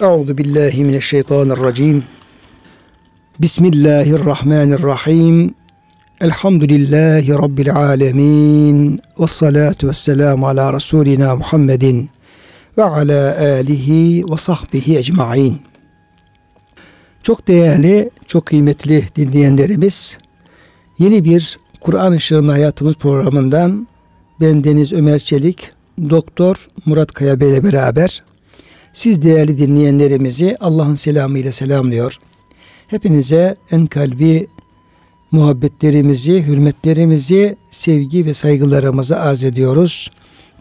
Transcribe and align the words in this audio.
Euzu 0.00 0.38
billahi 0.38 0.84
mineşşeytanirracim. 0.84 2.04
Bismillahirrahmanirrahim. 3.40 5.54
Elhamdülillahi 6.20 7.34
rabbil 7.34 7.76
alamin. 7.76 9.00
Ves 9.18 9.30
salatu 9.30 9.88
vesselamu 9.88 10.48
ala 10.48 10.72
rasulina 10.72 11.36
Muhammedin 11.36 12.10
ve 12.78 12.84
ala 12.84 13.38
alihi 13.40 14.24
ve 14.30 14.36
sahbihi 14.36 14.98
ecmaîn. 14.98 15.58
Çok 17.22 17.48
değerli, 17.48 18.10
çok 18.26 18.46
kıymetli 18.46 19.04
dinleyenlerimiz, 19.16 20.18
yeni 20.98 21.24
bir 21.24 21.58
Kur'an 21.80 22.14
Işığında 22.14 22.52
Hayatımız 22.52 22.94
programından 22.94 23.88
ben 24.40 24.64
Deniz 24.64 24.92
Ömer 24.92 25.18
Çelik, 25.18 25.70
Doktor 26.10 26.68
Murat 26.86 27.12
Kaya 27.12 27.40
Bey 27.40 27.50
ile 27.50 27.64
beraber 27.64 28.22
siz 28.96 29.22
değerli 29.22 29.58
dinleyenlerimizi 29.58 30.56
Allah'ın 30.60 30.94
selamıyla 30.94 31.52
selamlıyor. 31.52 32.16
Hepinize 32.88 33.56
en 33.70 33.86
kalbi 33.86 34.46
muhabbetlerimizi, 35.30 36.42
hürmetlerimizi, 36.42 37.56
sevgi 37.70 38.26
ve 38.26 38.34
saygılarımızı 38.34 39.20
arz 39.20 39.44
ediyoruz. 39.44 40.10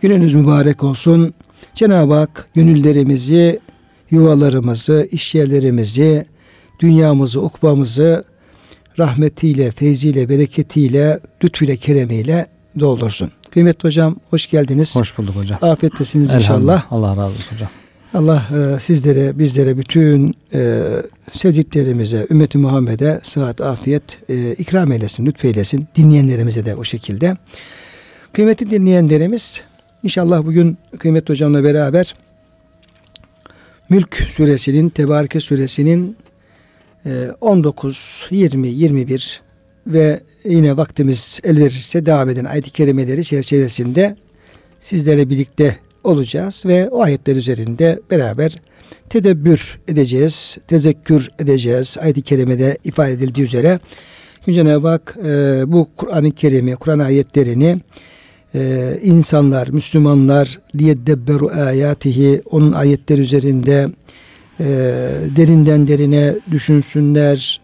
Gününüz 0.02 0.34
mübarek 0.34 0.84
olsun. 0.84 1.34
Cenab-ı 1.74 2.14
Hak 2.14 2.50
gönüllerimizi, 2.54 3.60
yuvalarımızı, 4.12 5.08
işyerlerimizi, 5.12 6.26
dünyamızı, 6.80 7.42
ukbamızı 7.42 8.24
rahmetiyle, 9.00 9.72
feyziyle, 9.72 10.30
bereketiyle, 10.30 11.20
lütfüyle, 11.44 11.78
keremiyle 11.78 12.48
doldursun. 12.80 13.32
Kıymetli 13.52 13.88
hocam 13.88 14.16
hoş 14.30 14.48
geldiniz. 14.48 14.96
Hoş 14.96 15.18
bulduk 15.18 15.36
hocam. 15.36 15.60
Afiyettesiniz 15.62 16.34
inşallah. 16.34 16.86
Allah 16.92 17.10
razı 17.10 17.22
olsun 17.22 17.56
hocam. 17.56 17.70
Allah 18.16 18.44
e, 18.76 18.80
sizlere, 18.80 19.40
bizlere, 19.40 19.78
bütün 19.78 20.36
e, 20.54 20.82
sevdiklerimize, 21.34 22.28
ümmeti 22.30 22.58
Muhammed'e 22.58 23.20
sıhhat, 23.24 23.62
afiyet 23.62 24.04
e, 24.30 24.54
ikram 24.54 24.92
eylesin, 24.92 25.26
lütfeylesin. 25.26 25.88
Dinleyenlerimize 25.96 26.66
de 26.66 26.76
o 26.76 26.84
şekilde. 26.84 27.38
Kıymetli 28.34 28.72
dinleyenlerimiz, 28.72 29.64
inşallah 30.04 30.46
bugün 30.46 30.78
kıymetli 31.00 31.32
hocamla 31.32 31.64
beraber 31.64 32.16
Mülk 33.90 34.16
suresinin, 34.30 34.90
Tebareke 34.90 35.40
suresinin 35.40 36.18
19, 37.42 38.28
20, 38.32 38.68
21 38.68 39.42
ve 39.88 40.20
yine 40.44 40.78
vaktimiz 40.78 41.40
el 41.44 41.58
verirse 41.58 42.06
devam 42.06 42.30
eden 42.30 42.46
ayet-i 42.46 42.72
kerimeleri 42.72 43.24
çerçevesinde 43.24 44.16
sizlerle 44.80 45.30
birlikte 45.30 45.85
olacağız 46.06 46.64
ve 46.66 46.90
o 46.90 47.02
ayetler 47.02 47.36
üzerinde 47.36 48.00
beraber 48.12 48.56
tedebbür 49.10 49.80
edeceğiz, 49.88 50.58
tezekkür 50.68 51.32
edeceğiz. 51.40 51.98
Ayet-i 52.02 52.22
kerimede 52.22 52.78
ifade 52.84 53.12
edildiği 53.12 53.46
üzere 53.46 53.80
Cenab-ı 54.50 54.88
Hak 54.88 55.18
e, 55.26 55.64
bu 55.68 55.88
Kur'an-ı 55.98 56.32
Kerim'i, 56.32 56.76
Kur'an 56.76 57.00
ayetlerini 57.00 57.78
e, 58.56 58.94
insanlar, 59.04 59.68
Müslümanlar 59.68 60.60
liyeddebberu 60.76 61.50
ayatihi 61.50 62.42
onun 62.52 62.72
ayetler 62.72 63.18
üzerinde 63.18 63.90
e, 64.60 64.66
derinden 65.36 65.88
derine 65.88 66.36
düşünsünler, 66.52 67.62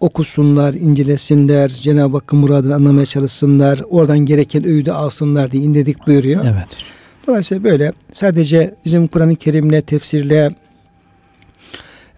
okusunlar, 0.00 0.74
incelesinler, 0.74 1.68
Cenab-ı 1.68 2.16
Hakk'ın 2.16 2.38
muradını 2.38 2.74
anlamaya 2.74 3.06
çalışsınlar, 3.06 3.82
oradan 3.90 4.18
gereken 4.18 4.66
öğüdü 4.66 4.90
alsınlar 4.90 5.52
diye 5.52 5.62
indirdik 5.62 6.06
buyuruyor. 6.06 6.44
Evet. 6.44 6.97
Dolayısıyla 7.28 7.64
böyle 7.64 7.92
sadece 8.12 8.74
bizim 8.84 9.06
Kur'an-ı 9.06 9.36
Kerim'le, 9.36 9.80
tefsirle 9.80 10.54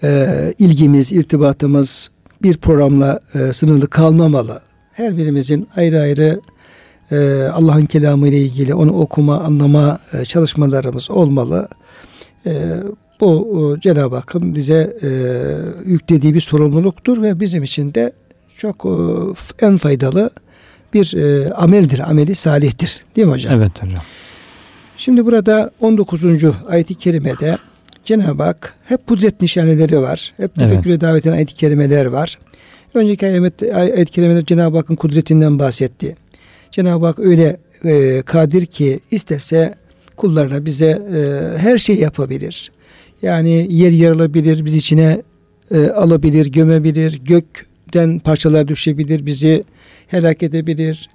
e, 0.03 0.28
ilgimiz, 0.58 1.12
irtibatımız 1.12 2.11
bir 2.42 2.56
programla 2.56 3.20
e, 3.34 3.38
sınırlı 3.38 3.86
kalmamalı. 3.91 4.61
Her 4.92 5.16
birimizin 5.16 5.69
ayrı 5.76 6.00
ayrı 6.00 6.41
e, 7.12 7.48
Allah'ın 7.53 7.87
kelamı 7.87 8.28
ile 8.28 8.38
ilgili 8.38 8.75
onu 8.75 8.93
okuma, 8.93 9.38
anlama 9.38 9.98
e, 10.12 10.25
çalışmalarımız 10.25 11.10
olmalı. 11.10 11.69
E, 12.47 12.53
bu 13.21 13.75
e, 13.77 13.81
Cenab-ı 13.81 14.16
Hakk'ın 14.16 14.54
bize 14.54 14.97
e, 15.03 15.09
yüklediği 15.84 16.34
bir 16.34 16.41
sorumluluktur 16.41 17.22
ve 17.22 17.41
bizim 17.41 17.62
için 17.62 17.94
de 17.94 18.12
çok 18.56 18.84
e, 18.84 19.66
en 19.66 19.77
faydalı 19.77 20.31
bir 20.94 21.15
e, 21.15 21.53
ameldir, 21.53 22.10
ameli 22.10 22.34
salihtir. 22.34 23.04
Değil 23.16 23.27
mi 23.27 23.32
hocam? 23.32 23.54
Evet 23.54 23.82
hocam. 23.82 24.00
Şimdi 25.00 25.27
burada 25.27 25.71
19. 25.81 26.25
ayet-i 26.69 26.94
kerimede 26.94 27.59
Cenab-ı 28.05 28.43
Hak 28.43 28.75
hep 28.84 29.06
kudret 29.06 29.41
nişaneleri 29.41 30.00
var. 30.00 30.34
Hep 30.37 30.55
tefekküre 30.55 30.93
evet. 30.93 31.00
davet 31.00 31.27
eden 31.27 31.37
ayet-i 31.37 31.55
kerimeler 31.55 32.06
var. 32.06 32.38
Önceki 32.94 33.27
ayet, 33.27 33.62
ayet-i 33.62 34.12
kerimeler 34.12 34.44
Cenab-ı 34.44 34.77
Hakk'ın 34.77 34.97
kudretinden 34.97 35.59
bahsetti. 35.59 36.16
Cenab-ı 36.71 37.06
Hak 37.06 37.19
öyle 37.19 37.56
e, 37.84 38.22
kadir 38.22 38.66
ki 38.66 39.00
istese 39.10 39.75
kullarına 40.16 40.65
bize 40.65 41.03
e, 41.15 41.59
her 41.59 41.78
şey 41.78 41.97
yapabilir. 41.97 42.72
Yani 43.22 43.66
yer 43.71 43.93
yarılabilir, 43.93 44.65
biz 44.65 44.75
içine 44.75 45.22
e, 45.75 45.89
alabilir, 45.89 46.47
gömebilir, 46.47 47.21
gökten 47.25 48.19
parçalar 48.19 48.69
düşebilir, 48.69 49.27
bizi 49.27 49.65
helak 50.09 50.43
edebilir. 50.43 51.09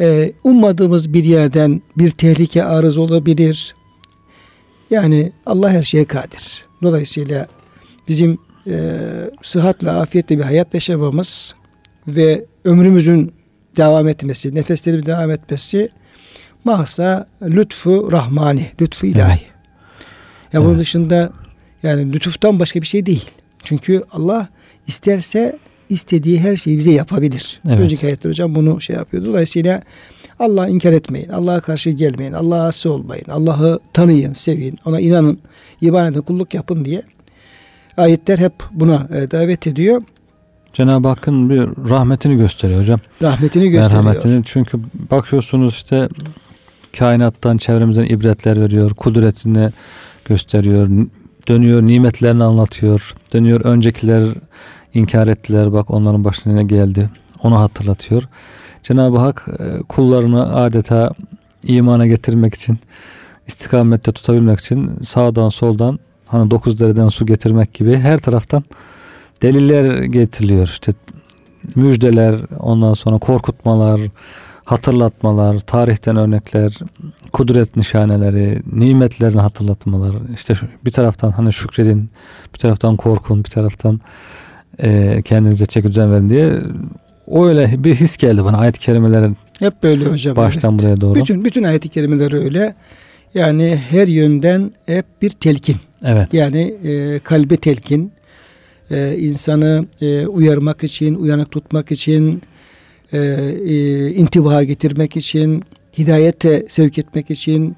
E, 0.00 0.32
ummadığımız 0.44 1.12
bir 1.12 1.24
yerden 1.24 1.82
bir 1.96 2.10
tehlike 2.10 2.64
arız 2.64 2.98
olabilir. 2.98 3.74
Yani 4.90 5.32
Allah 5.46 5.70
her 5.70 5.82
şeye 5.82 6.04
kadir. 6.04 6.64
Dolayısıyla 6.82 7.46
bizim 8.08 8.38
e, 8.66 9.00
sıhhatle, 9.42 9.90
afiyetle 9.90 10.38
bir 10.38 10.42
hayat 10.42 10.74
yaşamamız 10.74 11.54
ve 12.08 12.44
ömrümüzün 12.64 13.32
devam 13.76 14.08
etmesi, 14.08 14.54
nefeslerin 14.54 15.06
devam 15.06 15.30
etmesi 15.30 15.90
mahsa 16.64 17.26
lütfu 17.42 18.12
rahmani, 18.12 18.66
lütfu 18.80 19.06
ilahi. 19.06 19.40
Evet. 19.40 19.52
Ya 20.52 20.60
bunun 20.60 20.70
evet. 20.70 20.80
dışında 20.80 21.32
yani 21.82 22.12
lütuftan 22.12 22.60
başka 22.60 22.80
bir 22.80 22.86
şey 22.86 23.06
değil. 23.06 23.30
Çünkü 23.64 24.02
Allah 24.10 24.48
isterse 24.86 25.58
istediği 25.88 26.40
her 26.40 26.56
şeyi 26.56 26.78
bize 26.78 26.92
yapabilir. 26.92 27.60
Evet. 27.68 27.80
Önceki 27.80 28.06
ayetler 28.06 28.30
hocam 28.30 28.54
bunu 28.54 28.80
şey 28.80 28.96
yapıyor. 28.96 29.24
Dolayısıyla 29.24 29.82
Allah'ı 30.38 30.70
inkar 30.70 30.92
etmeyin. 30.92 31.28
Allah'a 31.28 31.60
karşı 31.60 31.90
gelmeyin. 31.90 32.32
Allah'a 32.32 32.66
asi 32.68 32.88
olmayın. 32.88 33.24
Allah'ı 33.28 33.78
tanıyın, 33.92 34.32
sevin. 34.32 34.78
Ona 34.84 35.00
inanın. 35.00 35.38
iman 35.80 36.12
edin, 36.12 36.20
kulluk 36.20 36.54
yapın 36.54 36.84
diye 36.84 37.02
ayetler 37.98 38.38
hep 38.38 38.52
buna 38.70 39.08
e, 39.14 39.30
davet 39.30 39.66
ediyor. 39.66 40.02
Cenab-ı 40.72 41.08
Hakk'ın 41.08 41.50
bir 41.50 41.90
rahmetini 41.90 42.36
gösteriyor 42.36 42.80
hocam. 42.80 43.00
Rahmetini 43.22 43.68
gösteriyor. 43.68 44.04
Merhametini. 44.04 44.42
Çünkü 44.44 44.78
bakıyorsunuz 45.10 45.74
işte 45.74 46.08
kainattan 46.98 47.56
çevremizden 47.56 48.04
ibretler 48.04 48.60
veriyor. 48.60 48.90
Kudretini 48.90 49.70
gösteriyor. 50.24 50.88
Dönüyor 51.48 51.82
nimetlerini 51.82 52.44
anlatıyor. 52.44 53.14
Dönüyor 53.32 53.60
öncekiler 53.60 54.24
inkar 54.94 55.28
ettiler. 55.28 55.72
Bak 55.72 55.90
onların 55.90 56.24
başına 56.24 56.52
ne 56.52 56.64
geldi. 56.64 57.10
Onu 57.42 57.60
hatırlatıyor. 57.60 58.22
Cenab-ı 58.82 59.18
Hak 59.18 59.46
e, 59.58 59.82
kullarını 59.82 60.56
adeta 60.56 61.12
imana 61.64 62.06
getirmek 62.06 62.54
için 62.54 62.78
istikamette 63.46 64.12
tutabilmek 64.12 64.60
için 64.60 64.90
sağdan 65.02 65.48
soldan 65.48 65.98
hani 66.26 66.50
dokuz 66.50 66.80
dereden 66.80 67.08
su 67.08 67.26
getirmek 67.26 67.74
gibi 67.74 67.96
her 67.96 68.18
taraftan 68.18 68.64
deliller 69.42 70.02
getiriliyor. 70.02 70.68
İşte 70.68 70.92
müjdeler, 71.74 72.40
ondan 72.58 72.94
sonra 72.94 73.18
korkutmalar, 73.18 74.00
hatırlatmalar, 74.64 75.58
tarihten 75.58 76.16
örnekler, 76.16 76.78
kudret 77.32 77.76
nişaneleri, 77.76 78.62
nimetlerini 78.72 79.40
hatırlatmalar. 79.40 80.16
İşte 80.34 80.54
bir 80.84 80.90
taraftan 80.90 81.30
hani 81.30 81.52
şükredin, 81.52 82.10
bir 82.54 82.58
taraftan 82.58 82.96
korkun, 82.96 83.44
bir 83.44 83.50
taraftan 83.50 84.00
e, 84.82 85.22
kendinize 85.24 85.66
çeki 85.66 85.88
düzen 85.88 86.12
verin 86.12 86.30
diye 86.30 86.60
öyle 87.32 87.84
bir 87.84 87.94
his 87.94 88.16
geldi 88.16 88.44
bana 88.44 88.58
ayet-i 88.58 88.80
kerimelerin. 88.80 89.36
Hep 89.58 89.82
böyle 89.82 90.04
hocam. 90.04 90.36
Baştan 90.36 90.74
evet. 90.74 90.82
buraya 90.82 91.00
doğru. 91.00 91.14
Bütün 91.14 91.44
bütün 91.44 91.62
ayet-i 91.62 91.88
kerimeler 91.88 92.32
öyle. 92.32 92.74
Yani 93.34 93.80
her 93.90 94.08
yönden 94.08 94.72
hep 94.86 95.06
bir 95.22 95.30
telkin. 95.30 95.76
Evet. 96.04 96.34
Yani 96.34 96.74
e, 96.84 97.18
kalbe 97.18 97.56
telkin, 97.56 98.12
e, 98.90 99.16
insanı 99.18 99.86
e, 100.00 100.26
uyarmak 100.26 100.84
için, 100.84 101.14
uyanık 101.14 101.50
tutmak 101.50 101.90
için, 101.90 102.42
e, 103.12 103.18
e, 103.18 104.10
intibaha 104.10 104.62
getirmek 104.62 105.16
için, 105.16 105.62
hidayete 105.98 106.66
sevk 106.68 106.98
etmek 106.98 107.30
için, 107.30 107.76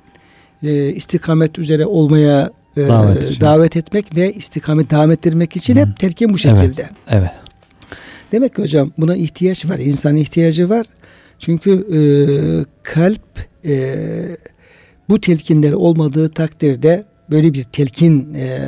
e, 0.63 0.93
istikamet 0.93 1.59
üzere 1.59 1.87
olmaya 1.87 2.51
e, 2.77 2.89
davet, 2.89 3.41
davet 3.41 3.77
etmek 3.77 4.17
ve 4.17 4.33
istikamet 4.33 4.91
devam 4.91 5.11
ettirmek 5.11 5.57
için 5.57 5.77
Hı. 5.77 5.81
hep 5.81 5.99
telkin 5.99 6.33
bu 6.33 6.39
şekilde. 6.39 6.83
Evet. 6.83 6.93
evet. 7.09 7.31
Demek 8.33 8.57
ki 8.57 8.63
hocam 8.63 8.93
buna 8.99 9.17
ihtiyaç 9.17 9.69
var. 9.69 9.79
İnsan 9.79 10.17
ihtiyacı 10.17 10.71
var. 10.71 10.87
Çünkü 11.39 11.71
e, 11.71 12.01
kalp 12.83 13.23
e, 13.65 13.97
bu 15.09 15.21
telkinler 15.21 15.73
olmadığı 15.73 16.29
takdirde 16.29 17.05
böyle 17.31 17.53
bir 17.53 17.65
telkin 17.65 18.35
e, 18.35 18.59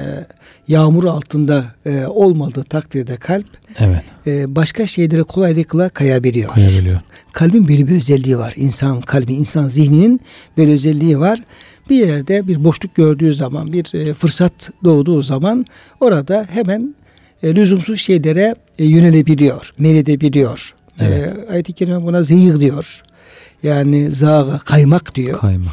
yağmur 0.68 1.04
altında 1.04 1.64
e, 1.86 2.06
olmadığı 2.06 2.62
takdirde 2.62 3.16
kalp 3.16 3.46
evet. 3.78 4.02
e, 4.26 4.56
başka 4.56 4.86
şeylere 4.86 5.22
kolaylıkla 5.22 5.88
kayabiliyor. 5.88 6.54
Kayabiliyor. 6.54 7.00
Kalbin 7.32 7.68
böyle 7.68 7.88
bir 7.88 7.96
özelliği 7.96 8.38
var. 8.38 8.54
İnsan 8.56 9.00
kalbi, 9.00 9.32
insan 9.32 9.68
zihninin 9.68 10.20
böyle 10.56 10.72
özelliği 10.72 11.20
var. 11.20 11.40
Bir 11.90 12.06
yerde 12.06 12.48
bir 12.48 12.64
boşluk 12.64 12.94
gördüğü 12.94 13.34
zaman, 13.34 13.72
bir 13.72 13.94
e, 13.94 14.14
fırsat 14.14 14.70
doğduğu 14.84 15.22
zaman 15.22 15.66
orada 16.00 16.46
hemen 16.50 16.94
e, 17.42 17.54
lüzumsuz 17.54 18.00
şeylere 18.00 18.54
e, 18.78 18.84
yönelebiliyor, 18.84 19.72
meyledebiliyor. 19.78 20.74
Evet. 21.00 21.36
E, 21.48 21.52
ayet-i 21.52 21.72
kerime 21.72 22.02
buna 22.02 22.22
zehir 22.22 22.60
diyor. 22.60 23.02
Yani 23.62 24.12
zağa, 24.12 24.58
kaymak 24.58 25.14
diyor. 25.14 25.38
Kaymak. 25.38 25.72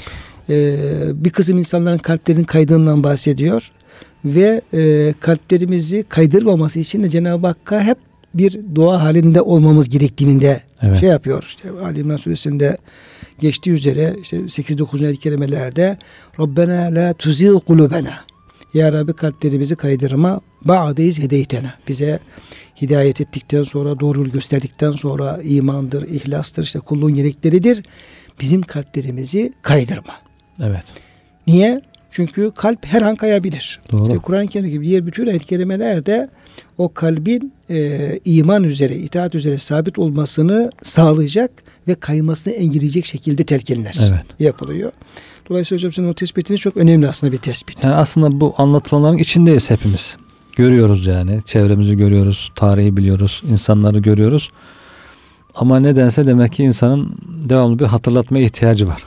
E, 0.49 0.77
bir 1.13 1.29
kısım 1.29 1.57
insanların 1.57 1.97
kalplerinin 1.97 2.43
kaydığından 2.43 3.03
bahsediyor. 3.03 3.71
Ve 4.25 4.61
e, 4.73 5.13
kalplerimizi 5.19 6.03
kaydırmaması 6.09 6.79
için 6.79 7.03
de 7.03 7.09
Cenab-ı 7.09 7.47
Hakk'a 7.47 7.83
hep 7.83 7.97
bir 8.33 8.59
dua 8.75 9.03
halinde 9.03 9.41
olmamız 9.41 9.89
gerektiğini 9.89 10.41
de 10.41 10.61
Evet. 10.81 10.99
şey 10.99 11.09
yapıyor. 11.09 11.43
İşte 11.47 11.69
Ali 11.83 11.99
İmran 11.99 12.17
suresinde 12.17 12.77
geçtiği 13.39 13.71
üzere 13.71 14.15
işte 14.21 14.37
8-9. 14.37 15.05
ayet 15.05 15.19
kelimelerde 15.19 15.97
Rabbena 16.39 16.81
la 16.95 17.13
tuzigh 17.13 17.59
kulubena 17.67 18.13
Ya 18.73 18.93
Rabbi 18.93 19.13
kalplerimizi 19.13 19.75
kaydırma 19.75 20.41
ba'deyiz 20.61 21.19
hedeytena. 21.19 21.73
Bize 21.87 22.19
hidayet 22.81 23.21
ettikten 23.21 23.63
sonra 23.63 23.99
doğru 23.99 24.31
gösterdikten 24.31 24.91
sonra 24.91 25.39
imandır, 25.43 26.07
ihlastır, 26.07 26.63
işte 26.63 26.79
kulluğun 26.79 27.15
gerekleridir. 27.15 27.83
Bizim 28.41 28.61
kalplerimizi 28.61 29.53
kaydırma. 29.61 30.28
Evet. 30.63 30.83
Niye? 31.47 31.81
Çünkü 32.11 32.51
kalp 32.55 32.85
her 32.85 33.01
an 33.01 33.15
kayabilir. 33.15 33.79
Doğru. 33.91 34.03
İşte 34.03 34.17
Kur'an-ı 34.17 34.47
Kerim 34.47 34.69
gibi 34.69 34.85
diğer 34.85 35.05
bütün 35.05 35.27
ayet 35.27 35.45
kelimelerde 35.45 36.29
o 36.77 36.93
kalbin 36.93 37.53
e, 37.69 38.19
iman 38.25 38.63
üzere, 38.63 38.95
itaat 38.95 39.35
üzere 39.35 39.57
sabit 39.57 39.99
olmasını 39.99 40.71
sağlayacak 40.83 41.51
ve 41.87 41.95
kaymasını 41.95 42.53
engelleyecek 42.53 43.05
şekilde 43.05 43.43
telkinler 43.43 43.97
Evet. 44.09 44.25
yapılıyor. 44.39 44.91
Dolayısıyla 45.49 45.77
hocam 45.79 45.91
senin 45.91 46.07
o 46.07 46.13
tespitiniz 46.13 46.61
çok 46.61 46.77
önemli 46.77 47.07
aslında 47.07 47.33
bir 47.33 47.37
tespit. 47.37 47.83
Yani 47.83 47.93
aslında 47.95 48.39
bu 48.41 48.53
anlatılanların 48.57 49.17
içindeyiz 49.17 49.69
hepimiz. 49.69 50.17
Görüyoruz 50.55 51.05
yani. 51.05 51.39
Çevremizi 51.45 51.97
görüyoruz. 51.97 52.51
Tarihi 52.55 52.97
biliyoruz. 52.97 53.41
insanları 53.49 53.99
görüyoruz. 53.99 54.49
Ama 55.55 55.79
nedense 55.79 56.27
demek 56.27 56.53
ki 56.53 56.63
insanın 56.63 57.15
devamlı 57.49 57.79
bir 57.79 57.85
hatırlatmaya 57.85 58.45
ihtiyacı 58.45 58.87
var. 58.87 59.03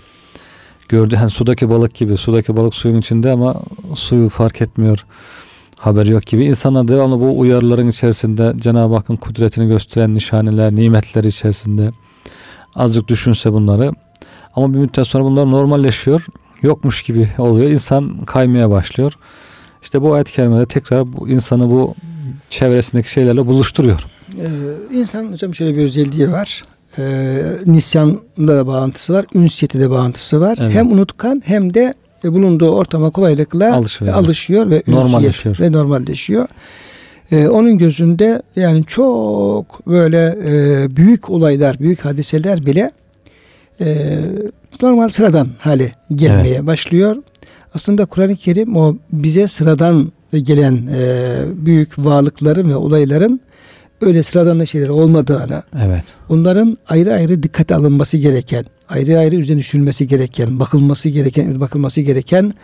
Gördü 0.92 1.16
hani 1.16 1.30
sudaki 1.30 1.70
balık 1.70 1.94
gibi. 1.94 2.16
Sudaki 2.16 2.56
balık 2.56 2.74
suyun 2.74 2.98
içinde 2.98 3.30
ama 3.30 3.62
suyu 3.94 4.28
fark 4.28 4.62
etmiyor. 4.62 5.06
Haberi 5.78 6.10
yok 6.10 6.26
gibi. 6.26 6.44
İnsanlar 6.44 6.88
devamlı 6.88 7.20
bu 7.20 7.38
uyarıların 7.38 7.88
içerisinde 7.88 8.52
Cenab-ı 8.56 8.94
Hakk'ın 8.94 9.16
kudretini 9.16 9.68
gösteren 9.68 10.14
nişaneler, 10.14 10.74
nimetler 10.74 11.24
içerisinde 11.24 11.90
azıcık 12.74 13.08
düşünse 13.08 13.52
bunları. 13.52 13.92
Ama 14.56 14.74
bir 14.74 14.78
müddet 14.78 15.06
sonra 15.06 15.24
bunlar 15.24 15.50
normalleşiyor. 15.50 16.26
Yokmuş 16.62 17.02
gibi 17.02 17.28
oluyor. 17.38 17.70
İnsan 17.70 18.18
kaymaya 18.18 18.70
başlıyor. 18.70 19.12
İşte 19.82 20.02
bu 20.02 20.14
ayet-i 20.14 20.32
kerimede 20.32 20.66
tekrar 20.66 21.12
bu 21.12 21.28
insanı 21.28 21.70
bu 21.70 21.94
çevresindeki 22.50 23.10
şeylerle 23.10 23.46
buluşturuyor. 23.46 24.06
Ee, 24.40 24.46
insan 24.96 25.32
hocam 25.32 25.54
şöyle 25.54 25.76
bir 25.76 25.82
özelliği 25.82 26.30
var. 26.30 26.62
Ee, 26.98 27.42
nisyanla 27.66 28.20
da 28.38 28.66
bağıntısı 28.66 29.12
var. 29.12 29.26
Ünsiyeti 29.34 29.80
de 29.80 29.90
bağıntısı 29.90 30.40
var. 30.40 30.58
Evet. 30.60 30.74
Hem 30.74 30.92
unutkan 30.92 31.42
hem 31.44 31.74
de 31.74 31.94
e, 32.24 32.32
bulunduğu 32.32 32.70
ortama 32.70 33.10
kolaylıkla 33.10 33.74
Alışıyor. 33.74 34.14
alışıyor 34.14 34.70
ve 34.70 34.82
Normalleşiyor. 34.86 35.58
ve 35.60 35.72
normalleşiyor. 35.72 36.48
Ee, 37.32 37.48
onun 37.48 37.78
gözünde 37.78 38.42
yani 38.56 38.84
çok 38.84 39.86
böyle 39.86 40.38
e, 40.46 40.96
büyük 40.96 41.30
olaylar, 41.30 41.78
büyük 41.78 42.04
hadiseler 42.04 42.66
bile 42.66 42.90
e, 43.80 44.18
normal 44.82 45.08
sıradan 45.08 45.48
hale 45.58 45.92
gelmeye 46.14 46.66
başlıyor. 46.66 47.16
Aslında 47.74 48.04
Kur'an-ı 48.06 48.36
Kerim 48.36 48.76
o 48.76 48.96
bize 49.12 49.48
sıradan 49.48 50.12
gelen 50.32 50.74
e, 50.98 51.34
büyük 51.66 51.98
varlıkların 51.98 52.68
ve 52.70 52.76
olayların 52.76 53.40
öyle 54.02 54.22
sıradan 54.22 54.64
şeyler 54.64 54.88
olmadığını, 54.88 55.62
Evet. 55.78 56.04
onların 56.28 56.78
ayrı 56.88 57.12
ayrı 57.14 57.42
dikkate 57.42 57.74
alınması 57.74 58.16
gereken, 58.16 58.64
ayrı 58.88 59.18
ayrı 59.18 59.36
üzerine 59.36 59.60
düşünülmesi 59.60 60.06
gereken, 60.06 60.60
bakılması 60.60 61.08
gereken, 61.08 61.60
bakılması 61.60 62.00
gereken 62.00 62.54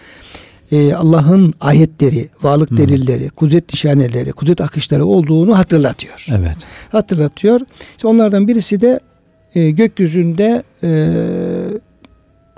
e, 0.73 0.94
Allah'ın 0.94 1.55
ayetleri, 1.61 2.29
varlık 2.43 2.76
delilleri, 2.76 3.29
kudret 3.29 3.73
nişaneleri, 3.73 4.32
kudret 4.32 4.61
akışları 4.61 5.06
olduğunu 5.06 5.58
hatırlatıyor. 5.58 6.26
Evet. 6.32 6.56
Hatırlatıyor. 6.93 7.61
İşte 7.96 8.08
onlardan 8.08 8.49
birisi 8.49 8.81
de 8.81 9.00
e, 9.55 9.70
gökyüzünde 9.70 10.62
e, 10.82 10.90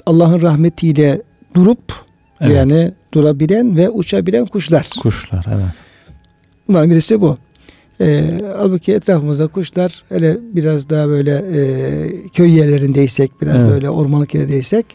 Allah'ın 0.07 0.43
rahmetiyle 0.43 1.23
durup 1.55 1.93
Evet. 2.41 2.57
yani 2.57 2.93
durabilen 3.15 3.77
ve 3.77 3.91
uçabilen 3.91 4.47
kuşlar. 4.47 4.89
Kuşlar 5.03 5.47
evet. 5.49 5.65
Bunların 6.69 6.91
birisi 6.91 7.21
bu. 7.21 7.37
Ee, 8.01 8.23
halbuki 8.57 8.93
etrafımızda 8.93 9.47
kuşlar 9.47 10.05
hele 10.09 10.39
biraz 10.41 10.91
daha 10.91 11.09
böyle 11.09 11.45
e, 11.55 12.29
köy 12.29 12.57
yerlerindeysek, 12.57 13.43
biraz 13.43 13.57
Evet. 13.57 13.71
böyle 13.71 13.91
ormanlık 13.91 14.35
yerdeysek 14.35 14.87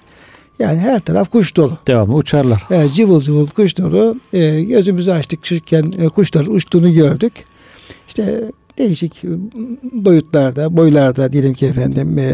yani 0.60 0.80
her 0.80 1.00
taraf 1.00 1.30
kuş 1.32 1.56
dolu. 1.58 1.78
Devamlı 1.88 2.16
uçarlar. 2.16 2.64
Evet, 2.72 2.94
cıvıl 2.94 3.22
cıvıl 3.22 3.48
kuş 3.48 3.78
dolu. 3.78 4.20
Ee, 4.34 4.62
gözümüzü 4.62 5.12
açtık 5.12 5.44
çocukken 5.44 5.92
e, 5.98 6.08
kuşların 6.10 6.54
uçtuğunu 6.54 6.94
gördük. 6.94 7.34
İşte 8.08 8.52
değişik 8.78 9.24
boyutlarda, 9.84 10.78
boylarda 10.78 11.32
diyelim 11.32 11.54
ki 11.54 11.66
efendim 11.66 12.18
e, 12.18 12.32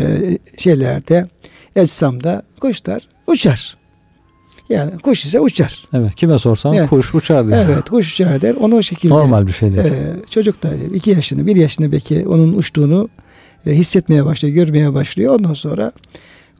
şeylerde, 0.57 1.27
ecsamda 1.75 2.43
kuşlar 2.59 3.07
uçar. 3.27 3.80
Yani 4.71 4.91
kuş 4.99 5.25
ise 5.25 5.39
uçar. 5.39 5.85
Evet. 5.93 6.15
Kime 6.15 6.37
sorsan 6.37 6.75
Evet. 6.75 6.89
kuş 6.89 7.15
uçar 7.15 7.47
diyor. 7.47 7.65
Evet 7.69 7.89
kuş 7.89 8.13
uçar 8.13 8.41
der. 8.41 8.55
Onu 8.55 8.75
o 8.75 8.81
şekilde 8.81 9.13
Normal 9.13 9.47
bir 9.47 9.51
şey 9.51 9.73
değil. 9.73 9.93
ee, 9.93 10.29
çocuk 10.29 10.63
da 10.63 10.69
iki 10.93 11.09
yaşında, 11.09 11.45
bir 11.45 11.55
yaşında 11.55 11.91
belki 11.91 12.27
onun 12.27 12.53
uçtuğunu 12.53 13.09
e, 13.67 13.71
hissetmeye 13.71 14.25
başlıyor, 14.25 14.55
görmeye 14.55 14.93
başlıyor. 14.93 15.35
Ondan 15.39 15.53
sonra 15.53 15.91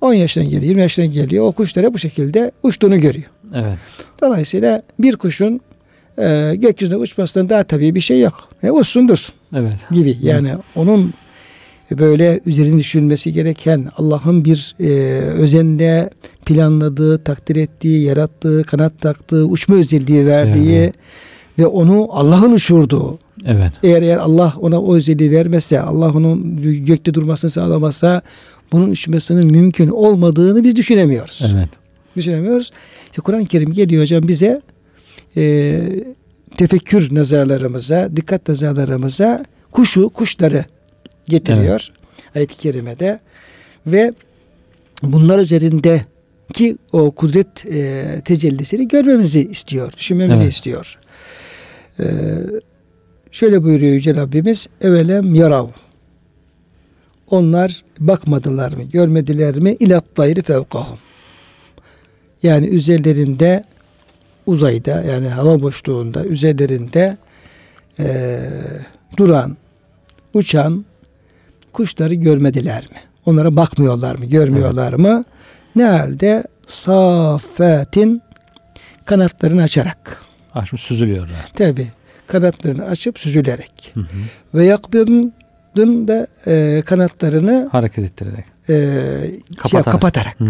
10 0.02 0.14
yaşına 0.14 0.44
geliyor, 0.44 0.62
20 0.64 0.82
yaşına 0.82 1.06
geliyor. 1.06 1.46
O 1.46 1.52
kuşlara 1.52 1.94
bu 1.94 1.98
şekilde 1.98 2.52
uçtuğunu 2.64 3.00
görüyor. 3.00 3.26
Evet. 3.54 3.78
Dolayısıyla 4.22 4.82
bir 5.00 5.16
kuşun 5.16 5.60
e, 6.20 6.54
gökyüzünde 6.56 6.98
uçmasından 6.98 7.50
daha 7.50 7.64
tabii 7.64 7.96
bir 7.96 8.00
şey 8.02 8.20
yok. 8.20 8.50
E, 8.64 8.72
uçsun 8.72 9.08
dursun 9.08 9.36
Evet. 9.56 9.76
gibi. 9.92 10.18
Yani 10.22 10.52
onun 10.76 11.14
böyle 11.92 12.40
üzerine 12.46 12.80
düşünmesi 12.80 13.34
gereken 13.34 13.88
Allah'ın 13.98 14.46
bir 14.46 14.76
e, 14.80 14.90
özenle 15.22 16.10
planladığı, 16.54 17.24
takdir 17.24 17.56
ettiği, 17.56 18.04
yarattığı, 18.04 18.64
kanat 18.64 19.02
taktığı, 19.02 19.46
uçma 19.46 19.76
özelliği 19.76 20.26
verdiği 20.26 20.76
Evet. 20.76 20.96
ve 21.60 21.68
onu 21.68 22.08
Allah'ın 22.12 22.52
uçurduğu 22.52 23.20
Evet. 23.46 23.72
eğer 23.84 24.02
eğer 24.02 24.18
Allah 24.18 24.54
ona 24.60 24.82
o 24.82 24.96
özelliği 24.96 25.32
vermezse, 25.32 25.82
Allah 25.82 26.12
onun 26.12 26.62
gökte 26.86 27.14
durmasını 27.14 27.52
sağlamazsa 27.52 28.22
bunun 28.72 28.90
uçmasının 28.90 29.52
mümkün 29.52 29.88
olmadığını 29.88 30.64
biz 30.64 30.76
düşünemiyoruz. 30.76 31.44
Evet. 31.54 31.70
Düşünemiyoruz. 32.16 32.72
İşte 33.06 33.22
Kur'an-ı 33.22 33.46
Kerim 33.46 33.72
geliyor 33.72 34.02
hocam 34.02 34.28
bize 34.28 34.62
e, 35.38 35.82
tefekkür 36.58 37.16
nazarlarımıza, 37.16 38.10
dikkat 38.16 38.48
nazarlarımıza 38.48 39.46
kuşu, 39.72 40.10
kuşları 40.10 40.66
getiriyor. 41.26 41.88
Ayet-i 42.36 42.58
kerimede 42.58 43.20
ve 43.88 44.14
bunlar 45.04 45.40
üzerinde 45.40 46.06
ki 46.52 46.78
o 46.92 47.12
kudret 47.12 47.66
e, 47.66 48.04
tecellisini 48.26 48.88
görmemizi 48.88 49.48
istiyor, 49.50 49.94
düşünmemizi 49.98 50.44
Evet. 50.44 50.54
istiyor. 50.54 50.98
E, 52.00 52.06
şöyle 53.32 53.64
buyuruyor 53.64 53.94
Yüce 53.94 54.16
Rabbimiz 54.16 54.68
evelem 54.82 55.36
yarav 55.36 55.68
onlar 57.30 57.84
bakmadılar 58.00 58.74
mı, 58.74 58.84
görmediler 58.84 59.56
mi? 59.56 59.78
İlat 59.80 60.06
dayri 60.18 60.42
fevkahum. 60.42 60.98
Yani 62.44 62.68
üzerlerinde 62.68 63.64
uzayda 64.46 65.02
yani 65.02 65.28
hava 65.30 65.62
boşluğunda 65.62 66.26
üzerlerinde 66.26 67.18
eee, 68.00 68.40
duran, 69.18 69.58
uçan 70.34 70.86
kuşları 71.74 72.14
görmediler 72.14 72.88
mi? 72.92 72.98
Onlara 73.26 73.56
bakmıyorlar 73.56 74.16
mı, 74.16 74.26
görmüyorlar 74.26 74.94
mı? 74.94 75.24
Ne 75.76 75.84
halde? 75.86 76.44
Safatin 76.68 78.22
kanatlarını 79.06 79.62
açarak. 79.64 80.22
Açmış 80.56 80.82
süzülüyorlar. 80.82 81.52
Tabi 81.56 81.88
kanatlarını 82.28 82.86
açıp 82.86 83.20
süzülerek. 83.20 83.92
Hı 83.94 84.00
hı. 84.00 84.06
Ve 84.54 84.66
yakbidin 84.66 85.34
da 86.08 86.28
eee, 86.48 86.82
kanatlarını 86.82 87.70
Hareket 87.72 88.06
ettirerek. 88.06 88.46
eee, 88.70 88.76
şey, 89.22 89.40
Kapatarak. 89.58 89.86
kapatarak. 89.86 90.40
Hı. 90.40 90.46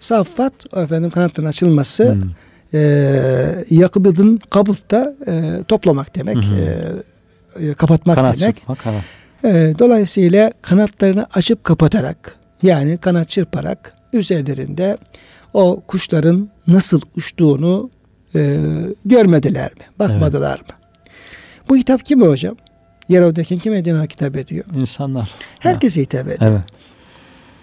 Saffat 0.00 0.52
efendim 0.76 1.10
kanatların 1.10 1.48
açılması 1.48 2.04
Hı. 2.04 2.18
e, 2.76 2.80
yakıbıdın 3.70 4.40
kabıt 4.50 4.90
da 4.90 5.14
e, 5.26 5.62
toplamak 5.68 6.16
demek. 6.16 6.36
Hı 6.36 6.40
hı. 6.40 6.60
E, 7.60 7.66
e, 7.70 7.74
kapatmak 7.74 8.16
Kanat 8.16 8.40
demek. 8.40 8.56
çırpma, 8.56 8.74
kanat. 8.74 9.02
E, 9.44 9.74
dolayısıyla 9.78 10.52
kanatlarını 10.62 11.26
açıp 11.34 11.64
kapatarak 11.64 12.34
yani 12.62 12.98
kanat 12.98 13.28
çırparak 13.28 13.94
üzerlerinde 14.12 14.98
o 15.54 15.82
kuşların 15.86 16.48
nasıl 16.66 17.00
uçtuğunu 17.16 17.90
e, 18.34 18.58
görmediler 19.04 19.70
mi? 19.72 19.84
Bakmadılar 19.98 20.58
mı? 20.58 20.74
Bu 21.68 21.76
hitap 21.76 22.06
kime 22.06 22.26
hocam? 22.26 22.56
Kime 23.58 23.84
Cenab-ı 23.84 24.00
Hak 24.00 24.12
hitap 24.12 24.36
ediyor? 24.36 24.64
İnsanlar. 24.74 25.30
Herkese 25.60 26.00
hitap 26.00 26.28
ediyor. 26.28 26.50
Evet. 26.50 26.60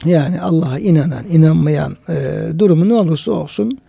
Yani 0.06 0.42
Allah'a 0.42 0.80
inanan, 0.80 1.24
inanmayan 1.32 1.98
e, 2.10 2.16
durumu 2.60 2.90
ne 2.90 2.94
olursa 2.94 3.32
olsun 3.32 3.80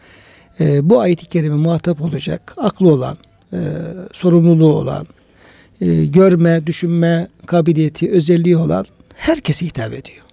e, 0.61 0.91
bu 0.91 1.01
ayet-i 1.01 1.27
kerime 1.27 1.57
muhatap 1.57 2.03
olacak, 2.03 2.55
aklı 2.57 2.93
olan, 2.93 3.17
e, 3.53 3.59
sorumluluğu 4.13 4.73
olan, 4.73 5.07
e, 5.81 6.05
görme, 6.05 6.67
düşünme 6.67 7.29
kabiliyeti, 7.47 8.11
özelliği 8.11 8.57
olan 8.57 8.87
herkese 9.15 9.67
hitap 9.67 9.93
ediyor. 9.93 10.25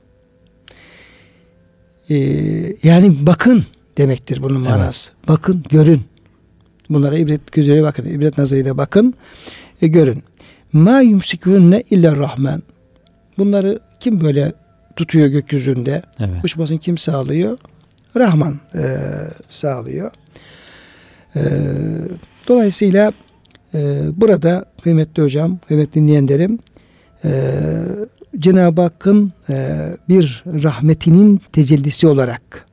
E, 2.09 2.15
yani 2.83 3.15
bakın 3.21 3.63
demektir 3.97 4.43
bunun 4.43 4.59
Evet. 4.59 4.69
manası. 4.69 5.12
Bakın, 5.27 5.63
görün. 5.69 6.01
Bunlara 6.89 7.17
ibret 7.17 7.51
gözüyle 7.51 7.83
bakın, 7.83 8.05
ibret 8.05 8.38
nazarıyla 8.38 8.77
bakın, 8.77 9.13
e, 9.81 9.88
görün. 9.88 10.24
Ma 10.74 11.01
yumsikûne 11.01 11.83
illa 11.89 12.15
rahman. 12.15 12.63
Bunları 13.38 13.79
kim 14.00 14.21
böyle 14.21 14.53
tutuyor 14.95 15.27
gökyüzünde? 15.27 16.01
Evet. 16.19 16.45
Uçmasını 16.45 16.77
kim 16.79 16.97
sağlıyor? 16.97 17.57
Rahman 18.15 18.59
e, 18.75 18.83
sağlıyor. 19.50 20.12
E, 21.35 21.41
dolayısıyla 22.47 23.12
e, 23.74 24.01
burada 24.15 24.65
kıymetli 24.83 25.24
hocam, 25.24 25.59
kıymetli 25.67 25.93
dinleyenlerim 26.01 26.59
e, 27.25 27.31
Cenab-ı 28.39 28.82
Hakk'ın 28.82 29.34
e, 29.50 29.88
bir 30.10 30.44
rahmetinin 30.46 31.42
tecellisi 31.54 32.08
olarak 32.08 32.65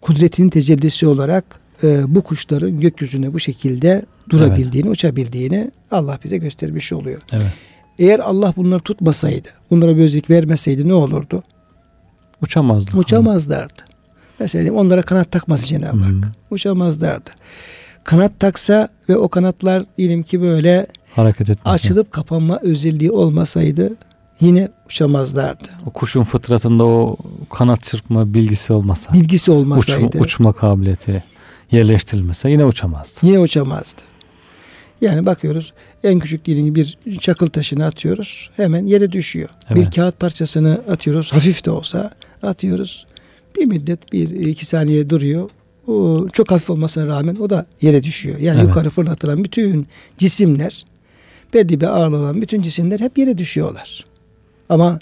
kudretinin 0.00 0.48
tecellisi 0.48 1.06
olarak 1.06 1.44
e, 1.82 2.14
bu 2.14 2.22
kuşların 2.22 2.80
gökyüzüne 2.80 3.32
bu 3.32 3.40
şekilde 3.40 4.02
durabildiğini, 4.30 4.90
uçabildiğini 4.90 5.70
Allah 5.90 6.18
bize 6.24 6.36
göstermiş 6.36 6.92
oluyor. 6.92 7.20
Evet. 7.32 7.46
Eğer 7.98 8.18
Allah 8.18 8.52
bunları 8.56 8.80
tutmasaydı, 8.80 9.48
bunlara 9.70 9.96
bir 9.96 10.02
özellik 10.02 10.30
vermeseydi 10.30 10.88
ne 10.88 10.94
olurdu? 10.94 11.42
Uçamazdı. 12.42 12.96
Uçamazlardı. 12.96 13.82
Mesela 14.38 14.72
onlara 14.72 15.02
kanat 15.02 15.30
takması 15.30 15.66
Cenab-ı 15.66 16.00
Hak. 16.00 16.12
Hı. 16.12 16.20
Uçamazlardı. 16.50 17.30
Kanat 18.04 18.40
taksa 18.40 18.88
ve 19.08 19.16
o 19.16 19.28
kanatlar 19.28 19.84
diyelim 19.98 20.22
ki 20.22 20.40
böyle 20.40 20.86
Hareket 21.14 21.50
etmesi. 21.50 21.68
açılıp 21.68 22.12
kapanma 22.12 22.58
özelliği 22.62 23.10
olmasaydı 23.10 23.96
yine 24.42 24.68
uçamazlardı. 24.86 25.68
O 25.86 25.90
kuşun 25.90 26.22
fıtratında 26.22 26.84
o 26.84 27.16
kanat 27.50 27.82
çırpma 27.82 28.34
bilgisi 28.34 28.72
olmasa. 28.72 29.12
Bilgisi 29.12 29.50
Uçma, 29.50 29.60
olmasaydı 29.62 30.18
uçma 30.18 30.52
kabiliyeti 30.52 31.24
yerleştirilmese 31.72 32.50
yine 32.50 32.64
uçamazdı. 32.64 33.26
yine 33.26 33.38
uçamazdı. 33.38 34.00
Yani 35.00 35.26
bakıyoruz 35.26 35.72
en 36.04 36.18
küçük 36.18 36.44
diyelim 36.44 36.66
ki 36.66 36.74
bir 36.74 37.18
çakıl 37.18 37.46
taşını 37.48 37.84
atıyoruz 37.86 38.50
hemen 38.56 38.86
yere 38.86 39.12
düşüyor. 39.12 39.48
Bir 39.70 39.80
Evet. 39.82 39.94
kağıt 39.96 40.20
parçasını 40.20 40.80
atıyoruz 40.90 41.32
hafif 41.32 41.64
de 41.64 41.70
olsa 41.70 42.10
atıyoruz. 42.42 43.06
Bir 43.56 43.64
müddet 43.66 44.12
bir 44.12 44.30
iki 44.30 44.66
saniye 44.66 45.10
duruyor. 45.10 45.50
O 45.86 46.26
çok 46.32 46.50
hafif 46.50 46.70
olmasına 46.70 47.06
rağmen 47.06 47.36
o 47.36 47.50
da 47.50 47.66
yere 47.82 48.02
düşüyor. 48.02 48.38
Yani 48.38 48.58
Evet. 48.58 48.68
yukarı 48.68 48.90
fırlatılan 48.90 49.44
bütün 49.44 49.86
cisimler 50.18 50.84
belli 51.54 51.80
bir 51.80 51.86
ağırlığı 51.86 52.16
olan 52.16 52.42
bütün 52.42 52.62
cisimler 52.62 53.00
hep 53.00 53.18
yere 53.18 53.38
düşüyorlar. 53.38 54.04
Ama 54.68 54.98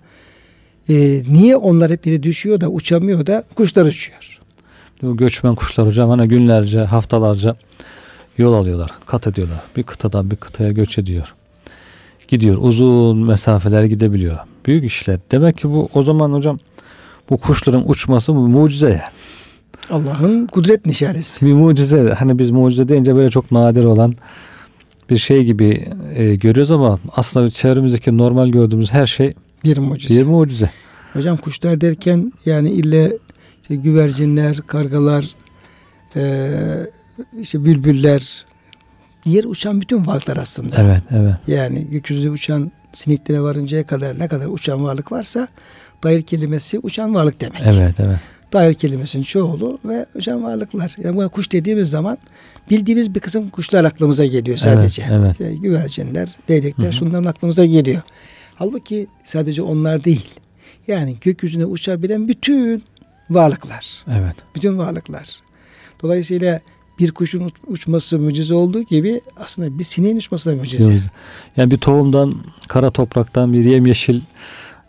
e, 0.89 1.23
niye 1.29 1.57
onlar 1.57 1.91
hep 1.91 2.07
yere 2.07 2.23
düşüyor 2.23 2.61
da 2.61 2.69
uçamıyor 2.69 3.27
da 3.27 3.45
kuşlar 3.55 3.87
uçuyor? 3.87 4.41
Göçmen 5.03 5.55
kuşlar 5.55 5.87
hocam 5.87 6.11
hani 6.11 6.29
günlerce, 6.29 6.81
haftalarca 6.81 7.55
yol 8.39 8.55
alıyorlar, 8.55 8.91
kat 9.07 9.27
ediyorlar. 9.27 9.61
Bir 9.77 9.83
kıtadan 9.83 10.31
bir 10.31 10.37
kıtaya 10.37 10.73
göç 10.73 10.99
ediyor. 10.99 11.35
Gidiyor, 12.29 12.59
uzun 12.61 13.27
mesafeler 13.27 13.85
gidebiliyor. 13.85 14.39
Büyük 14.67 14.85
işler. 14.85 15.19
Demek 15.31 15.59
ki 15.59 15.69
bu 15.69 15.89
o 15.95 16.03
zaman 16.03 16.33
hocam 16.33 16.59
bu 17.31 17.37
kuşların 17.37 17.91
uçması 17.91 18.35
bu 18.35 18.49
mucize 18.49 18.89
yani. 18.89 19.01
Allah'ın 19.91 20.47
kudret 20.47 20.87
nişanesi. 20.87 21.47
Bir 21.47 21.53
mucize. 21.53 22.15
Hani 22.19 22.39
biz 22.39 22.51
mucize 22.51 22.89
deyince 22.89 23.15
böyle 23.15 23.31
çok 23.31 23.53
nadir 23.53 23.85
olan 23.85 24.15
bir 25.11 25.17
şey 25.17 25.45
gibi 25.45 25.89
e, 26.15 26.35
görüyoruz 26.35 26.71
ama 26.71 26.99
aslında 27.17 27.51
çevremizdeki 27.51 28.19
normal 28.19 28.49
gördüğümüz 28.49 28.93
her 28.93 29.07
şey 29.07 29.33
Bir 29.65 29.79
mucize. 29.79 30.15
bir 30.21 30.27
mucize. 30.27 30.71
Hocam 31.13 31.37
kuşlar 31.37 31.81
derken 31.81 32.33
yani 32.47 32.71
ille 32.71 33.13
işte 33.63 33.77
güvercinler, 33.77 34.57
kargalar, 34.67 35.35
eee, 36.17 36.91
işte 37.41 37.65
bülbüller, 37.65 38.45
yer 39.25 39.45
uçan 39.45 39.81
bütün 39.81 40.07
varlıklar 40.07 40.37
aslında. 40.37 40.77
Evet, 40.79 41.03
evet. 41.11 41.35
Yani 41.47 41.87
gökyüzünde 41.91 42.31
uçan 42.31 42.73
sineklere 42.93 43.41
varıncaya 43.41 43.87
kadar 43.87 44.19
ne 44.19 44.29
kadar 44.29 44.47
uçan 44.47 44.85
varlık 44.85 45.13
varsa 45.13 45.49
dair 46.03 46.23
kelimesi 46.23 46.79
uçan 46.79 47.15
varlık 47.15 47.41
demek. 47.41 47.63
Evet, 47.65 47.95
evet. 47.99 48.19
Dair 48.53 48.75
kelimesinin 48.75 49.23
çoğulu 49.23 49.79
ve 49.85 50.07
uçan 50.15 50.45
varlıklar. 50.45 50.97
Yani 51.05 51.17
bu 51.17 51.29
kuş 51.29 51.53
dediğimiz 51.53 51.91
zaman 51.91 52.19
bildiğimiz 52.71 53.15
bir 53.15 53.21
kısım 53.21 53.51
kuşlar 53.51 53.85
aklımıza 53.85 54.27
geliyor 54.27 54.57
sadece. 54.59 55.03
Evet, 55.03 55.21
evet. 55.21 55.33
İşte 55.33 55.55
güvercinler, 55.55 56.29
leylekler 56.51 56.93
şunların 56.93 57.25
aklımıza 57.25 57.67
geliyor. 57.67 58.03
Halbuki 58.61 59.07
sadece 59.25 59.63
onlar 59.63 60.05
değil. 60.05 60.35
Yani 60.87 61.17
gökyüzüne 61.21 61.65
uçabilen 61.65 62.29
bütün 62.29 62.85
varlıklar. 63.31 64.05
Evet. 64.11 64.37
Bütün 64.55 64.79
varlıklar. 64.79 65.41
Dolayısıyla 66.03 66.61
bir 66.99 67.13
kuşun 67.13 67.41
uç- 67.45 67.61
uçması 67.67 68.19
mucize 68.19 68.55
olduğu 68.55 68.83
gibi 68.83 69.21
aslında 69.37 69.79
bir 69.79 69.85
sineğin 69.85 70.17
uçması 70.17 70.51
da 70.51 70.57
mucize. 70.57 70.85
Mucize. 70.85 71.11
Yani 71.57 71.71
bir 71.71 71.77
tohumdan, 71.77 72.35
kara 72.69 72.91
topraktan 72.91 73.53
bir 73.53 73.65
yemyeşil 73.65 74.21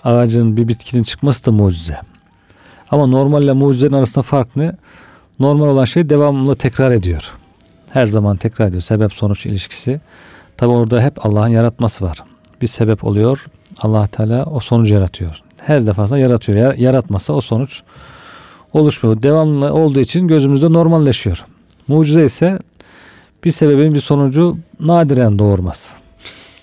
ağacın, 0.03 0.57
bir 0.57 0.67
bitkinin 0.67 1.03
çıkması 1.03 1.45
da 1.45 1.51
mucize. 1.51 1.97
Ama 2.89 3.05
normalle 3.07 3.53
mucizenin 3.53 3.93
arasında 3.93 4.23
fark 4.23 4.55
ne? 4.55 4.75
Normal 5.39 5.67
olan 5.67 5.85
şey 5.85 6.09
devamlı 6.09 6.55
tekrar 6.55 6.91
ediyor. 6.91 7.33
Her 7.89 8.05
zaman 8.05 8.37
tekrar 8.37 8.67
ediyor. 8.67 8.81
Sebep 8.81 9.13
sonuç 9.13 9.45
ilişkisi. 9.45 10.01
Tabi 10.57 10.71
orada 10.71 11.01
hep 11.03 11.25
Allah'ın 11.25 11.47
yaratması 11.47 12.05
var. 12.05 12.23
Bir 12.61 12.67
sebep 12.67 13.03
oluyor. 13.03 13.45
Allah 13.79 14.07
Teala 14.07 14.45
o 14.45 14.59
sonucu 14.59 14.93
yaratıyor. 14.93 15.41
Her 15.57 15.85
defasında 15.87 16.19
yaratıyor. 16.19 16.57
Ya- 16.57 16.75
Yaratmasa 16.77 17.33
o 17.33 17.41
sonuç 17.41 17.81
oluşmuyor. 18.73 19.21
Devamlı 19.21 19.73
olduğu 19.73 19.99
için 19.99 20.27
gözümüzde 20.27 20.73
normalleşiyor. 20.73 21.45
Mucize 21.87 22.25
ise 22.25 22.59
bir 23.43 23.51
sebebin 23.51 23.93
bir 23.93 23.99
sonucu 23.99 24.57
nadiren 24.79 25.39
doğurmaz. 25.39 25.95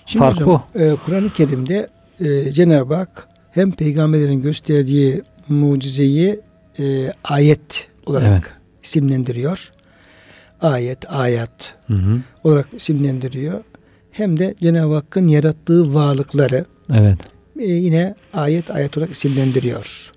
Şimdi 0.05 0.25
Fark 0.25 0.41
hocam, 0.41 0.63
e, 0.75 0.95
Kur'an-ı 1.05 1.29
Kerim'de 1.33 1.89
e, 2.19 2.51
Cenab-ı 2.51 2.95
Hak 2.95 3.27
hem 3.51 3.71
peygamberlerin 3.71 4.41
gösterdiği 4.41 5.21
mucizeyi 5.49 6.39
e, 6.79 7.13
ayet 7.23 7.87
olarak 8.05 8.27
Evet. 8.29 8.43
isimlendiriyor. 8.83 9.71
Ayet, 10.61 11.11
ayat 11.13 11.75
Hı 11.87 11.93
hı. 11.93 12.19
olarak 12.43 12.67
isimlendiriyor. 12.73 13.63
Hem 14.11 14.39
de 14.39 14.55
Cenab-ı 14.61 14.93
Hakk'ın 14.95 15.27
yarattığı 15.27 15.93
varlıkları 15.93 16.65
Evet. 16.93 17.17
e, 17.59 17.65
yine 17.65 18.15
ayet 18.33 18.71
ayet 18.71 18.97
olarak 18.97 19.11
isimlendiriyor. 19.11 20.11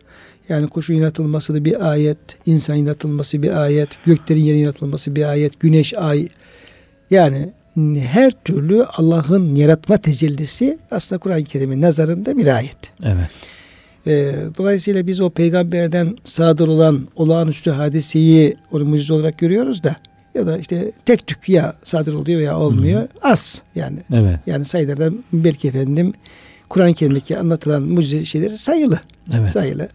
Yani 0.48 0.68
kuşun 0.68 0.94
yaratılması 0.94 1.54
da 1.54 1.64
bir 1.64 1.90
ayet, 1.90 2.18
insan 2.46 2.74
yaratılması 2.74 3.42
bir 3.42 3.62
ayet, 3.62 3.88
göklerin 4.06 4.40
yerin 4.40 4.58
yaratılması 4.58 5.16
bir 5.16 5.28
ayet, 5.28 5.60
güneş, 5.60 5.94
ay. 5.94 6.28
Yani 7.10 7.52
her 7.98 8.30
türlü 8.44 8.84
Allah'ın 8.84 9.54
yaratma 9.54 9.96
tecellisi 9.96 10.78
aslında 10.90 11.18
Kur'an-ı 11.18 11.44
Kerim'in 11.44 11.82
nazarında 11.82 12.36
bir 12.36 12.46
ayet. 12.46 12.92
Evet. 13.02 13.28
E, 14.06 14.34
dolayısıyla 14.58 15.06
biz 15.06 15.20
o 15.20 15.30
peygamberden 15.30 16.16
sadır 16.24 16.68
olan 16.68 17.08
olağanüstü 17.16 17.70
hadiseyi 17.70 18.56
onu 18.72 18.84
mucize 18.84 19.14
olarak 19.14 19.38
görüyoruz 19.38 19.82
da 19.82 19.96
ya 20.34 20.46
da 20.46 20.58
işte 20.58 20.92
tek 21.06 21.26
tük 21.26 21.48
ya 21.48 21.74
sadır 21.84 22.14
oluyor 22.14 22.40
veya 22.40 22.58
olmuyor. 22.58 23.08
Az 23.22 23.62
yani. 23.74 23.98
Evet. 24.12 24.38
Yani 24.46 24.64
sayılardan 24.64 25.24
belki 25.32 25.68
efendim 25.68 26.12
Kur'an-ı 26.72 26.94
Kerim'deki 26.94 27.38
anlatılan 27.38 27.82
mucize 27.82 28.24
şeyleri 28.24 28.58
sayılı. 28.58 29.00
Evet. 29.34 29.52
Sayılı. 29.52 29.88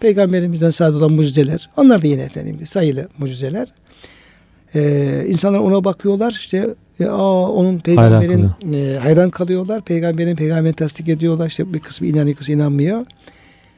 Peygamberimizden 0.00 0.70
sadır 0.70 0.98
olan 0.98 1.12
mucizeler. 1.12 1.70
Onlar 1.76 2.02
da 2.02 2.06
yine 2.06 2.22
efendim 2.22 2.66
sayılı 2.66 3.08
mucizeler. 3.18 3.68
Ee, 4.74 5.24
insanlar 5.28 5.58
ona 5.58 5.84
bakıyorlar 5.84 6.30
işte 6.30 6.68
e, 7.00 7.06
aa, 7.06 7.48
onun 7.48 7.78
peygamberin 7.78 8.50
e, 8.74 8.98
hayran 8.98 9.30
kalıyorlar. 9.30 9.80
Peygamberin 9.82 10.36
peygamberini 10.36 10.76
tasdik 10.76 11.08
ediyorlar. 11.08 11.46
İşte 11.46 11.74
bir 11.74 11.78
kısmı 11.78 12.06
inanıyor, 12.06 12.26
bir 12.26 12.34
kısmı 12.34 12.54
inanmıyor. 12.54 13.06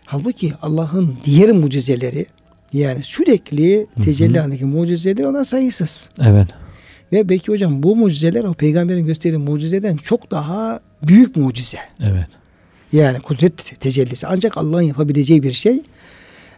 Halbuki 0.04 0.52
Allah'ın 0.62 1.16
diğer 1.24 1.52
mucizeleri 1.52 2.26
Yani 2.72 3.02
sürekli 3.02 3.86
tecelli 4.04 4.38
halindeki 4.38 4.64
mucizeler 4.64 5.24
ona 5.24 5.44
sayısız. 5.44 6.10
Evet. 6.24 6.48
Ve 7.12 7.28
belki 7.28 7.52
hocam 7.52 7.82
bu 7.82 7.96
mucizeler 7.96 8.44
o 8.44 8.54
peygamberin 8.54 9.06
gösterdiği 9.06 9.38
mucizeden 9.38 9.96
çok 9.96 10.30
daha 10.30 10.80
büyük 11.02 11.36
mucize. 11.36 11.78
Evet. 12.02 12.26
Yani 12.92 13.20
kudret 13.20 13.80
tecellisi. 13.80 14.26
Ancak 14.26 14.58
Allah'ın 14.58 14.82
yapabileceği 14.82 15.42
bir 15.42 15.52
şey. 15.52 15.82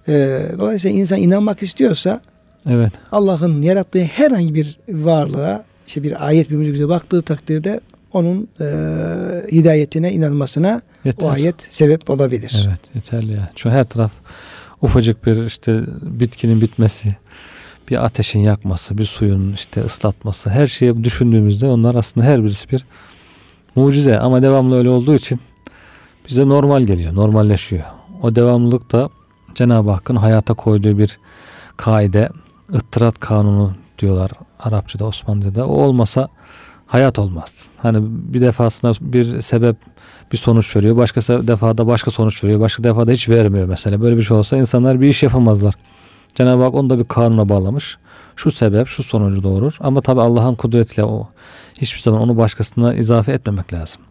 Ee, 0.08 0.42
dolayısıyla 0.58 0.98
insan 0.98 1.18
inanmak 1.18 1.62
istiyorsa 1.62 2.20
Evet. 2.68 2.92
Allah'ın 3.12 3.62
yarattığı 3.62 4.02
herhangi 4.02 4.54
bir 4.54 4.78
varlığa 4.88 5.64
işte 5.86 6.02
bir 6.02 6.26
ayet 6.26 6.50
bir 6.50 6.56
mucize 6.56 6.88
baktığı 6.88 7.22
takdirde 7.22 7.80
onun 8.12 8.48
e, 8.60 8.64
hidayetine 9.52 10.12
inanmasına 10.12 10.82
Yeter. 11.04 11.26
o 11.26 11.30
ayet 11.30 11.54
sebep 11.68 12.10
olabilir. 12.10 12.66
Evet 12.68 12.78
yeterli 12.94 13.32
ya. 13.32 13.50
Şu 13.56 13.70
her 13.70 13.84
taraf 13.84 14.12
ufacık 14.82 15.26
bir 15.26 15.46
işte 15.46 15.80
bitkinin 16.02 16.60
bitmesi, 16.60 17.16
bir 17.88 18.04
ateşin 18.04 18.40
yakması, 18.40 18.98
bir 18.98 19.04
suyun 19.04 19.52
işte 19.52 19.84
ıslatması 19.84 20.50
her 20.50 20.66
şeyi 20.66 21.04
düşündüğümüzde 21.04 21.66
onlar 21.66 21.94
aslında 21.94 22.26
her 22.26 22.44
birisi 22.44 22.70
bir 22.70 22.84
mucize 23.74 24.18
ama 24.18 24.42
devamlı 24.42 24.76
öyle 24.76 24.88
olduğu 24.88 25.14
için 25.14 25.40
bize 26.28 26.48
normal 26.48 26.82
geliyor, 26.82 27.14
normalleşiyor. 27.14 27.84
O 28.22 28.34
devamlılık 28.34 28.92
da 28.92 29.10
Cenab-ı 29.54 29.90
Hakk'ın 29.90 30.16
hayata 30.16 30.54
koyduğu 30.54 30.98
bir 30.98 31.18
kaide, 31.76 32.28
ıttırat 32.74 33.20
kanunu 33.20 33.74
diyorlar 33.98 34.30
Arapçada, 34.60 35.04
Osmanlıca'da. 35.04 35.66
O 35.66 35.72
olmasa 35.72 36.28
hayat 36.86 37.18
olmaz. 37.18 37.70
Hani 37.76 37.98
bir 38.02 38.40
defasında 38.40 38.92
bir 39.00 39.40
sebep 39.40 39.76
bir 40.32 40.36
sonuç 40.36 40.76
veriyor. 40.76 40.96
Başka 40.96 41.20
defada 41.20 41.86
başka 41.86 42.10
sonuç 42.10 42.44
veriyor. 42.44 42.60
Başka 42.60 42.84
defada 42.84 43.12
hiç 43.12 43.28
vermiyor 43.28 43.66
mesela. 43.66 44.00
Böyle 44.00 44.16
bir 44.16 44.22
şey 44.22 44.36
olsa 44.36 44.56
insanlar 44.56 45.00
bir 45.00 45.08
iş 45.08 45.22
yapamazlar. 45.22 45.74
Cenab-ı 46.34 46.62
Hak 46.62 46.74
onu 46.74 46.90
da 46.90 46.98
bir 46.98 47.04
kanuna 47.04 47.48
bağlamış. 47.48 47.98
Şu 48.36 48.50
sebep 48.50 48.88
şu 48.88 49.02
sonucu 49.02 49.42
doğurur. 49.42 49.76
Ama 49.80 50.00
tabi 50.00 50.20
Allah'ın 50.20 50.54
kudretiyle 50.54 51.04
o 51.04 51.28
hiçbir 51.80 52.00
zaman 52.00 52.20
onu 52.20 52.36
başkasına 52.36 52.94
izafe 52.94 53.32
etmemek 53.32 53.72
lazım. 53.72 54.02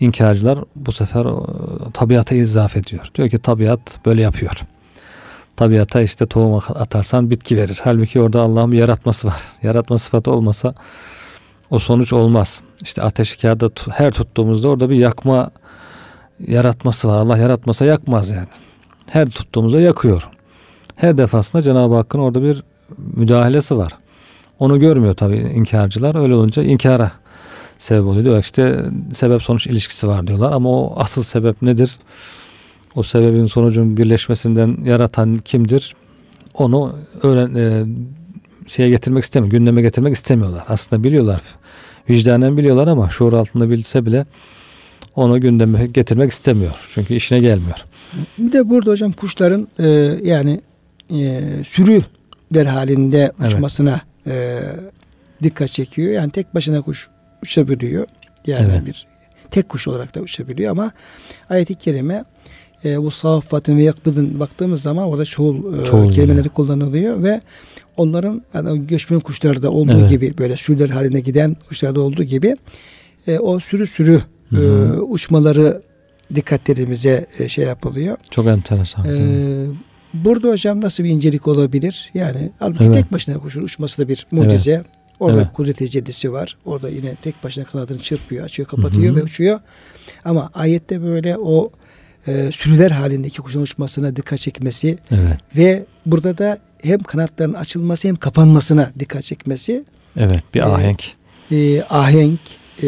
İnkarcılar 0.00 0.58
bu 0.76 0.92
sefer 0.92 1.26
tabiata 1.92 2.34
izafe 2.34 2.78
ediyor. 2.78 3.10
Diyor 3.14 3.30
ki 3.30 3.38
tabiat 3.38 4.06
böyle 4.06 4.22
yapıyor. 4.22 4.60
Tabiata 5.56 6.02
işte 6.02 6.26
tohum 6.26 6.60
atarsan 6.74 7.30
bitki 7.30 7.56
verir. 7.56 7.80
Halbuki 7.84 8.20
orada 8.20 8.40
Allah'ın 8.40 8.72
bir 8.72 8.78
yaratması 8.78 9.28
var. 9.28 9.40
Yaratma 9.62 9.98
sıfatı 9.98 10.30
olmasa 10.30 10.74
o 11.70 11.78
sonuç 11.78 12.12
olmaz. 12.12 12.62
İşte 12.82 13.02
ateşi 13.02 13.38
kağıda 13.38 13.70
her 13.90 14.10
tuttuğumuzda 14.10 14.68
orada 14.68 14.90
bir 14.90 14.96
yakma 14.96 15.50
yaratması 16.46 17.08
var. 17.08 17.18
Allah 17.18 17.38
yaratmasa 17.38 17.84
yakmaz 17.84 18.30
yani. 18.30 18.46
Her 19.10 19.30
tuttuğumuzda 19.30 19.80
yakıyor. 19.80 20.28
Her 20.96 21.18
defasında 21.18 21.62
Cenab-ı 21.62 21.94
Hakk'ın 21.94 22.18
orada 22.18 22.42
bir 22.42 22.62
müdahalesi 22.98 23.76
var. 23.76 23.92
Onu 24.58 24.80
görmüyor 24.80 25.14
tabii 25.14 25.36
inkarcılar. 25.36 26.22
Öyle 26.22 26.34
olunca 26.34 26.62
inkara 26.62 27.12
sebep 27.78 28.04
oluyor. 28.04 28.24
Diyor 28.24 28.38
işte 28.38 28.84
sebep 29.12 29.42
sonuç 29.42 29.66
ilişkisi 29.66 30.08
var 30.08 30.26
diyorlar 30.26 30.52
ama 30.52 30.70
o 30.70 30.94
asıl 30.96 31.22
sebep 31.22 31.62
nedir? 31.62 31.98
O 32.94 33.02
sebebin 33.02 33.44
sonucun 33.44 33.96
birleşmesinden 33.96 34.78
yaratan 34.84 35.36
kimdir? 35.36 35.94
Onu 36.54 36.98
öğren 37.22 37.54
e, 37.54 37.84
şeye 38.66 38.88
getirmek 38.88 39.24
istemiyor, 39.24 39.50
gündeme 39.50 39.82
getirmek 39.82 40.14
istemiyorlar. 40.14 40.64
Aslında 40.68 41.04
biliyorlar. 41.04 41.40
Vicdanen 42.10 42.56
biliyorlar 42.56 42.86
ama 42.86 43.10
şuur 43.10 43.32
altında 43.32 43.70
bilse 43.70 44.06
bile 44.06 44.26
onu 45.16 45.40
gündeme 45.40 45.86
getirmek 45.86 46.30
istemiyor. 46.30 46.88
Çünkü 46.94 47.14
işine 47.14 47.40
gelmiyor. 47.40 47.84
Bir 48.38 48.52
de 48.52 48.70
burada 48.70 48.90
hocam 48.90 49.12
kuşların 49.12 49.68
e, 49.78 49.86
yani 50.24 50.60
e, 51.10 51.42
sürüler 51.66 52.66
halinde 52.66 53.32
uçmasına 53.46 54.00
evet. 54.26 54.62
e, 54.62 55.44
dikkat 55.44 55.70
çekiyor. 55.70 56.12
Yani 56.12 56.30
tek 56.30 56.54
başına 56.54 56.82
kuş 56.82 57.08
uçabiliyor. 57.42 58.06
Yani 58.46 58.72
evet. 58.72 58.86
bir 58.86 59.06
tek 59.50 59.68
kuş 59.68 59.88
olarak 59.88 60.14
da 60.14 60.20
uçabiliyor 60.20 60.70
ama 60.70 60.92
ayet-i 61.50 61.74
kerime 61.74 62.24
e, 62.84 63.02
bu 63.02 63.10
saffatın 63.10 63.76
ve 63.76 63.82
yakbıdın 63.82 64.40
baktığımız 64.40 64.82
zaman 64.82 65.04
orada 65.04 65.24
çoğul, 65.24 65.84
çoğul 65.84 66.08
e, 66.08 66.10
kelimeleri 66.10 66.38
yani. 66.38 66.48
kullanılıyor 66.48 67.22
ve 67.22 67.40
onların 67.96 68.42
yani 68.54 68.86
göçmen 68.86 69.20
kuşlarda 69.20 69.70
olduğu 69.70 69.98
evet. 70.00 70.10
gibi 70.10 70.38
böyle 70.38 70.56
sürüler 70.56 70.88
halinde 70.88 71.20
giden 71.20 71.56
kuşlarda 71.68 72.00
olduğu 72.00 72.24
gibi 72.24 72.56
e, 73.28 73.38
o 73.38 73.60
sürü 73.60 73.86
sürü 73.86 74.22
e, 74.52 74.58
uçmaları 75.00 75.82
dikkatlerimize 76.34 77.26
e, 77.38 77.48
şey 77.48 77.64
yapılıyor. 77.64 78.16
Çok 78.30 78.46
enteresan. 78.46 79.04
E, 79.04 79.66
burada 80.24 80.48
hocam 80.48 80.80
nasıl 80.80 81.04
bir 81.04 81.08
incelik 81.08 81.48
olabilir? 81.48 82.10
Yani 82.14 82.50
halbuki 82.58 82.84
evet. 82.84 82.94
tek 82.94 83.12
başına 83.12 83.38
kuşun 83.38 83.62
uçması 83.62 84.02
da 84.02 84.08
bir 84.08 84.26
mucize. 84.30 84.70
Evet. 84.70 84.86
Orada 85.20 85.40
evet. 85.40 85.52
kudret 85.52 85.76
tecellisi 85.76 86.32
var. 86.32 86.56
Orada 86.64 86.88
yine 86.88 87.14
tek 87.14 87.44
başına 87.44 87.64
kanadını 87.64 87.98
çırpıyor, 87.98 88.44
açıyor, 88.44 88.68
kapatıyor 88.68 89.14
Hı-hı. 89.14 89.16
ve 89.16 89.22
uçuyor. 89.22 89.60
Ama 90.24 90.50
ayette 90.54 91.02
böyle 91.02 91.36
o 91.38 91.70
e, 92.28 92.52
sürüler 92.52 92.90
halindeki 92.90 93.42
kuşun 93.42 93.62
uçmasına 93.62 94.16
dikkat 94.16 94.38
çekmesi 94.38 94.98
evet. 95.10 95.36
ve 95.56 95.84
burada 96.06 96.38
da 96.38 96.58
hem 96.82 96.98
kanatların 96.98 97.54
açılması 97.54 98.08
hem 98.08 98.16
kapanmasına 98.16 98.90
dikkat 98.98 99.22
çekmesi. 99.22 99.84
Evet, 100.16 100.42
bir 100.54 100.60
e, 100.60 100.64
ahenk. 100.64 101.04
E, 101.50 101.82
ahenk 101.82 102.40
e, 102.82 102.86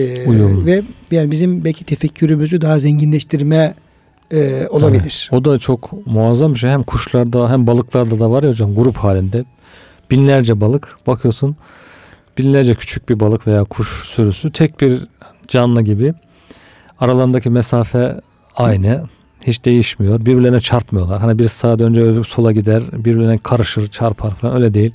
ve 0.67 0.83
yani 1.11 1.31
bizim 1.31 1.65
belki 1.65 1.85
tefekkürümüzü 1.85 2.61
daha 2.61 2.79
zenginleştirme 2.79 3.75
e, 4.33 4.69
olabilir. 4.71 5.29
Evet, 5.33 5.41
o 5.41 5.45
da 5.45 5.59
çok 5.59 6.07
muazzam 6.07 6.55
bir 6.55 6.59
şey. 6.59 6.71
Hem 6.71 6.83
kuşlarda 6.83 7.51
hem 7.51 7.67
balıklarda 7.67 8.19
da 8.19 8.31
var 8.31 8.43
ya 8.43 8.51
hocam 8.51 8.75
grup 8.75 8.97
halinde. 8.97 9.45
Binlerce 10.11 10.61
balık 10.61 10.97
bakıyorsun 11.07 11.57
binlerce 12.39 12.75
küçük 12.75 13.09
bir 13.09 13.21
balık 13.21 13.47
veya 13.47 13.65
kuş 13.65 13.89
sürüsü 14.05 14.53
tek 14.53 14.81
bir 14.81 15.01
canlı 15.49 15.83
gibi 15.83 16.15
aralarındaki 17.01 17.51
mesafe 17.51 18.21
aynı 18.57 19.05
hiç 19.47 19.65
değişmiyor. 19.65 20.21
Birbirlerine 20.21 20.61
çarpmıyorlar. 20.61 21.21
Hani 21.21 21.39
bir 21.39 21.49
sağa 21.49 21.79
dönünce 21.79 22.03
öbür 22.03 22.25
sola 22.25 22.53
gider. 22.53 22.83
Birbirlerine 22.93 23.39
karışır, 23.39 23.91
çarpar 23.91 24.35
falan 24.35 24.55
öyle 24.55 24.75
değil. 24.75 24.93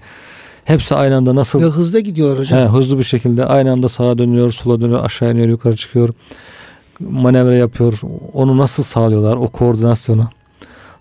Hepsi 0.66 0.96
aynı 0.96 1.16
anda 1.16 1.36
nasıl... 1.36 1.62
Ya 1.62 1.68
hızlı 1.68 2.00
gidiyorlar 2.00 2.40
hocam. 2.40 2.60
He, 2.60 2.66
hızlı 2.66 2.98
bir 2.98 3.04
şekilde 3.04 3.46
aynı 3.46 3.72
anda 3.72 3.88
sağa 3.88 4.18
dönüyor, 4.18 4.52
sola 4.52 4.82
dönüyor, 4.82 5.06
aşağı 5.06 5.32
iniyor, 5.32 5.48
yukarı 5.48 5.76
çıkıyor. 5.76 6.10
Manevra 7.12 7.56
yapıyor. 7.56 8.00
Onu 8.34 8.58
nasıl 8.58 8.84
sağlıyorlar 8.84 9.36
o 9.36 9.48
koordinasyonu? 9.48 10.30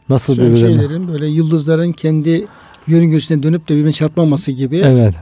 Nasıl 0.09 0.35
Şöyle 0.37 0.51
birbirlerine? 0.51 0.81
Şeylerin 0.81 1.09
böyle 1.09 1.27
yıldızların 1.27 1.93
kendi 1.93 2.45
yörüngesine 2.87 3.43
dönüp 3.43 3.69
de 3.69 3.75
birbirine 3.75 3.93
çarpmaması 3.93 4.53
gibi. 4.53 4.79
Evet. 4.79 5.15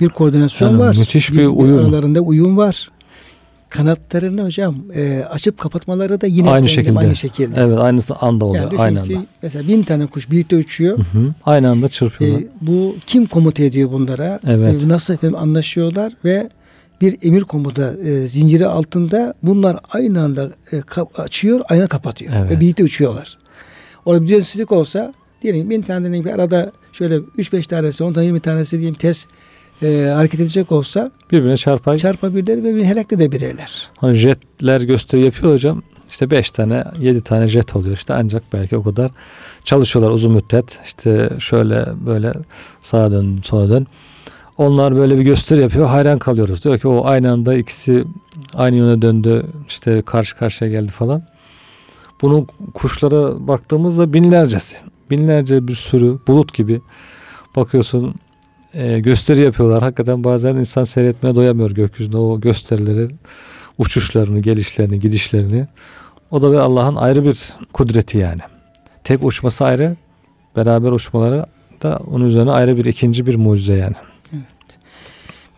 Bir 0.00 0.08
koordinasyon 0.08 0.68
yani 0.68 0.78
var. 0.78 0.96
Müthiş 0.98 1.32
bir, 1.32 1.38
bir 1.38 1.46
uyum. 1.46 1.78
Aralarında 1.78 2.20
uyum 2.20 2.56
var 2.56 2.88
kanatlarını 3.70 4.44
hocam 4.44 4.76
e, 4.94 5.24
açıp 5.30 5.58
kapatmaları 5.58 6.20
da 6.20 6.26
yine 6.26 6.50
aynı 6.50 6.68
şekilde. 6.68 6.98
aynı 6.98 7.16
şekilde. 7.16 7.60
Evet 7.60 7.78
aynısı 7.78 8.14
anda 8.16 8.44
oluyor 8.44 8.72
yani 8.72 8.80
aynı 8.80 9.00
anda. 9.00 9.26
Mesela 9.42 9.68
bin 9.68 9.82
tane 9.82 10.06
kuş 10.06 10.30
birlikte 10.30 10.56
uçuyor. 10.56 10.98
Hı 10.98 11.02
hı, 11.02 11.34
aynı 11.44 11.70
anda 11.70 11.88
çırpıyorlar. 11.88 12.40
E, 12.40 12.48
bu 12.60 12.96
kim 13.06 13.26
komuta 13.26 13.62
ediyor 13.62 13.92
bunlara? 13.92 14.40
Evet. 14.46 14.84
E, 14.84 14.88
nasıl 14.88 15.14
efendim 15.14 15.38
anlaşıyorlar 15.38 16.12
ve 16.24 16.48
bir 17.00 17.18
emir 17.22 17.42
komuta 17.42 17.94
e, 18.04 18.26
zinciri 18.26 18.66
altında 18.66 19.34
bunlar 19.42 19.78
aynı 19.92 20.22
anda 20.22 20.50
e, 20.72 20.80
kap, 20.80 21.20
açıyor, 21.20 21.60
aynı 21.68 21.88
kapatıyor 21.88 22.32
evet. 22.36 22.50
ve 22.50 22.60
birlikte 22.60 22.84
uçuyorlar. 22.84 23.38
Orada 24.04 24.22
bir 24.22 24.26
düzensizlik 24.26 24.72
olsa 24.72 25.12
diyelim 25.42 25.70
bin 25.70 25.82
tane 25.82 26.24
bir 26.24 26.30
arada 26.30 26.72
şöyle 26.92 27.16
3-5 27.16 27.68
tanesi, 27.68 28.04
10 28.04 28.12
tane 28.12 28.26
20 28.26 28.40
tanesi 28.40 28.78
diyeyim 28.78 28.94
test 28.94 29.28
e, 29.82 30.12
hareket 30.14 30.40
edecek 30.40 30.72
olsa 30.72 31.10
birbirine 31.30 31.56
çarpar. 31.56 31.98
Çarpabilirler 31.98 32.58
ve 32.58 32.64
birbirini 32.64 32.86
helak 32.86 33.12
edebilirler. 33.12 33.88
Hani 33.96 34.14
jetler 34.14 34.80
gösteri 34.80 35.20
yapıyor 35.20 35.54
hocam. 35.54 35.82
İşte 36.10 36.30
5 36.30 36.50
tane 36.50 36.84
7 36.98 37.20
tane 37.20 37.46
jet 37.46 37.76
oluyor 37.76 37.96
işte 37.96 38.14
ancak 38.14 38.42
belki 38.52 38.76
o 38.76 38.82
kadar 38.82 39.10
çalışıyorlar 39.64 40.10
uzun 40.12 40.32
müddet. 40.32 40.80
İşte 40.84 41.30
şöyle 41.38 41.86
böyle 42.06 42.32
sağa 42.80 43.12
dön 43.12 43.40
sola 43.44 43.70
dön. 43.70 43.86
Onlar 44.58 44.96
böyle 44.96 45.18
bir 45.18 45.22
gösteri 45.22 45.60
yapıyor. 45.60 45.86
Hayran 45.86 46.18
kalıyoruz. 46.18 46.64
Diyor 46.64 46.78
ki 46.78 46.88
o 46.88 47.06
aynı 47.06 47.30
anda 47.32 47.54
ikisi 47.54 48.04
aynı 48.54 48.76
yöne 48.76 49.02
döndü. 49.02 49.46
işte 49.68 50.02
karşı 50.02 50.36
karşıya 50.36 50.70
geldi 50.70 50.92
falan. 50.92 51.22
Bunun 52.22 52.46
kuşlara 52.74 53.48
baktığımızda 53.48 54.12
binlercesi. 54.12 54.76
Binlerce 55.10 55.68
bir 55.68 55.74
sürü 55.74 56.18
bulut 56.26 56.54
gibi. 56.54 56.80
Bakıyorsun 57.56 58.14
e, 58.74 59.00
gösteri 59.00 59.40
yapıyorlar. 59.40 59.82
Hakikaten 59.82 60.24
bazen 60.24 60.56
insan 60.56 60.84
seyretmeye 60.84 61.34
doyamıyor 61.34 61.70
gökyüzünde 61.70 62.16
o 62.16 62.40
gösterileri, 62.40 63.08
uçuşlarını, 63.78 64.40
gelişlerini, 64.40 65.00
gidişlerini. 65.00 65.66
O 66.30 66.42
da 66.42 66.52
bir 66.52 66.56
Allah'ın 66.56 66.96
ayrı 66.96 67.24
bir 67.24 67.54
kudreti 67.72 68.18
yani. 68.18 68.40
Tek 69.04 69.24
uçması 69.24 69.64
ayrı, 69.64 69.96
beraber 70.56 70.92
uçmaları 70.92 71.46
da 71.82 72.00
onun 72.10 72.24
üzerine 72.24 72.50
ayrı 72.50 72.76
bir 72.76 72.84
ikinci 72.84 73.26
bir 73.26 73.34
mucize 73.36 73.74
yani. 73.74 73.94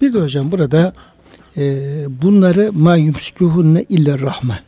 Bir 0.02 0.14
de 0.14 0.20
hocam 0.20 0.52
burada 0.52 0.92
e, 1.56 1.62
bunları 2.22 2.72
ma 2.72 2.96
yumsikuhunne 2.96 3.84
illa 3.88 4.18
rahman. 4.18 4.58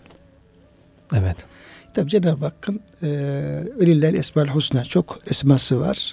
Evet. 1.14 1.36
Tabi 1.94 2.10
Cenab-ı 2.10 2.44
Hakk'ın 2.44 2.80
Velillel 3.80 4.14
Esmaül 4.14 4.48
Husna 4.48 4.84
çok 4.84 5.18
esması 5.30 5.80
var. 5.80 6.12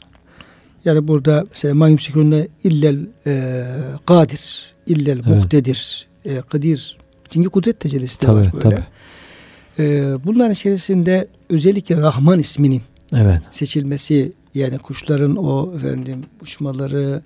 Yani 0.85 1.07
burada 1.07 1.45
mesela 1.49 1.75
ma 1.75 1.87
yumsikunne 1.87 2.47
illel 2.63 2.99
e, 3.27 3.63
kadir, 4.05 4.73
illel 4.87 5.15
evet. 5.15 5.25
muktedir, 5.25 6.07
e, 6.25 6.41
kadir. 6.41 6.97
Çünkü 7.29 7.49
kudret 7.49 7.79
tecellisi 7.79 8.21
de 8.21 8.25
tabii, 8.25 8.39
var 8.39 8.53
böyle. 8.53 8.75
Tabii. 8.75 8.83
E, 9.79 10.15
bunların 10.25 10.51
içerisinde 10.51 11.27
özellikle 11.49 11.97
Rahman 11.97 12.39
isminin 12.39 12.81
evet. 13.15 13.41
seçilmesi 13.51 14.31
yani 14.53 14.77
kuşların 14.77 15.35
o 15.35 15.75
efendim 15.75 16.25
uçmaları, 16.41 17.21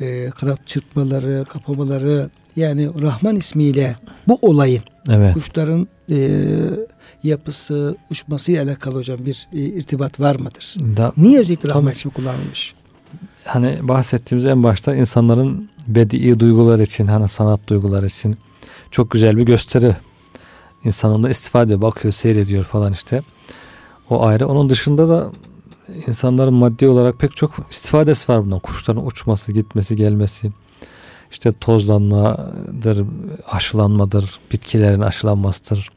e, 0.00 0.30
kanat 0.30 0.66
çırpmaları, 0.66 1.44
kapamaları 1.48 2.30
yani 2.56 2.90
Rahman 3.00 3.36
ismiyle 3.36 3.96
bu 4.28 4.38
olayın 4.42 4.82
evet. 5.10 5.34
kuşların 5.34 5.88
e, 6.10 6.40
yapısı, 7.22 7.96
uçması 8.10 8.52
ile 8.52 8.62
alakalı 8.62 8.94
hocam 8.94 9.18
bir 9.26 9.48
e, 9.52 9.58
irtibat 9.58 10.20
var 10.20 10.36
mıdır? 10.36 10.76
Da, 10.96 11.12
Niye 11.16 11.40
özellikle 11.40 11.68
Rahman 11.68 11.84
tabii, 11.84 11.92
ismi 11.92 12.12
kullanılmış? 12.12 12.74
Hani 13.44 13.88
bahsettiğimiz 13.88 14.46
en 14.46 14.62
başta 14.62 14.94
insanların 14.94 15.70
bedi 15.88 16.40
duygular 16.40 16.78
için, 16.78 17.06
hani 17.06 17.28
sanat 17.28 17.68
duyguları 17.68 18.06
için 18.06 18.34
çok 18.90 19.10
güzel 19.10 19.36
bir 19.36 19.42
gösteri. 19.42 19.96
İnsan 20.84 21.12
onda 21.12 21.30
istifade 21.30 21.64
ediyor, 21.64 21.80
bakıyor, 21.80 22.12
seyrediyor 22.12 22.64
falan 22.64 22.92
işte. 22.92 23.22
O 24.10 24.26
ayrı. 24.26 24.48
Onun 24.48 24.70
dışında 24.70 25.08
da 25.08 25.30
insanların 26.06 26.54
maddi 26.54 26.88
olarak 26.88 27.18
pek 27.18 27.36
çok 27.36 27.54
istifadesi 27.70 28.32
var 28.32 28.44
bundan. 28.44 28.58
Kuşların 28.58 29.06
uçması, 29.06 29.52
gitmesi, 29.52 29.96
gelmesi. 29.96 30.50
İşte 31.30 31.52
tozlanmadır, 31.52 33.06
aşılanmadır, 33.46 34.40
bitkilerin 34.52 35.00
aşılanmasıdır. 35.00 35.90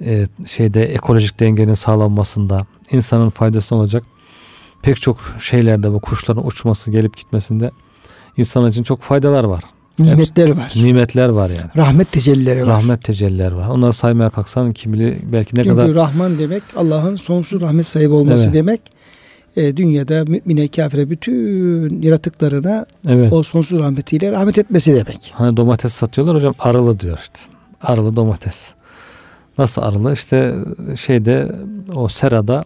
Ee, 0.00 0.26
şeyde 0.46 0.84
ekolojik 0.84 1.40
dengenin 1.40 1.74
sağlanmasında 1.74 2.66
insanın 2.90 3.30
faydası 3.30 3.74
olacak 3.76 4.04
pek 4.82 5.00
çok 5.00 5.20
şeylerde 5.40 5.92
bu 5.92 6.00
kuşların 6.00 6.46
uçması, 6.46 6.90
gelip 6.90 7.16
gitmesinde 7.16 7.70
insan 8.36 8.70
için 8.70 8.82
çok 8.82 9.00
faydalar 9.00 9.44
var. 9.44 9.64
Nimetler 9.98 10.50
var. 10.50 10.72
Nimetler 10.76 11.28
var 11.28 11.50
yani. 11.50 11.70
Rahmet 11.76 12.12
tecellileri 12.12 12.62
var. 12.62 12.68
Rahmet 12.68 13.04
tecellileri 13.04 13.56
var. 13.56 13.68
Onları 13.68 13.92
saymaya 13.92 14.30
kalksan 14.30 14.72
kim 14.72 14.92
bilir 14.92 15.16
belki 15.32 15.56
ne 15.56 15.64
Çünkü 15.64 15.76
kadar... 15.76 15.94
Rahman 15.94 16.38
demek 16.38 16.62
Allah'ın 16.76 17.16
sonsuz 17.16 17.60
rahmet 17.60 17.86
sahibi 17.86 18.12
olması 18.12 18.44
evet. 18.44 18.54
demek. 18.54 18.80
E, 19.56 19.76
dünyada 19.76 20.24
mümine 20.24 20.68
kafire 20.68 21.10
bütün 21.10 22.02
yaratıklarına 22.02 22.86
evet. 23.08 23.32
o 23.32 23.42
sonsuz 23.42 23.78
rahmetiyle 23.78 24.32
rahmet 24.32 24.58
etmesi 24.58 24.92
demek. 24.92 25.32
Hani 25.34 25.56
domates 25.56 25.92
satıyorlar 25.92 26.36
hocam 26.36 26.54
arılı 26.58 27.00
diyor 27.00 27.18
işte. 27.22 27.40
Arılı 27.82 28.16
domates. 28.16 28.72
Nasıl 29.58 29.82
arılı? 29.82 30.12
İşte 30.12 30.54
şeyde 30.96 31.52
o 31.94 32.08
serada 32.08 32.64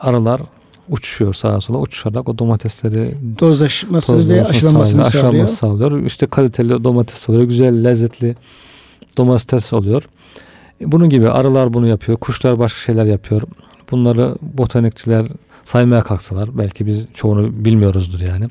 arılar 0.00 0.40
uçuşuyor 0.88 1.34
sağa 1.34 1.60
sola 1.60 1.78
uçuşarak 1.78 2.28
o 2.28 2.38
domatesleri 2.38 3.14
tozlaşmasını 3.38 4.28
ve 4.28 4.46
aşılanmasını 4.46 5.04
sağlıyor. 5.04 5.24
Aşılanması 5.24 5.56
sağlıyor. 5.56 6.02
İşte 6.02 6.26
kaliteli 6.26 6.84
domates 6.84 7.28
oluyor. 7.28 7.44
Güzel, 7.44 7.84
lezzetli 7.84 8.36
domates 9.16 9.72
oluyor. 9.72 10.08
Bunun 10.80 11.08
gibi 11.08 11.30
arılar 11.30 11.74
bunu 11.74 11.86
yapıyor. 11.86 12.18
Kuşlar 12.18 12.58
başka 12.58 12.78
şeyler 12.78 13.04
yapıyor. 13.04 13.42
Bunları 13.90 14.34
botanikçiler 14.42 15.26
saymaya 15.64 16.02
kalksalar 16.02 16.58
belki 16.58 16.86
biz 16.86 17.06
çoğunu 17.14 17.64
bilmiyoruzdur 17.64 18.20
yani. 18.20 18.48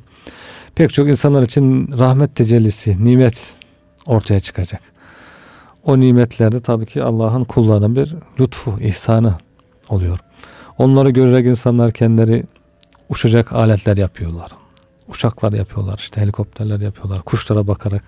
Pek 0.75 0.93
çok 0.93 1.07
insanlar 1.07 1.43
için 1.43 1.89
rahmet 1.99 2.35
tecellisi, 2.35 3.05
nimet 3.05 3.57
ortaya 4.05 4.39
çıkacak. 4.39 4.81
O 5.83 5.99
nimetlerde 5.99 6.61
tabii 6.61 6.85
ki 6.85 7.03
Allah'ın 7.03 7.43
kullarının 7.43 7.95
bir 7.95 8.15
lütfu, 8.39 8.79
ihsanı 8.79 9.33
oluyor. 9.89 10.19
Onları 10.77 11.09
görerek 11.09 11.45
insanlar 11.45 11.91
kendileri 11.91 12.43
uçacak 13.09 13.53
aletler 13.53 13.97
yapıyorlar. 13.97 14.51
Uçaklar 15.07 15.53
yapıyorlar, 15.53 15.97
işte 15.97 16.21
helikopterler 16.21 16.79
yapıyorlar. 16.79 17.21
Kuşlara 17.21 17.67
bakarak, 17.67 18.03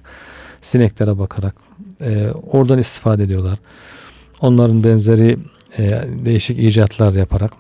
sineklere 0.62 1.20
bakarak 1.20 1.56
e, 2.02 2.32
oradan 2.32 2.80
istifade 2.80 3.24
ediyorlar. 3.24 3.56
Onların 4.42 4.84
benzeri 4.84 5.38
e, 5.78 6.04
değişik 6.26 6.60
icatlar 6.60 7.14
yaparak 7.14 7.52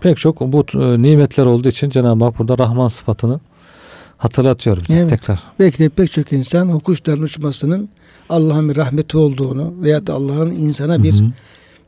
pek 0.00 0.16
çok 0.16 0.40
bu 0.40 0.64
e, 0.74 1.02
nimetler 1.02 1.46
olduğu 1.46 1.68
için 1.68 1.90
Cenab-ı 1.90 2.24
Hak 2.24 2.38
burada 2.38 2.58
Rahman 2.58 2.88
sıfatını 2.88 3.40
hatırlatıyor 4.18 4.78
bize 4.82 4.98
evet. 4.98 5.10
tekrar. 5.10 5.42
Belki 5.58 5.78
de 5.78 5.88
pek 5.88 6.12
çok 6.12 6.32
insan 6.32 6.68
o 6.72 6.80
kuşların 6.80 7.22
uçmasının 7.22 7.88
Allah'ın 8.28 8.68
bir 8.68 8.76
rahmeti 8.76 9.16
olduğunu 9.16 9.74
veya 9.82 10.06
da 10.06 10.14
Allah'ın 10.14 10.50
insana 10.50 11.02
bir 11.02 11.12
Hı-hı 11.12 11.32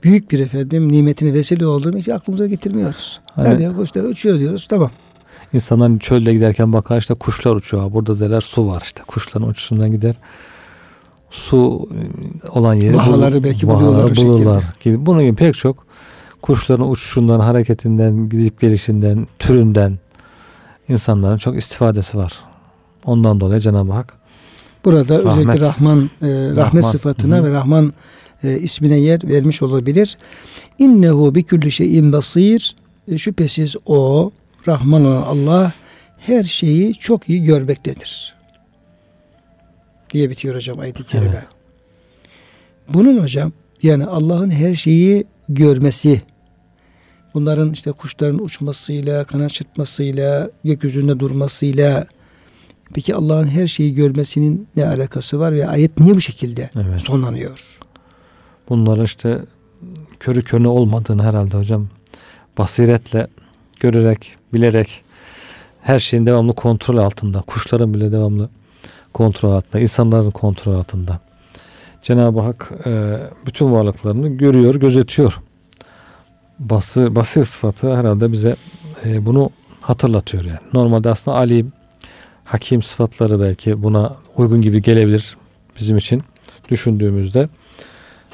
büyük 0.05 0.31
bir 0.31 0.41
efendim 0.41 0.93
nimetini 0.93 1.35
vesile 1.35 1.67
olduğunu 1.67 1.97
hiç 1.97 2.09
aklımıza 2.09 2.47
getirmiyoruz. 2.47 3.21
Hani, 3.35 3.65
Hadi 3.65 3.77
kuşlar 3.77 4.05
uçuyor 4.05 4.39
diyoruz 4.39 4.67
tamam. 4.71 4.91
İnsanlar 5.53 5.99
çölde 5.99 6.33
giderken 6.33 6.73
bakar 6.73 6.99
işte 6.99 7.15
kuşlar 7.15 7.57
uçuyor. 7.57 7.93
Burada 7.93 8.21
derler 8.21 8.41
su 8.41 8.69
var 8.69 8.83
işte. 8.85 9.03
Kuşların 9.07 9.49
uçuşundan 9.49 9.91
gider. 9.91 10.15
Su 11.33 11.89
olan 12.49 12.75
yeri 12.75 12.97
vahaları 12.97 13.35
bul, 13.35 13.45
belki 13.45 13.69
vahaları 13.69 14.17
bulurlar 14.17 14.65
gibi. 14.81 15.07
Bunun 15.07 15.23
gibi 15.23 15.37
pek 15.37 15.55
çok 15.55 15.87
kuşların 16.43 16.91
uçuşundan, 16.91 17.41
hareketinden, 17.41 18.29
gidip 18.29 18.61
gelişinden, 18.61 19.27
türünden 19.39 19.99
insanların 20.89 21.37
çok 21.37 21.57
istifadesi 21.57 22.19
var. 22.19 22.33
Ondan 23.05 23.41
dolayı 23.41 23.61
Cenab-ı 23.61 23.93
Hak 23.93 24.15
burada 24.85 25.19
rahmet, 25.19 25.49
özellikle 25.49 25.67
Rahman 25.67 26.11
e, 26.23 26.29
rahmet 26.29 26.57
Rahman, 26.57 26.81
sıfatına 26.81 27.39
hı. 27.39 27.45
ve 27.45 27.51
Rahman 27.51 27.93
e, 28.45 28.59
ismine 28.59 28.99
yer 28.99 29.21
vermiş 29.25 29.63
olabilir. 29.63 30.19
İnnehu 30.79 31.35
bi 31.35 31.45
külli 31.45 31.71
şeyin 31.71 32.13
basir. 32.13 32.77
E, 33.09 33.19
şüphesiz 33.19 33.77
o 33.87 34.31
Rahman 34.69 35.05
olan 35.05 35.23
Allah 35.23 35.73
her 36.19 36.45
şeyi 36.45 36.95
çok 36.95 37.29
iyi 37.29 37.45
görmektedir. 37.45 38.35
Diye 40.13 40.31
bitiyor 40.31 40.55
hocam 40.55 40.79
ayet-i 40.79 41.05
kerime. 41.07 41.31
Evet. 41.33 41.45
Bunun 42.89 43.23
hocam 43.23 43.53
yani 43.83 44.07
Allah'ın 44.07 44.51
her 44.51 44.75
şeyi 44.75 45.25
görmesi, 45.49 46.23
bunların 47.35 47.73
işte 47.73 47.93
kuşların 47.93 48.45
uçmasıyla, 48.45 49.25
kanat 49.25 49.51
çırpmasıyla, 49.51 50.51
gökyüzünde 50.65 51.21
durmasıyla, 51.21 52.07
peki 52.95 53.15
Allah'ın 53.15 53.47
her 53.47 53.67
şeyi 53.67 53.95
görmesinin 53.95 54.69
ne 54.77 54.87
alakası 54.87 55.41
var 55.41 55.53
ve 55.53 55.69
ayet 55.69 56.01
niye 56.01 56.15
bu 56.15 56.21
şekilde 56.21 56.71
evet. 56.77 57.01
sonlanıyor? 57.01 57.79
bunların 58.69 59.05
işte 59.05 59.41
körü 60.21 60.45
körüne 60.45 60.69
olmadığını 60.69 61.23
herhalde 61.23 61.57
hocam 61.57 61.89
basiretle 62.59 63.27
görerek, 63.81 64.37
bilerek 64.53 65.05
her 65.83 65.99
şeyin 65.99 66.27
devamlı 66.27 66.55
kontrol 66.55 66.97
altında. 66.97 67.41
Kuşların 67.41 67.95
bile 67.95 68.13
devamlı 68.13 68.49
kontrol 69.13 69.53
altında. 69.53 69.81
insanların 69.81 70.31
kontrol 70.31 70.75
altında. 70.75 71.21
Cenab-ı 72.03 72.41
Hak 72.41 72.71
e, 72.87 73.19
bütün 73.47 73.73
varlıklarını 73.73 74.29
görüyor, 74.29 74.75
gözetiyor. 74.75 75.41
Basır, 76.59 77.15
basir 77.15 77.45
sıfatı 77.45 77.97
herhalde 77.97 78.33
bize 78.33 78.57
e, 79.05 79.27
bunu 79.27 79.51
hatırlatıyor 79.81 80.45
yani. 80.45 80.59
Normalde 80.73 81.11
aslında 81.11 81.37
alim, 81.37 81.73
hakim 82.45 82.83
sıfatları 82.83 83.41
belki 83.41 83.83
buna 83.83 84.17
uygun 84.37 84.63
gibi 84.63 84.83
gelebilir 84.83 85.37
bizim 85.79 85.97
için 85.97 86.23
düşündüğümüzde. 86.71 87.49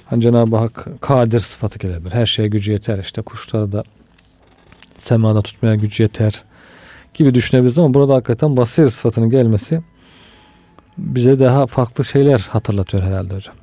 Hani 0.04 0.22
Cenab-ı 0.22 0.56
Hak 0.56 0.86
kadir 1.00 1.38
sıfatı 1.38 1.78
gelebilir. 1.78 2.12
Her 2.12 2.26
şeye 2.26 2.48
gücü 2.48 2.72
yeter. 2.72 2.98
İşte 2.98 3.22
kuşları 3.22 3.72
da 3.72 3.84
semada 4.96 5.42
tutmaya 5.42 5.74
gücü 5.74 6.02
yeter 6.02 6.44
gibi 7.14 7.34
düşünebiliriz 7.34 7.78
ama 7.78 7.94
burada 7.94 8.14
hakikaten 8.14 8.56
basir 8.56 8.90
sıfatının 8.90 9.30
gelmesi 9.30 9.82
bize 10.98 11.38
daha 11.38 11.66
farklı 11.66 12.04
şeyler 12.04 12.38
hatırlatıyor 12.50 13.02
herhalde 13.02 13.34
hocam. 13.34 13.54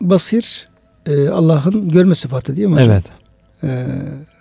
Basir 0.00 0.68
e, 1.06 1.28
Allah'ın 1.28 1.88
görme 1.88 2.14
sıfatı 2.14 2.56
değil 2.56 2.68
mi 2.68 2.74
hocam? 2.74 2.90
Evet. 2.90 3.04
E, 3.64 3.86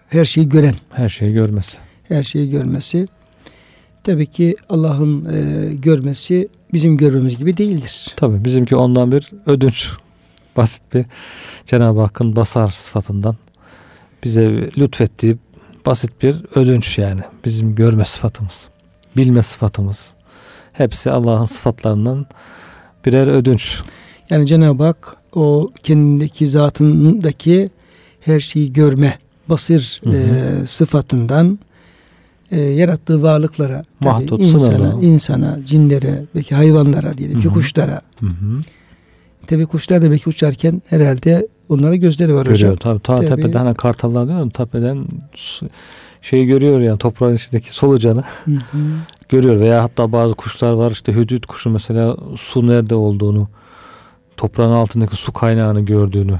her 0.07 0.25
şeyi 0.25 0.49
gören. 0.49 0.75
Her 0.91 1.09
şeyi 1.09 1.33
görmesi. 1.33 1.77
Her 2.07 2.23
şeyi 2.23 2.49
görmesi. 2.49 3.05
Tabii 4.03 4.25
ki 4.25 4.55
Allah'ın 4.69 5.25
e, 5.25 5.73
görmesi 5.73 6.49
bizim 6.73 6.97
görmemiz 6.97 7.37
gibi 7.37 7.57
değildir. 7.57 8.13
Tabii 8.15 8.45
bizimki 8.45 8.75
ondan 8.75 9.11
bir 9.11 9.31
ödünç 9.45 9.91
basit 10.57 10.83
bir 10.93 11.05
Cenab-ı 11.65 12.01
Hakk'ın 12.01 12.35
basar 12.35 12.67
sıfatından 12.67 13.35
bize 14.23 14.71
lütfettiği 14.77 15.37
basit 15.85 16.23
bir 16.23 16.45
ödünç 16.55 16.97
yani. 16.97 17.21
Bizim 17.45 17.75
görme 17.75 18.05
sıfatımız, 18.05 18.69
bilme 19.17 19.43
sıfatımız. 19.43 20.13
Hepsi 20.79 21.11
Allah'ın 21.11 21.45
sıfatlarından 21.45 22.25
birer 23.05 23.27
ödünç. 23.27 23.81
Yani 24.29 24.47
Cenab-ı 24.47 24.83
Hak 24.83 25.17
o 25.35 25.71
kendindeki 25.83 26.47
zatındaki 26.47 27.69
her 28.21 28.39
şeyi 28.39 28.73
görme, 28.73 29.19
basir 29.49 30.01
hı 30.03 30.09
hı. 30.09 30.15
E, 30.17 30.67
sıfatından 30.67 31.59
e, 32.51 32.59
yarattığı 32.61 33.23
varlıklara, 33.23 33.83
Mahdut, 33.99 34.41
insana, 34.41 34.59
sınırlı. 34.59 35.05
insana, 35.05 35.59
cinlere, 35.65 36.25
belki 36.35 36.55
hayvanlara 36.55 37.17
diyelim 37.17 37.41
ki 37.41 37.47
kuşlara, 37.47 38.01
hı 38.19 38.25
hı. 38.25 38.61
Tabi 39.47 39.65
kuşlar 39.65 40.01
da 40.01 40.11
belki 40.11 40.29
uçarken 40.29 40.81
herhalde 40.89 41.47
onlara 41.69 41.95
gözleri 41.95 42.35
var 42.35 42.45
Görüyor. 42.45 42.71
hocam. 42.71 42.77
Tabii, 42.77 42.99
ta 42.99 43.15
Tabii. 43.15 43.27
tepeden 43.27 43.65
hani 43.65 43.75
kartallar 43.75 44.27
diyor 44.27 44.41
ya, 44.41 44.49
tepeden 44.49 45.05
şeyi 46.21 46.45
görüyor 46.45 46.79
yani 46.79 46.97
toprağın 46.97 47.35
içindeki 47.35 47.71
solucanı 47.71 48.23
Hı 48.45 48.51
hı. 48.51 48.77
Görüyor 49.29 49.59
veya 49.59 49.83
hatta 49.83 50.11
bazı 50.11 50.33
kuşlar 50.33 50.71
var 50.73 50.91
işte 50.91 51.13
hüdüt 51.13 51.45
kuşu 51.45 51.69
mesela 51.69 52.17
su 52.37 52.67
nerede 52.67 52.95
olduğunu 52.95 53.47
toprağın 54.37 54.71
altındaki 54.71 55.15
su 55.15 55.33
kaynağını 55.33 55.81
gördüğünü 55.81 56.39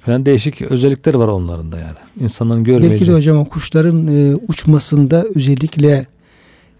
falan 0.00 0.26
değişik 0.26 0.62
özellikleri 0.62 1.18
var 1.18 1.28
onların 1.28 1.72
da 1.72 1.78
yani. 1.78 1.96
İnsanların 2.20 2.64
Belki 2.64 2.82
de 2.82 2.86
görmeyeceği. 2.88 3.16
hocam 3.16 3.36
o 3.36 3.44
kuşların 3.44 4.06
e, 4.06 4.34
uçmasında 4.48 5.24
özellikle 5.34 6.06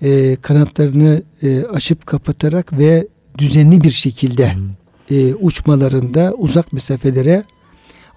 e, 0.02 0.36
kanatlarını 0.36 1.22
e, 1.42 1.62
açıp 1.62 2.06
kapatarak 2.06 2.78
ve 2.78 3.06
düzenli 3.38 3.80
bir 3.80 3.90
şekilde 3.90 4.52
e, 5.10 5.34
uçmalarında 5.34 6.34
uzak 6.38 6.72
mesafelere 6.72 7.44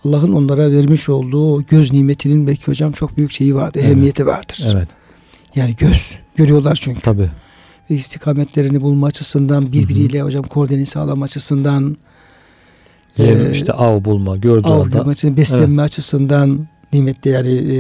Allah'ın 0.05 0.33
onlara 0.33 0.71
vermiş 0.71 1.09
olduğu 1.09 1.61
göz 1.61 1.93
nimetinin 1.93 2.47
belki 2.47 2.67
hocam 2.67 2.91
çok 2.91 3.17
büyük 3.17 3.31
şeyi 3.31 3.55
vardır, 3.55 3.79
Evet. 3.79 3.85
ehemmiyeti 3.85 4.25
vardır. 4.25 4.67
Evet 4.75 4.87
Yani 5.55 5.75
göz 5.75 6.19
görüyorlar 6.35 6.77
çünkü. 6.81 7.01
tabi. 7.01 7.29
Ve 7.89 7.95
istikametlerini 7.95 8.81
bulma 8.81 9.07
açısından 9.07 9.71
birbiriyle 9.71 10.21
hocam 10.21 10.43
koordine 10.43 10.85
sağlama 10.85 11.25
açısından 11.25 11.97
e, 13.19 13.51
işte 13.51 13.73
av 13.73 14.03
bulma 14.03 14.37
gördüğü 14.37 14.67
av 14.67 14.81
anda 14.81 14.99
bulma 14.99 15.11
açısından, 15.11 15.37
beslenme 15.37 15.81
açısından 15.81 16.67
nimetli 16.93 17.31
yani 17.31 17.53
e, 17.53 17.77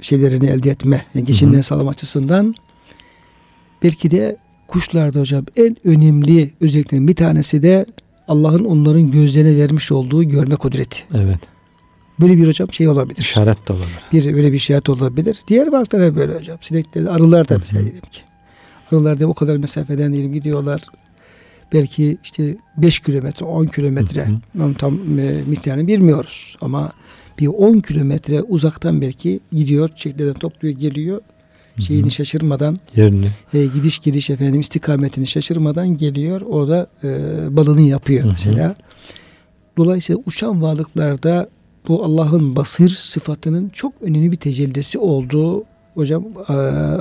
şeylerini 0.00 0.46
elde 0.46 0.70
etme, 0.70 1.04
yani 1.14 1.26
geçimlerini 1.26 1.62
sağlama 1.62 1.90
açısından 1.90 2.54
belki 3.82 4.10
de 4.10 4.36
kuşlarda 4.68 5.20
hocam 5.20 5.44
en 5.56 5.76
önemli 5.84 6.50
özelliklerin 6.60 7.08
bir 7.08 7.16
tanesi 7.16 7.62
de 7.62 7.86
Allah'ın 8.28 8.64
onların 8.64 9.10
gözlerine 9.10 9.56
vermiş 9.56 9.92
olduğu 9.92 10.24
görme 10.24 10.56
kudreti. 10.56 11.02
evet 11.14 11.51
Böyle 12.20 12.36
bir 12.36 12.46
hocam 12.46 12.72
şey 12.72 12.88
olabilir. 12.88 13.18
işaret 13.18 13.68
de 13.68 13.72
olabilir. 13.72 14.02
Bir 14.12 14.34
böyle 14.34 14.52
bir 14.52 14.58
şahit 14.58 14.88
olabilir. 14.88 15.38
Diğer 15.48 15.72
balıklar 15.72 16.00
da 16.00 16.16
böyle 16.16 16.34
hocam. 16.34 16.58
Sinekler, 16.60 17.04
arılar 17.04 17.48
da 17.48 17.54
Hı 17.54 17.58
hı. 17.58 17.60
mesela 17.60 17.82
diyelim 17.82 18.00
ki. 18.00 18.20
Arılar 18.92 19.20
da 19.20 19.26
o 19.26 19.34
kadar 19.34 19.56
mesafeden 19.56 20.12
diyelim 20.12 20.32
gidiyorlar. 20.32 20.82
Belki 21.72 22.18
işte 22.24 22.56
5 22.76 23.00
kilometre, 23.00 23.46
10 23.46 23.64
kilometre. 23.64 24.26
Hı 24.26 24.30
hı. 24.30 24.64
Onun 24.64 24.74
tam 24.74 25.18
e, 25.18 25.42
miktarını 25.46 25.86
bilmiyoruz. 25.86 26.56
Ama 26.60 26.90
bir 27.38 27.46
10 27.46 27.80
kilometre 27.80 28.42
uzaktan 28.42 29.00
belki 29.00 29.40
gidiyor, 29.52 29.88
çiçeklerden 29.88 30.34
topluyor, 30.34 30.74
geliyor. 30.74 31.16
Hı 31.16 31.22
hı. 31.76 31.82
Şeyini 31.82 32.10
şaşırmadan, 32.10 32.76
yerini 32.96 33.26
e, 33.54 33.66
gidiş 33.66 33.98
geliş 33.98 34.30
efendim 34.30 34.60
istikametini 34.60 35.26
şaşırmadan 35.26 35.96
geliyor. 35.96 36.40
Orada 36.40 36.86
e, 37.04 37.08
balını 37.56 37.80
yapıyor 37.80 38.24
Hı 38.24 38.28
hı. 38.28 38.32
mesela. 38.32 38.76
Dolayısıyla 39.76 40.22
uçan 40.26 40.62
varlıklarda 40.62 41.48
bu 41.88 42.04
Allah'ın 42.04 42.56
basir 42.56 42.88
sıfatının 42.88 43.68
çok 43.68 43.92
önemli 44.00 44.32
bir 44.32 44.36
tecellisi 44.36 44.98
olduğu 44.98 45.64
hocam 45.94 46.24
e, 46.48 46.52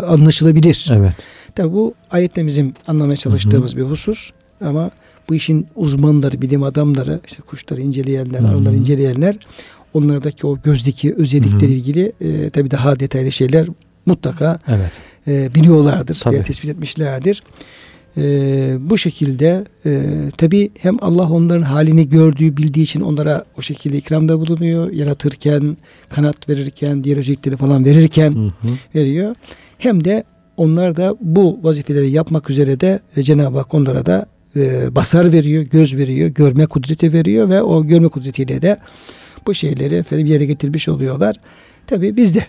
anlaşılabilir. 0.06 0.89
evet 0.94 1.13
Tabi 1.56 1.74
bu 1.74 1.94
ayette 2.12 2.46
bizim 2.48 2.74
anlamaya 2.88 3.17
çalıştığımız 3.17 3.78
bir 3.78 3.84
husus 3.84 4.32
ama 4.62 4.91
bu 5.30 5.36
işin 5.36 5.67
uzmanları, 5.76 6.41
bilim 6.41 6.63
adamları, 6.63 7.20
işte 7.28 7.41
kuşları 7.41 7.82
inceleyenler, 7.82 8.39
arıları 8.39 8.76
inceleyenler 8.76 9.36
onlardaki 9.94 10.48
o 10.48 10.62
gözdeki 10.62 11.13
hı. 11.65 11.72
ilgili 11.72 12.12
e, 12.22 12.50
tabi 12.50 12.72
daha 12.72 13.00
detaylı 13.00 13.32
şeyler 13.32 13.67
mutlaka 14.06 14.60
evet 14.67 14.91
e, 15.28 15.56
biliyorlardır 15.56 16.20
Tabii. 16.24 16.34
veya 16.34 16.44
tespit 16.44 16.70
etmişlerdir. 16.70 17.44
E, 18.17 18.24
bu 18.80 18.97
şekilde 18.97 19.65
e, 19.86 20.02
tabi 20.38 20.71
hem 20.80 20.97
Allah 21.02 21.30
onların 21.30 21.63
halini 21.63 22.10
gördüğü 22.10 22.58
bildiği 22.58 22.82
için 22.82 23.02
onlara 23.02 23.45
o 23.58 23.62
şekilde 23.62 23.97
ikramda 23.97 24.39
bulunuyor. 24.39 24.91
Yaratırken, 24.91 25.78
kanat 26.10 26.50
verirken, 26.50 27.04
diğer 27.04 27.17
özellikleri 27.17 27.58
falan 27.58 27.86
verirken 27.86 28.32
Hı 28.32 28.67
hı. 28.67 28.74
veriyor. 28.95 29.36
Hem 29.78 30.06
de 30.06 30.24
onlar 30.58 30.97
da 30.97 31.15
bu 31.21 31.60
vazifeleri 31.63 32.10
yapmak 32.10 32.50
üzere 32.50 32.80
de 32.80 33.00
e, 33.17 33.24
Cenab-ı 33.24 33.58
Hak 33.58 33.74
onlara 33.74 34.06
da 34.06 34.26
e, 34.56 34.95
basar 34.95 35.34
veriyor, 35.34 35.63
göz 35.63 35.95
veriyor, 35.97 36.30
görme 36.30 36.65
kudreti 36.65 37.13
veriyor 37.13 37.50
ve 37.50 37.62
o 37.62 37.88
görme 37.88 38.08
kudretiyle 38.08 38.62
de 38.62 38.78
bu 39.47 39.54
şeyleri 39.54 39.95
efendim 39.95 40.26
yere 40.26 40.45
getirmiş 40.45 40.89
oluyorlar. 40.89 41.36
Tabi 41.88 42.17
biz 42.17 42.36
de 42.36 42.45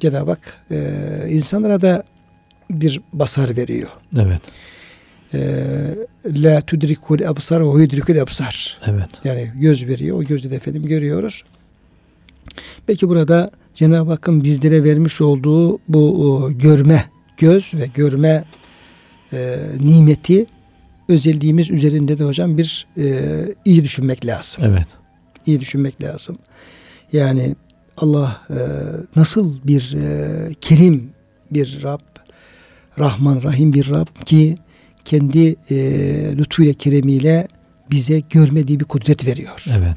Cenab-ı 0.00 0.30
Hak 0.30 0.56
e, 0.70 0.76
insanlara 1.30 1.82
da 1.82 2.04
bir 2.70 3.00
basar 3.12 3.56
veriyor. 3.56 3.88
evet 4.16 4.40
La 6.26 6.60
tudrikul 6.60 7.20
absar 7.28 7.60
ve 7.60 7.82
yudrikul 7.82 8.16
absar. 8.16 8.78
evet 8.86 9.08
Yani 9.24 9.52
göz 9.60 9.88
veriyor. 9.88 10.18
O 10.18 10.24
gözle 10.24 10.50
de 10.50 10.56
efendim 10.56 10.82
görüyoruz. 10.82 11.44
Belki 12.88 13.08
burada 13.08 13.50
Cenab-ı 13.74 14.10
Hakk'ın 14.10 14.44
bizlere 14.44 14.84
vermiş 14.84 15.20
olduğu 15.20 15.78
bu 15.88 16.50
görme 16.58 17.04
göz 17.38 17.74
ve 17.74 17.86
görme 17.94 18.44
e, 19.32 19.58
nimeti 19.80 20.46
özelliğimiz 21.08 21.70
üzerinde 21.70 22.18
de 22.18 22.24
hocam 22.24 22.58
bir 22.58 22.86
e, 22.98 23.04
iyi 23.64 23.84
düşünmek 23.84 24.26
lazım. 24.26 24.64
evet 24.66 24.86
İyi 25.46 25.60
düşünmek 25.60 26.02
lazım. 26.02 26.36
Yani 27.12 27.56
Allah 27.96 28.42
e, 28.50 28.58
nasıl 29.16 29.54
bir 29.64 29.96
e, 29.96 30.54
kerim 30.60 31.10
bir 31.50 31.82
Rab, 31.82 32.00
Rahman 32.98 33.42
Rahim 33.42 33.72
bir 33.72 33.90
Rab 33.90 34.06
ki 34.24 34.54
kendi 35.06 35.56
e, 35.70 35.76
lütfuyla 36.36 36.72
keremiyle 36.72 37.48
bize 37.90 38.22
görmediği 38.30 38.80
bir 38.80 38.84
kudret 38.84 39.26
veriyor. 39.26 39.64
evet 39.78 39.96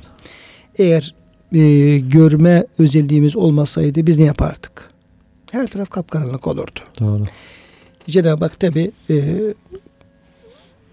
Eğer 0.78 1.14
e, 1.54 1.98
görme 1.98 2.66
özelliğimiz 2.80 3.36
olmasaydı 3.36 4.08
biz 4.08 4.20
ne 4.20 4.26
yapardık? 4.26 4.90
Her 5.52 5.68
taraf 5.68 5.90
kapkaranlık 5.90 6.48
olurdu. 6.48 6.80
doğru 7.00 7.24
Cenab-ı 8.08 8.46
Hak 8.46 8.60
tabi 8.60 8.92
e, 9.10 9.16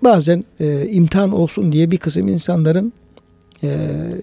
bazen 0.04 0.44
e, 0.60 0.88
imtihan 0.88 1.32
olsun 1.32 1.72
diye 1.72 1.90
bir 1.90 1.96
kısım 1.96 2.28
insanların 2.28 2.92
e, 3.62 3.68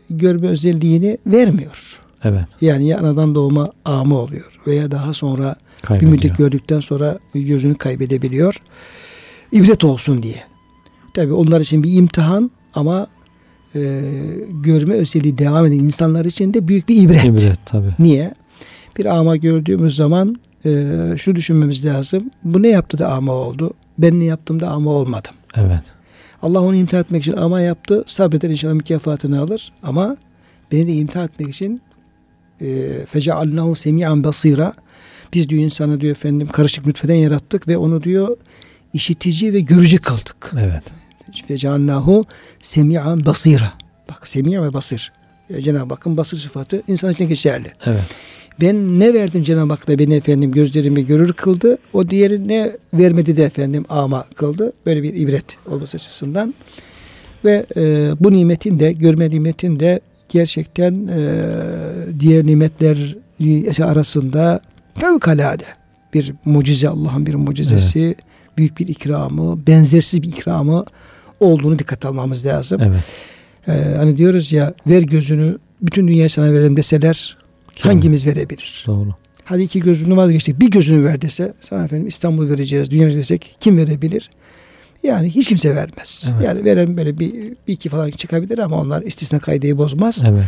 görme 0.09 0.47
özelliğini 0.47 1.17
vermiyor. 1.27 1.99
evet 2.23 2.45
Yani 2.61 2.87
ya 2.87 2.99
anadan 2.99 3.35
doğma 3.35 3.71
ama 3.85 4.15
oluyor 4.15 4.59
veya 4.67 4.91
daha 4.91 5.13
sonra 5.13 5.55
bir 5.55 5.87
kaybediyor 5.87 6.11
müddet 6.11 6.37
gördükten 6.37 6.79
sonra 6.79 7.19
gözünü 7.33 7.75
kaybedebiliyor. 7.75 8.59
İbret 9.53 9.83
olsun 9.83 10.23
diye. 10.23 10.43
Tabi 11.13 11.33
onlar 11.33 11.61
için 11.61 11.83
bir 11.83 11.93
imtihan 11.93 12.51
ama 12.73 13.07
e, 13.75 14.01
görme 14.49 14.93
özelliği 14.93 15.37
devam 15.37 15.65
eden 15.65 15.75
insanlar 15.75 16.25
için 16.25 16.53
de 16.53 16.67
büyük 16.67 16.89
bir 16.89 17.01
ibret. 17.01 17.23
ibret 17.23 17.65
tabi 17.65 17.87
Niye? 17.99 18.33
Bir 18.97 19.05
ama 19.05 19.35
gördüğümüz 19.37 19.95
zaman 19.95 20.35
e, 20.65 20.95
şu 21.17 21.35
düşünmemiz 21.35 21.85
lazım. 21.85 22.31
Bu 22.43 22.63
ne 22.63 22.67
yaptı 22.67 22.97
da 22.97 23.11
ama 23.11 23.33
oldu? 23.33 23.73
Ben 23.97 24.19
ne 24.19 24.23
yaptım 24.23 24.59
da 24.59 24.69
ama 24.69 24.91
olmadım. 24.91 25.33
evet 25.55 25.83
Allah 26.41 26.61
onu 26.61 26.75
imtihan 26.75 27.03
etmek 27.03 27.21
için 27.21 27.37
ama 27.37 27.61
yaptı. 27.61 28.03
Sabreder 28.05 28.49
inşallah 28.49 28.73
mükafatını 28.73 29.41
alır. 29.41 29.71
Ama 29.83 30.17
beni 30.71 30.87
de 30.87 30.93
imtihan 30.93 31.25
etmek 31.25 31.49
için 31.49 31.81
e, 32.61 32.89
fecealnahu 33.05 33.75
semi'an 33.75 34.23
basira 34.23 34.73
biz 35.33 35.49
diyor 35.49 35.63
insanı 35.63 36.01
diyor 36.01 36.11
efendim 36.11 36.47
karışık 36.47 36.85
nutfeden 36.85 37.15
yarattık 37.15 37.67
ve 37.67 37.77
onu 37.77 38.03
diyor 38.03 38.37
işitici 38.93 39.53
ve 39.53 39.59
görücü 39.59 39.97
kıldık. 39.97 40.53
evet 40.59 40.83
Fecealnahu 41.47 42.23
semi'an 42.59 43.25
basira. 43.25 43.71
Bak 44.09 44.27
semi' 44.27 44.61
ve 44.61 44.73
basir. 44.73 45.11
E, 45.49 45.61
Cenab-ı 45.61 45.93
Hakk'ın 45.93 46.17
basır 46.17 46.37
sıfatı 46.37 46.81
insan 46.87 47.11
için 47.11 47.27
geçerli. 47.27 47.71
evet 47.85 48.03
Ben 48.61 48.99
ne 48.99 49.13
verdim 49.13 49.43
Cenab-ı 49.43 49.73
Hak 49.73 49.87
da 49.87 49.99
beni 49.99 50.15
efendim 50.15 50.51
gözlerimi 50.51 51.05
görür 51.05 51.33
kıldı. 51.33 51.77
O 51.93 52.09
diğeri 52.09 52.47
ne 52.47 52.71
vermedi 52.93 53.37
de 53.37 53.43
efendim 53.43 53.85
ama 53.89 54.25
kıldı. 54.35 54.73
Böyle 54.85 55.03
bir 55.03 55.13
ibret 55.13 55.45
olması 55.67 55.97
açısından. 55.97 56.53
Ve 57.45 57.65
e, 57.75 58.11
bu 58.19 58.31
nimetin 58.31 58.79
de 58.79 58.93
görme 58.93 59.29
nimetin 59.29 59.79
de 59.79 59.99
gerçekten 60.29 61.07
e, 61.07 61.19
diğer 62.19 62.45
nimetler 62.45 63.15
arasında 63.81 64.61
fevkalade 64.95 65.63
bir 66.13 66.33
mucize 66.45 66.89
Allah'ın 66.89 67.25
bir 67.25 67.33
mucizesi, 67.35 68.15
büyük 68.57 68.79
bir 68.79 68.87
ikramı, 68.87 69.67
benzersiz 69.67 70.21
bir 70.21 70.27
ikramı 70.27 70.85
olduğunu 71.39 71.79
dikkat 71.79 72.05
almamız 72.05 72.45
lazım. 72.45 72.81
evet 72.83 73.03
Ee, 73.67 73.71
hani 73.97 74.17
diyoruz 74.17 74.51
ya 74.51 74.73
ver 74.87 75.01
gözünü 75.01 75.57
bütün 75.81 76.07
dünyayı 76.07 76.29
sana 76.29 76.53
verelim 76.53 76.77
deseler 76.77 77.37
Kim? 77.75 77.91
hangimiz 77.91 78.25
verebilir? 78.25 78.83
doğru 78.87 79.09
Hadi 79.43 79.63
iki 79.63 79.79
gözünü 79.79 80.17
vazgeçtik 80.17 80.59
bir 80.59 80.71
gözünü 80.71 81.05
ver 81.05 81.21
dese 81.21 81.53
sana 81.61 81.85
efendim 81.85 82.07
İstanbul 82.07 82.49
vereceğiz 82.49 82.91
dünya 82.91 83.15
desek 83.15 83.55
kim 83.59 83.77
verebilir? 83.77 84.29
Yani 85.03 85.29
hiç 85.29 85.47
kimse 85.47 85.75
vermez. 85.75 86.25
Evet. 86.31 86.45
Yani 86.45 86.65
veren 86.65 86.97
böyle 86.97 87.19
bir, 87.19 87.33
bir 87.67 87.73
iki 87.73 87.89
falan 87.89 88.11
çıkabilir 88.11 88.57
ama 88.57 88.81
onlar 88.81 89.01
istisna 89.01 89.39
kaideyi 89.39 89.77
bozmaz. 89.77 90.23
evet 90.27 90.45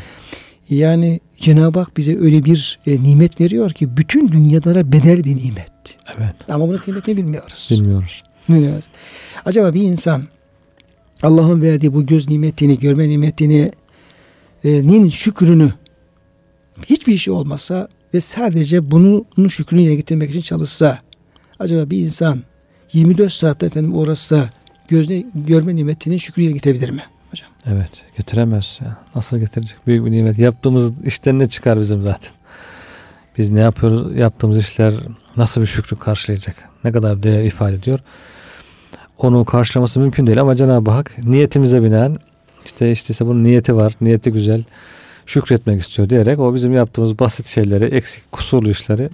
Yani 0.69 1.19
Cenab-ı 1.37 1.79
Hak 1.79 1.97
bize 1.97 2.19
öyle 2.19 2.45
bir 2.45 2.79
e, 2.87 3.03
nimet 3.03 3.41
veriyor 3.41 3.69
ki 3.71 3.97
bütün 3.97 4.31
dünyalara 4.31 4.91
bedel 4.91 5.23
bir 5.23 5.35
nimet. 5.35 5.71
evet 6.17 6.35
Ama 6.49 6.67
bunun 6.67 6.77
kıymetini 6.77 7.17
bilmiyoruz. 7.17 7.69
bilmiyoruz 7.71 8.23
Bilmiyoruz. 8.49 8.85
Acaba 9.45 9.73
bir 9.73 9.81
insan 9.81 10.23
Allah'ın 11.23 11.61
verdiği 11.61 11.93
bu 11.93 12.05
göz 12.05 12.29
nimetini, 12.29 12.79
görme 12.79 13.09
nimetini 13.09 13.71
nin 14.63 15.09
şükrünü 15.09 15.69
hiçbir 16.85 17.13
işi 17.13 17.31
olmasa 17.31 17.87
ve 18.13 18.21
sadece 18.21 18.91
bunun 18.91 19.47
şükrünü 19.47 19.81
yerine 19.81 19.95
getirmek 19.95 20.29
için 20.29 20.41
çalışsa 20.41 20.99
acaba 21.59 21.89
bir 21.89 21.97
insan 21.97 22.39
24 22.93 23.33
saatte 23.33 23.65
efendim 23.65 23.95
uğraşsa 23.95 24.49
gözle 24.87 25.23
görme 25.35 25.75
nimetinin 25.75 26.17
şükrü 26.17 26.41
yerine 26.41 26.53
getirebilir 26.53 26.89
mi 26.89 27.03
hocam? 27.35 27.49
Evet 27.65 28.03
getiremez 28.17 28.79
ya. 28.81 28.97
Nasıl 29.15 29.37
getirecek? 29.37 29.77
Büyük 29.87 30.05
bir 30.05 30.11
nimet. 30.11 30.39
Yaptığımız 30.39 31.05
işten 31.05 31.39
ne 31.39 31.49
çıkar 31.49 31.79
bizim 31.79 32.01
zaten? 32.01 32.31
Biz 33.37 33.49
ne 33.49 33.59
yapıyoruz? 33.59 34.17
Yaptığımız 34.17 34.57
işler 34.57 34.93
nasıl 35.37 35.61
bir 35.61 35.65
şükrü 35.65 35.99
karşılayacak? 35.99 36.55
Ne 36.83 36.91
kadar 36.91 37.23
değer 37.23 37.43
ifade 37.43 37.75
ediyor? 37.75 37.99
Onu 39.17 39.45
karşılaması 39.45 39.99
mümkün 39.99 40.27
değil 40.27 40.41
ama 40.41 40.55
Cenab-ı 40.55 40.91
Hak 40.91 41.17
niyetimize 41.23 41.83
binen 41.83 42.17
işte 42.65 42.91
işte 42.91 43.27
bunun 43.27 43.43
niyeti 43.43 43.75
var, 43.75 43.93
niyeti 44.01 44.31
güzel 44.31 44.63
şükretmek 45.25 45.81
istiyor 45.81 46.09
diyerek 46.09 46.39
o 46.39 46.55
bizim 46.55 46.73
yaptığımız 46.73 47.19
basit 47.19 47.45
şeyleri, 47.45 47.85
eksik, 47.85 48.31
kusurlu 48.31 48.69
işleri 48.69 49.09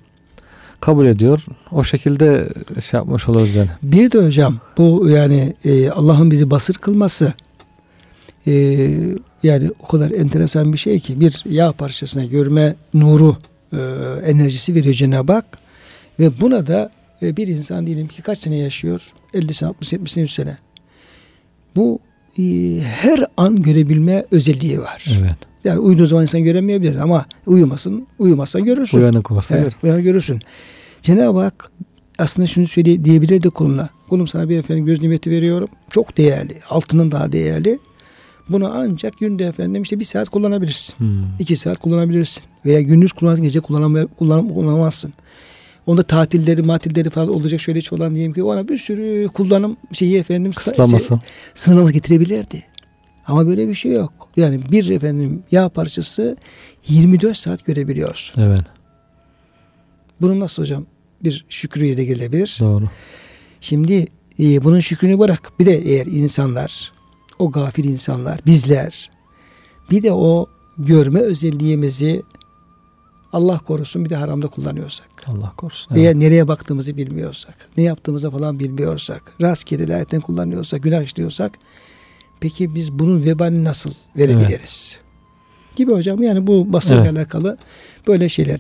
kabul 0.82 1.06
ediyor. 1.06 1.46
O 1.72 1.84
şekilde 1.84 2.50
şey 2.82 2.98
yapmış 2.98 3.30
oluruz 3.30 3.56
yani. 3.56 3.70
Bir 3.84 4.12
de 4.12 4.26
hocam 4.26 4.60
bu 4.78 5.10
yani 5.10 5.56
e, 5.66 5.90
Allah'ın 5.90 6.32
bizi 6.32 6.52
basır 6.52 6.74
kılması 6.74 7.34
e, 8.48 8.88
yani 9.44 9.72
o 9.80 9.88
kadar 9.88 10.12
enteresan 10.12 10.74
bir 10.74 10.78
şey 10.78 11.00
ki 11.00 11.20
bir 11.20 11.44
yağ 11.50 11.72
parçasına 11.72 12.26
görme 12.26 12.76
nuru 12.94 13.38
e, 13.74 13.78
enerjisi 14.26 14.76
veriyor 14.76 14.96
Cenab-ı 14.96 15.34
Hak 15.34 15.46
ve 16.20 16.42
buna 16.42 16.68
da 16.68 16.92
e, 17.22 17.38
bir 17.38 17.48
insan 17.48 17.86
diyelim 17.86 18.08
ki 18.08 18.22
kaç 18.22 18.40
sene 18.40 18.58
yaşıyor? 18.58 19.14
50 19.34 19.54
sene, 19.54 19.70
60, 19.70 19.94
70 19.94 20.12
sene, 20.12 20.22
100 20.22 20.34
sene. 20.34 20.58
Bu 21.76 22.00
e, 22.40 22.44
her 22.82 23.26
an 23.38 23.62
görebilme 23.62 24.26
özelliği 24.32 24.80
var. 24.80 25.06
Evet. 25.22 25.36
Yani 25.64 25.80
uyuduğu 25.80 26.06
zaman 26.06 26.22
insan 26.22 26.44
göremeyebilir 26.44 26.96
ama 26.96 27.26
uyumasın, 27.46 28.08
uyumazsan 28.20 28.66
görürsün. 28.66 28.98
Uyanık 28.98 29.32
olursa 29.32 29.58
evet, 29.58 29.74
uyanık 29.84 30.04
görürsün. 30.04 30.40
Cenab-ı 31.02 31.40
Hak 31.40 31.72
aslında 32.18 32.48
şunu 32.48 32.68
söyle 32.68 33.06
diyebilirdi 33.06 33.50
kuluna. 33.50 33.90
Kulum 34.10 34.28
sana 34.28 34.50
bir 34.50 34.58
efendim 34.58 34.86
göz 34.86 35.02
nimeti 35.02 35.32
veriyorum. 35.32 35.70
Çok 35.90 36.18
değerli. 36.18 36.58
Altının 36.70 37.12
daha 37.12 37.32
değerli. 37.32 37.80
Bunu 38.50 38.72
ancak 38.74 39.18
günde 39.18 39.46
efendim 39.46 39.82
işte 39.82 40.00
bir 40.00 40.06
saat 40.06 40.30
kullanabilirsin. 40.30 41.00
Hmm. 41.00 41.24
iki 41.40 41.56
saat 41.56 41.80
kullanabilirsin. 41.80 42.44
Veya 42.66 42.82
gündüz 42.82 43.12
kullanırsın 43.12 43.44
gece 43.44 43.60
kullanam 43.60 44.08
kullan 44.08 44.50
kullanamazsın. 44.50 45.14
Onda 45.86 46.04
tatilleri 46.04 46.62
matilleri 46.62 47.10
falan 47.10 47.30
olacak 47.30 47.60
şöyle 47.60 47.80
hiç 47.80 47.94
olan 47.94 48.14
diyeyim 48.14 48.34
ki 48.34 48.44
ona 48.44 48.68
bir 48.68 48.78
sürü 48.78 49.28
kullanım 49.34 49.78
şeyi 49.92 50.18
efendim 50.18 50.52
kısıtlaması. 50.52 51.08
Şey, 51.08 51.18
sınırlaması 51.54 51.94
getirebilirdi. 51.94 52.64
Ama 53.28 53.48
böyle 53.48 53.68
bir 53.68 53.74
şey 53.74 53.92
yok. 53.92 54.14
Yani 54.38 54.72
bir 54.72 54.90
efendim 54.90 55.44
yağ 55.52 55.70
parçası 55.70 56.38
24 56.88 57.38
saat 57.38 57.66
görebiliyorsun. 57.66 58.42
Evet. 58.42 58.64
Bunun 60.22 60.40
nasıl 60.40 60.64
hocam 60.64 60.86
bir 61.24 61.46
şükrü 61.50 61.86
ile 61.86 62.06
gelebilir? 62.06 62.58
Doğru. 62.62 62.90
Şimdi 63.62 64.08
e, 64.40 64.64
bunun 64.64 64.80
şükrünü 64.80 65.20
bırak. 65.20 65.52
Bir 65.60 65.66
de 65.66 65.78
eğer 65.78 66.06
insanlar, 66.06 66.92
o 67.42 67.52
gafil 67.52 67.86
insanlar, 67.86 68.42
bizler 68.46 69.10
bir 69.92 70.04
de 70.04 70.12
o 70.12 70.48
görme 70.78 71.20
özelliğimizi 71.20 72.24
Allah 73.34 73.58
korusun 73.58 74.06
bir 74.06 74.10
de 74.10 74.16
haramda 74.16 74.48
kullanıyorsak. 74.48 75.08
Allah 75.28 75.54
korusun. 75.58 75.96
Veya 75.96 76.14
nereye 76.14 76.48
baktığımızı 76.48 76.98
bilmiyorsak, 76.98 77.70
ne 77.78 77.84
yaptığımızı 77.84 78.32
falan 78.32 78.60
bilmiyorsak, 78.60 79.34
rastgele 79.42 79.88
layetten 79.88 80.22
kullanıyorsak, 80.22 80.84
günah 80.84 81.02
işliyorsak 81.02 81.52
peki 82.40 82.76
biz 82.76 82.92
bunun 82.92 83.26
vebalini 83.26 83.64
nasıl 83.64 83.92
verebiliriz? 84.18 84.98
Evet. 84.98 85.06
Gibi 85.76 85.92
hocam 85.92 86.24
yani 86.24 86.48
bu 86.48 86.74
basınla 86.74 87.06
evet. 87.06 87.18
alakalı 87.18 87.58
böyle 88.08 88.30
şeyler. 88.30 88.60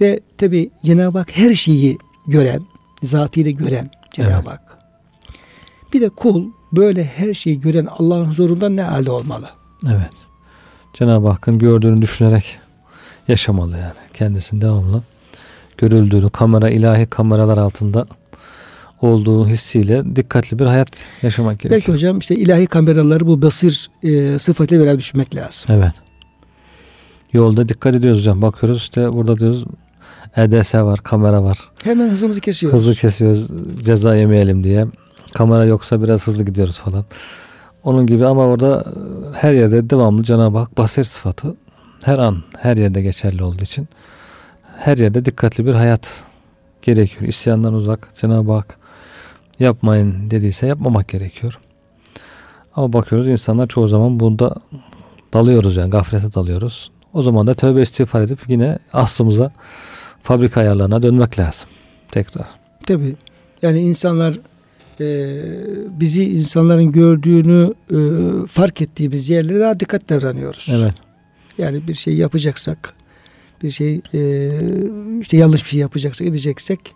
Ve 0.00 0.20
tabi 0.38 0.70
Cenab-ı 0.84 1.18
Hak 1.18 1.36
her 1.36 1.54
şeyi 1.54 1.98
gören, 2.26 2.62
zatıyla 3.02 3.50
gören 3.50 3.90
Cenab-ı 4.14 4.32
evet. 4.34 4.46
Hak. 4.46 4.78
Bir 5.92 6.00
de 6.00 6.08
kul 6.08 6.44
böyle 6.72 7.04
her 7.04 7.34
şeyi 7.34 7.60
gören 7.60 7.86
Allah'ın 7.86 8.24
huzurunda 8.24 8.68
ne 8.68 8.82
halde 8.82 9.10
olmalı? 9.10 9.50
Evet. 9.86 10.12
Cenab-ı 10.92 11.28
Hakk'ın 11.28 11.58
gördüğünü 11.58 12.02
düşünerek 12.02 12.58
yaşamalı 13.28 13.78
yani. 13.78 13.92
Kendisini 14.12 14.60
devamlı 14.60 15.02
görüldüğünü, 15.78 16.30
kamera 16.30 16.70
ilahi 16.70 17.06
kameralar 17.06 17.58
altında 17.58 18.06
olduğu 19.00 19.48
hissiyle 19.48 20.16
dikkatli 20.16 20.58
bir 20.58 20.66
hayat 20.66 21.06
yaşamak 21.22 21.60
gerekiyor. 21.60 21.80
Belki 21.80 21.92
hocam 21.92 22.18
işte 22.18 22.36
ilahi 22.36 22.66
kameraları 22.66 23.26
bu 23.26 23.42
basir 23.42 23.90
e, 24.02 24.38
sıfatıyla 24.38 24.84
beraber 24.84 24.98
düşünmek 24.98 25.34
lazım. 25.34 25.74
Evet. 25.74 25.92
Yolda 27.32 27.68
dikkat 27.68 27.94
ediyoruz 27.94 28.20
hocam. 28.20 28.42
Bakıyoruz 28.42 28.78
işte 28.78 29.12
burada 29.12 29.38
diyoruz 29.38 29.64
EDS 30.36 30.74
var, 30.74 31.00
kamera 31.00 31.44
var. 31.44 31.58
Hemen 31.84 32.10
hızımızı 32.10 32.40
kesiyoruz. 32.40 32.78
Hızı 32.78 32.94
kesiyoruz. 32.94 33.48
Ceza 33.84 34.16
yemeyelim 34.16 34.64
diye. 34.64 34.86
Kamera 35.34 35.64
yoksa 35.64 36.02
biraz 36.02 36.26
hızlı 36.26 36.44
gidiyoruz 36.44 36.78
falan. 36.78 37.04
Onun 37.84 38.06
gibi 38.06 38.26
ama 38.26 38.46
orada 38.46 38.84
her 39.32 39.52
yerde 39.52 39.90
devamlı 39.90 40.22
Cenab-ı 40.22 40.58
Hak 40.58 40.78
basir 40.78 41.04
sıfatı 41.04 41.56
her 42.04 42.18
an 42.18 42.42
her 42.58 42.76
yerde 42.76 43.02
geçerli 43.02 43.44
olduğu 43.44 43.62
için 43.62 43.88
her 44.76 44.98
yerde 44.98 45.24
dikkatli 45.24 45.66
bir 45.66 45.74
hayat 45.74 46.24
gerekiyor. 46.82 47.22
İsyandan 47.22 47.74
uzak 47.74 48.08
Cenab-ı 48.14 48.52
Hak 48.52 48.76
yapmayın 49.58 50.30
dediyse 50.30 50.66
yapmamak 50.66 51.08
gerekiyor. 51.08 51.58
Ama 52.76 52.92
bakıyoruz 52.92 53.28
insanlar 53.28 53.68
çoğu 53.68 53.88
zaman 53.88 54.20
bunda 54.20 54.54
dalıyoruz 55.32 55.76
yani 55.76 55.90
gaflete 55.90 56.34
dalıyoruz. 56.34 56.90
O 57.12 57.22
zaman 57.22 57.46
da 57.46 57.54
tövbe 57.54 57.82
istiğfar 57.82 58.22
edip 58.22 58.38
yine 58.48 58.78
aslımıza 58.92 59.52
fabrika 60.22 60.60
ayarlarına 60.60 61.02
dönmek 61.02 61.38
lazım. 61.38 61.70
Tekrar. 62.08 62.46
Tabi 62.86 63.16
yani 63.62 63.80
insanlar 63.80 64.38
e, 65.02 66.00
bizi 66.00 66.24
insanların 66.24 66.92
gördüğünü 66.92 67.74
e, 67.90 67.98
fark 68.46 68.82
ettiğimiz 68.82 69.30
yerlere 69.30 69.60
daha 69.60 69.80
dikkat 69.80 70.08
davranıyoruz. 70.08 70.68
Evet. 70.72 70.94
Yani 71.58 71.88
bir 71.88 71.94
şey 71.94 72.14
yapacaksak 72.14 72.94
bir 73.62 73.70
şey 73.70 74.00
e, 74.14 74.50
işte 75.20 75.36
yanlış 75.36 75.64
bir 75.64 75.68
şey 75.68 75.80
yapacaksak 75.80 76.26
edeceksek 76.26 76.94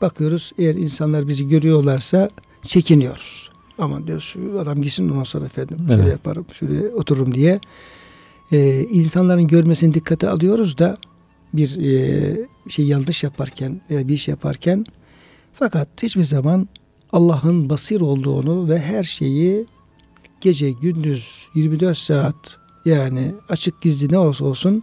bakıyoruz 0.00 0.52
eğer 0.58 0.74
insanlar 0.74 1.28
bizi 1.28 1.48
görüyorlarsa 1.48 2.28
çekiniyoruz. 2.66 3.50
Aman 3.78 4.06
diyoruz 4.06 4.24
şu 4.24 4.60
adam 4.60 4.82
gitsin 4.82 5.08
ondan 5.08 5.22
sonra 5.22 5.46
efendim 5.46 5.76
şöyle 5.88 6.02
evet. 6.02 6.12
yaparım 6.12 6.46
şöyle 6.52 6.88
otururum 6.88 7.34
diye. 7.34 7.60
Ee, 8.52 8.80
insanların 8.80 9.46
görmesini 9.46 9.94
dikkate 9.94 10.28
alıyoruz 10.28 10.78
da 10.78 10.96
bir 11.52 11.76
e, 11.76 12.46
şey 12.68 12.86
yanlış 12.86 13.24
yaparken 13.24 13.80
veya 13.90 14.08
bir 14.08 14.14
iş 14.14 14.28
yaparken 14.28 14.86
fakat 15.52 15.88
hiçbir 16.02 16.24
zaman 16.24 16.68
Allah'ın 17.16 17.70
basir 17.70 18.00
olduğunu 18.00 18.68
ve 18.68 18.78
her 18.78 19.04
şeyi 19.04 19.66
gece 20.40 20.70
gündüz 20.70 21.48
24 21.54 21.98
saat 21.98 22.58
yani 22.84 23.34
açık 23.48 23.82
gizli 23.82 24.12
ne 24.12 24.18
olursa 24.18 24.44
olsun 24.44 24.82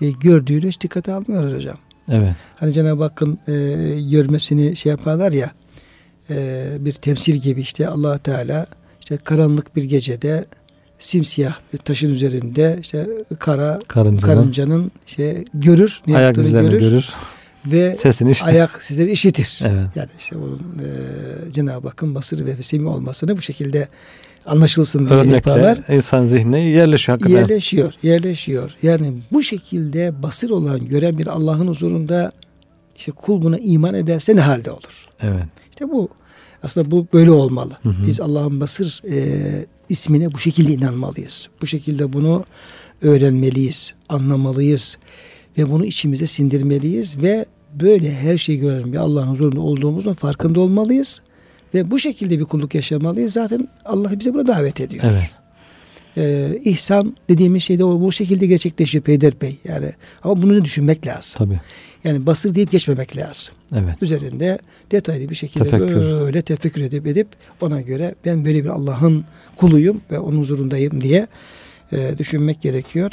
e, 0.00 0.10
gördüğünü 0.10 0.68
hiç 0.68 0.80
dikkate 0.80 1.12
almıyoruz 1.12 1.54
hocam. 1.54 1.76
Evet. 2.08 2.34
Hani 2.56 2.72
Cenab-ı 2.72 3.02
Hakk'ın 3.02 3.38
e, 3.48 3.52
görmesini 4.10 4.76
şey 4.76 4.90
yaparlar 4.90 5.32
ya 5.32 5.50
e, 6.30 6.66
bir 6.80 6.92
temsil 6.92 7.34
gibi 7.34 7.60
işte 7.60 7.88
allah 7.88 8.18
Teala 8.18 8.66
işte 9.00 9.16
karanlık 9.16 9.76
bir 9.76 9.84
gecede 9.84 10.44
simsiyah 10.98 11.54
bir 11.72 11.78
taşın 11.78 12.10
üzerinde 12.10 12.78
işte 12.80 13.08
kara 13.38 13.78
karıncanın, 13.88 14.34
karıncanın 14.34 14.90
işte 15.06 15.44
görür 15.54 16.02
ayak 16.14 16.38
izlerini 16.38 16.70
görür, 16.70 16.80
görür 16.80 17.14
ve 17.66 17.96
sesini 17.96 18.30
işitir. 18.30 18.50
ayak 18.50 18.82
sizleri 18.82 19.10
işitir. 19.10 19.60
Evet. 19.64 19.88
Yani 19.94 20.08
işte 20.18 20.36
onun 20.36 20.58
e, 20.58 21.52
Cenab-ı 21.52 21.88
Hakk'ın 21.88 22.14
basırı 22.14 22.46
ve 22.46 22.54
fesimi 22.54 22.88
olmasını 22.88 23.36
bu 23.36 23.42
şekilde 23.42 23.88
anlaşılsın 24.46 25.08
diye 25.08 25.18
Örnekle 25.18 25.50
yaparlar. 25.50 25.78
insan 25.88 26.24
zihnine 26.24 26.60
yerleşiyor 26.60 27.18
hakikaten. 27.18 27.40
Yerleşiyor, 27.40 27.94
yerleşiyor. 28.02 28.74
Yani 28.82 29.22
bu 29.32 29.42
şekilde 29.42 30.22
basır 30.22 30.50
olan, 30.50 30.88
gören 30.88 31.18
bir 31.18 31.26
Allah'ın 31.26 31.68
huzurunda 31.68 32.32
işte 32.96 33.12
kul 33.12 33.42
buna 33.42 33.58
iman 33.58 33.94
ederse 33.94 34.36
ne 34.36 34.40
halde 34.40 34.70
olur? 34.70 35.06
Evet. 35.20 35.44
İşte 35.70 35.88
bu 35.88 36.08
aslında 36.62 36.90
bu 36.90 37.06
böyle 37.12 37.30
olmalı. 37.30 37.76
Hı 37.82 37.88
hı. 37.88 38.06
Biz 38.06 38.20
Allah'ın 38.20 38.60
basır 38.60 39.02
e, 39.10 39.66
ismine 39.88 40.32
bu 40.32 40.38
şekilde 40.38 40.72
inanmalıyız. 40.72 41.48
Bu 41.62 41.66
şekilde 41.66 42.12
bunu 42.12 42.44
öğrenmeliyiz, 43.02 43.94
anlamalıyız 44.08 44.98
ve 45.58 45.70
bunu 45.70 45.84
içimize 45.84 46.26
sindirmeliyiz 46.26 47.22
ve 47.22 47.46
böyle 47.80 48.14
her 48.14 48.38
şeyi 48.38 48.58
gören 48.58 48.92
bir 48.92 48.98
Allah'ın 48.98 49.26
huzurunda 49.26 49.60
olduğumuzun 49.60 50.12
farkında 50.12 50.60
olmalıyız 50.60 51.22
ve 51.74 51.90
bu 51.90 51.98
şekilde 51.98 52.38
bir 52.38 52.44
kulluk 52.44 52.74
yaşamalıyız. 52.74 53.32
Zaten 53.32 53.68
Allah 53.84 54.18
bize 54.18 54.34
buna 54.34 54.46
davet 54.46 54.80
ediyor. 54.80 55.04
Evet. 55.04 55.30
Ee, 56.16 56.60
ihsan 56.64 57.16
dediğimiz 57.28 57.62
şey 57.62 57.78
de 57.78 57.84
o 57.84 58.00
bu 58.00 58.12
şekilde 58.12 58.46
gerçekleşiyor 58.46 59.04
peyderpey. 59.04 59.58
Yani 59.64 59.92
ama 60.22 60.42
bunu 60.42 60.64
düşünmek 60.64 61.06
lazım. 61.06 61.38
Tabii. 61.38 61.60
Yani 62.04 62.26
basır 62.26 62.54
deyip 62.54 62.70
geçmemek 62.70 63.16
lazım. 63.16 63.54
Evet. 63.74 64.02
Üzerinde 64.02 64.58
detaylı 64.90 65.28
bir 65.30 65.34
şekilde 65.34 65.64
tefekkür. 65.64 65.94
böyle 65.94 66.42
tefekkür 66.42 66.82
edip 66.82 67.06
edip 67.06 67.28
ona 67.60 67.80
göre 67.80 68.14
ben 68.24 68.44
böyle 68.44 68.64
bir 68.64 68.68
Allah'ın 68.68 69.24
kuluyum 69.56 70.00
ve 70.10 70.18
onun 70.18 70.38
huzurundayım 70.38 71.00
diye 71.00 71.26
e, 71.92 72.18
düşünmek 72.18 72.62
gerekiyor. 72.62 73.12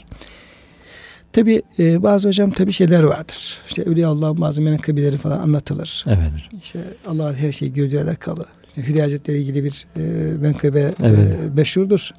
Tabi 1.33 1.61
e, 1.79 2.03
bazı 2.03 2.27
hocam 2.27 2.51
tabi 2.51 2.71
şeyler 2.71 3.03
vardır. 3.03 3.57
İşte 3.67 3.81
Evliya 3.81 4.09
Allah'ın 4.09 4.41
bazı 4.41 4.61
menkıbeleri 4.61 5.17
falan 5.17 5.39
anlatılır. 5.39 6.03
Evet. 6.07 6.31
İşte 6.63 6.79
Allah'ın 7.07 7.33
her 7.33 7.51
şeyi 7.51 7.73
gördüğü 7.73 7.99
alakalı. 7.99 8.45
İşte 8.67 8.87
Hülya 8.87 9.03
Hazretleri 9.05 9.37
ilgili 9.37 9.63
bir 9.63 9.87
e, 9.95 10.01
menkıbe 10.37 10.93
Evet. 11.03 11.19
e, 11.19 11.49
meşhurdur. 11.55 12.11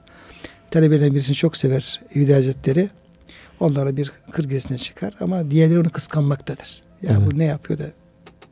Talebelerin 0.71 1.15
birisini 1.15 1.37
çok 1.37 1.57
sever 1.57 2.01
Hülya 2.15 2.37
Hazretleri. 2.37 2.89
Onlara 3.61 3.97
bir 3.97 4.13
kır 4.31 4.45
gezisine 4.45 4.79
çıkar 4.79 5.15
ama 5.21 5.51
diğerleri 5.51 5.79
onu 5.81 5.91
kıskanmaktadır. 5.91 6.83
Ya 7.03 7.11
Evet. 7.21 7.33
bu 7.33 7.39
ne 7.39 7.45
yapıyor 7.45 7.79
da 7.79 7.85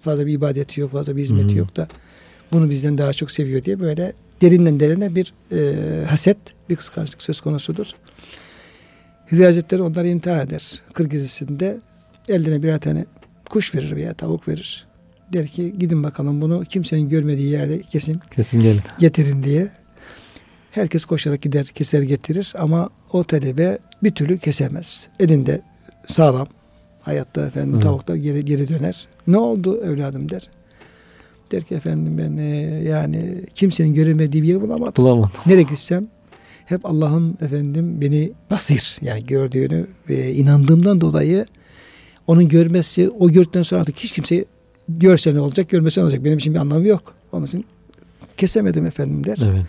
fazla 0.03 0.27
bir 0.27 0.33
ibadeti 0.33 0.81
yok, 0.81 0.93
fazla 0.93 1.17
bir 1.17 1.23
hizmeti 1.23 1.49
Hı 1.49 1.53
hı. 1.53 1.57
yok 1.59 1.77
da 1.77 1.89
bunu 2.53 2.71
bizden 2.71 2.99
daha 2.99 3.13
çok 3.13 3.31
seviyor 3.31 3.65
diye 3.65 3.81
böyle 3.81 4.13
derinden 4.43 4.81
derine 4.81 5.15
bir 5.15 5.33
e, 5.53 6.05
haset, 6.05 6.39
bir 6.71 6.77
kıskançlık 6.77 7.23
söz 7.23 7.41
konusudur. 7.41 7.87
Hülya 9.33 9.49
Hazretleri 9.49 9.83
onları 9.83 10.09
imtihan 10.09 10.39
eder. 10.47 10.83
Kır 10.93 11.05
gezisinde 11.05 11.79
eline 12.29 12.63
birer 12.63 12.79
tane 12.81 13.05
kuş 13.51 13.75
verir 13.75 13.97
veya 13.97 14.15
tavuk 14.15 14.49
verir. 14.49 14.87
Der 15.33 15.47
ki 15.47 15.75
gidin 15.79 16.03
bakalım 16.03 16.41
bunu 16.41 16.65
kimsenin 16.65 17.09
görmediği 17.09 17.51
yerde 17.51 17.81
kesin 17.83 18.21
Kesin 18.37 18.61
gelin. 18.61 18.81
getirin 18.99 19.43
diye. 19.43 19.69
Herkes 20.71 21.05
koşarak 21.05 21.43
gider 21.43 21.67
keser 21.67 22.03
getirir 22.03 22.53
ama 22.59 22.91
o 23.13 23.25
talebe 23.25 23.79
bir 24.03 24.11
türlü 24.11 24.39
kesemez. 24.39 25.09
Elinde 25.21 25.61
sağlam. 26.07 26.49
Hayatta 27.03 27.47
efendim 27.47 27.73
Evet. 27.75 27.83
tavuk 27.83 28.09
da 28.09 28.17
geri, 28.17 28.45
geri 28.45 28.69
döner. 28.69 29.09
Ne 29.27 29.39
oldu 29.39 29.83
evladım 29.85 30.29
der. 30.31 30.51
Der 31.53 31.63
ki 31.63 31.75
efendim 31.75 32.19
ben 32.19 32.37
e, 32.37 32.47
yani 32.89 33.35
kimsenin 33.55 33.95
göremediği 33.95 34.43
bir 34.43 34.49
yer 34.49 34.61
bulamadım. 34.61 35.05
Bulamadım. 35.05 35.31
Nereye 35.47 35.63
gitsem 35.63 36.05
hep 36.69 36.87
Allah'ın 36.87 37.39
efendim 37.43 38.01
beni 38.01 38.33
basir 38.51 38.99
yani 39.03 39.27
gördüğünü 39.27 39.87
ve 40.09 40.33
inandığımdan 40.33 41.01
dolayı 41.01 41.47
onun 42.27 42.49
görmesi 42.49 43.11
o 43.11 43.31
gördükten 43.31 43.63
sonra 43.63 43.81
artık 43.81 43.97
hiç 43.97 44.13
kimse 44.13 44.45
görse 44.89 45.35
ne 45.35 45.41
olacak 45.41 45.69
görmese 45.69 46.01
ne 46.01 46.05
olacak 46.05 46.25
benim 46.25 46.39
için 46.39 46.55
bir 46.55 46.59
anlamı 46.59 46.87
yok. 46.87 47.15
Onun 47.33 47.47
için 47.47 47.65
kesemedim 48.37 48.87
efendim 48.87 49.27
der. 49.27 49.39
Evet. 49.43 49.63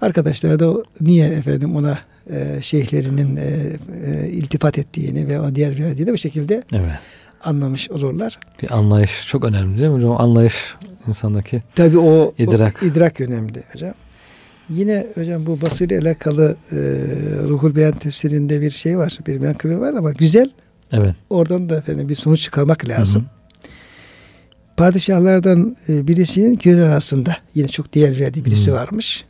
Arkadaşlar 0.00 0.58
da 0.60 0.74
niye 1.00 1.26
efendim 1.26 1.76
ona 1.76 1.98
e, 2.30 2.62
şeyhlerinin 2.62 3.36
e, 3.36 3.76
e, 4.06 4.28
iltifat 4.28 4.78
ettiğini 4.78 5.28
ve 5.28 5.40
ona 5.40 5.54
diğer 5.54 5.78
verdiğini 5.78 6.12
bu 6.12 6.18
şekilde 6.18 6.62
Evet. 6.72 6.92
anlamış 7.44 7.90
olurlar. 7.90 8.38
Bir 8.62 8.70
anlayış 8.70 9.26
çok 9.26 9.44
önemli 9.44 9.78
değil 9.78 9.88
mi 9.90 9.94
hocam? 9.94 10.20
Anlayış 10.20 10.74
insandaki. 11.08 11.60
Tabii 11.74 11.98
o 11.98 12.34
İdrak. 12.38 12.82
o 12.82 12.86
idrak 12.86 13.20
önemli 13.20 13.62
hocam. 13.72 13.94
Yine 14.70 15.06
hocam 15.14 15.46
bu 15.46 15.60
basıyla 15.60 16.00
alakalı 16.00 16.56
e, 16.72 16.76
Ruhul 17.48 17.76
Beyan 17.76 17.92
tefsirinde 17.92 18.60
bir 18.60 18.70
şey 18.70 18.98
var. 18.98 19.18
Bir 19.26 19.38
menkıbe 19.38 19.78
var 19.78 19.94
ama 19.94 20.12
güzel. 20.12 20.50
Evet. 20.92 21.14
Oradan 21.30 21.68
da 21.68 21.76
efendim 21.76 22.08
bir 22.08 22.14
sonuç 22.14 22.40
çıkarmak 22.40 22.88
lazım. 22.88 23.22
Hı 23.22 23.26
hı. 23.26 23.30
Padişahlardan 24.76 25.76
e, 25.88 26.08
birisinin 26.08 26.56
köle 26.56 26.82
arasında 26.82 27.36
yine 27.54 27.68
çok 27.68 27.94
değer 27.94 28.20
verdiği 28.20 28.44
birisi 28.44 28.70
Hı. 28.70 28.74
varmış. 28.74 29.24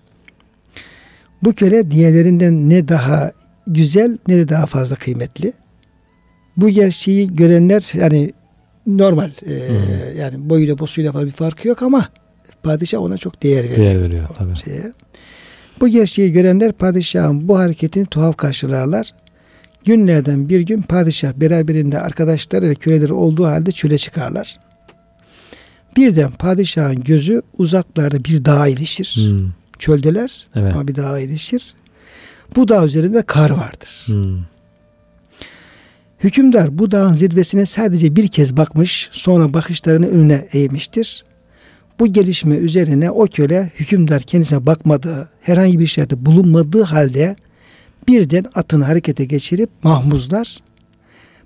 Bu 1.42 1.52
köle 1.52 1.90
diğerlerinden 1.90 2.70
ne 2.70 2.88
daha 2.88 3.32
güzel 3.66 4.18
ne 4.28 4.36
de 4.36 4.48
daha 4.48 4.66
fazla 4.66 4.96
kıymetli. 4.96 5.52
Bu 6.56 6.68
gerçeği 6.68 7.36
görenler 7.36 7.92
yani 7.94 8.32
normal 8.86 9.30
e, 9.46 9.54
yani 10.18 10.50
boyuyla 10.50 10.78
bosuyla 10.78 11.12
falan 11.12 11.26
bir 11.26 11.32
farkı 11.32 11.68
yok 11.68 11.82
ama 11.82 12.08
padişah 12.62 13.00
ona 13.02 13.18
çok 13.18 13.42
değer 13.42 13.64
veriyor. 13.64 13.76
Değer 13.78 14.02
veriyor 14.02 14.28
tabii. 14.36 14.56
şeye. 14.56 14.92
Bu 15.80 15.88
gerçeği 15.88 16.32
görenler 16.32 16.72
padişahın 16.72 17.48
bu 17.48 17.58
hareketini 17.58 18.06
tuhaf 18.06 18.36
karşılarlar. 18.36 19.10
Günlerden 19.84 20.48
bir 20.48 20.60
gün 20.60 20.82
padişah 20.82 21.32
beraberinde 21.32 22.00
arkadaşları 22.00 22.68
ve 22.68 22.74
köleleri 22.74 23.12
olduğu 23.12 23.46
halde 23.46 23.72
çöle 23.72 23.98
çıkarlar. 23.98 24.58
Birden 25.96 26.30
padişahın 26.30 27.00
gözü 27.00 27.42
uzaklarda 27.58 28.24
bir 28.24 28.44
dağa 28.44 28.68
ilişir. 28.68 29.16
Hmm. 29.16 29.50
Çöldeler 29.78 30.46
Evet. 30.54 30.72
ama 30.74 30.88
bir 30.88 30.96
dağa 30.96 31.18
ilişir. 31.18 31.74
Bu 32.56 32.68
dağ 32.68 32.84
üzerinde 32.84 33.22
kar 33.22 33.50
vardır. 33.50 34.02
Hmm. 34.06 34.44
Hükümdar 36.20 36.78
bu 36.78 36.90
dağın 36.90 37.12
zirvesine 37.12 37.66
sadece 37.66 38.16
bir 38.16 38.28
kez 38.28 38.56
bakmış, 38.56 39.08
sonra 39.12 39.54
bakışlarını 39.54 40.06
önüne 40.06 40.48
eğmiştir. 40.52 41.24
Bu 41.98 42.12
gelişme 42.12 42.54
üzerine 42.54 43.10
o 43.10 43.26
köle 43.26 43.70
hükümdar 43.80 44.22
kendisine 44.22 44.66
bakmadığı, 44.66 45.28
herhangi 45.40 45.78
bir 45.78 45.86
şeyde 45.86 46.26
bulunmadığı 46.26 46.82
halde 46.82 47.36
birden 48.08 48.44
atını 48.54 48.84
harekete 48.84 49.24
geçirip 49.24 49.70
mahmuzlar. 49.82 50.58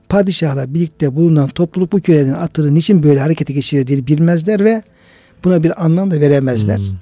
Padişahla 0.08 0.74
birlikte 0.74 1.14
bulunan 1.14 1.48
topluluk 1.48 1.92
bu 1.92 2.00
kölenin 2.00 2.32
atını 2.32 2.74
niçin 2.74 3.02
böyle 3.02 3.20
harekete 3.20 3.52
geçirdiğini 3.52 4.06
bilmezler 4.06 4.64
ve 4.64 4.82
buna 5.44 5.62
bir 5.62 5.84
anlam 5.84 6.10
da 6.10 6.20
veremezler. 6.20 6.78
Hmm. 6.78 6.96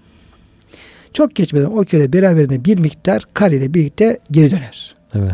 Çok 1.13 1.35
geçmeden 1.35 1.67
o 1.67 1.85
köle 1.85 2.13
beraberinde 2.13 2.65
bir 2.65 2.79
miktar 2.79 3.25
kar 3.35 3.51
ile 3.51 3.75
birlikte 3.75 4.19
geri 4.31 4.51
döner. 4.51 4.95
Evet. 5.15 5.33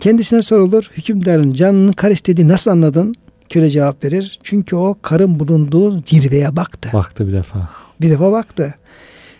Kendisine 0.00 0.42
sorulur. 0.42 0.90
Hükümdarın 0.96 1.52
canının 1.52 1.92
kar 1.92 2.10
istediği 2.10 2.48
nasıl 2.48 2.70
anladın? 2.70 3.14
Köle 3.48 3.70
cevap 3.70 4.04
verir. 4.04 4.38
Çünkü 4.42 4.76
o 4.76 4.96
karın 5.02 5.40
bulunduğu 5.40 6.02
zirveye 6.06 6.56
baktı. 6.56 6.90
Baktı 6.92 7.26
bir 7.26 7.32
defa. 7.32 7.70
Bir 8.00 8.10
defa 8.10 8.32
baktı. 8.32 8.74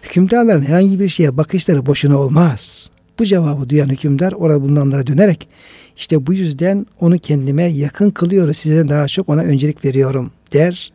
Hükümdarların 0.02 0.62
herhangi 0.62 1.00
bir 1.00 1.09
şeye 1.09 1.36
bakışları 1.36 1.86
boşuna 1.86 2.18
olmaz. 2.18 2.90
Bu 3.18 3.24
cevabı 3.24 3.70
duyan 3.70 3.88
hükümdar 3.88 4.32
orada 4.32 4.62
bulunanlara 4.62 5.07
dönerek 5.07 5.48
işte 5.96 6.26
bu 6.26 6.34
yüzden 6.34 6.86
onu 7.00 7.18
kendime 7.18 7.64
yakın 7.64 8.11
kılıyoruz. 8.11 8.57
Sizden 8.57 8.88
daha 8.88 9.09
çok 9.09 9.28
ona 9.28 9.40
öncelik 9.40 9.84
veriyorum 9.84 10.30
der 10.52 10.92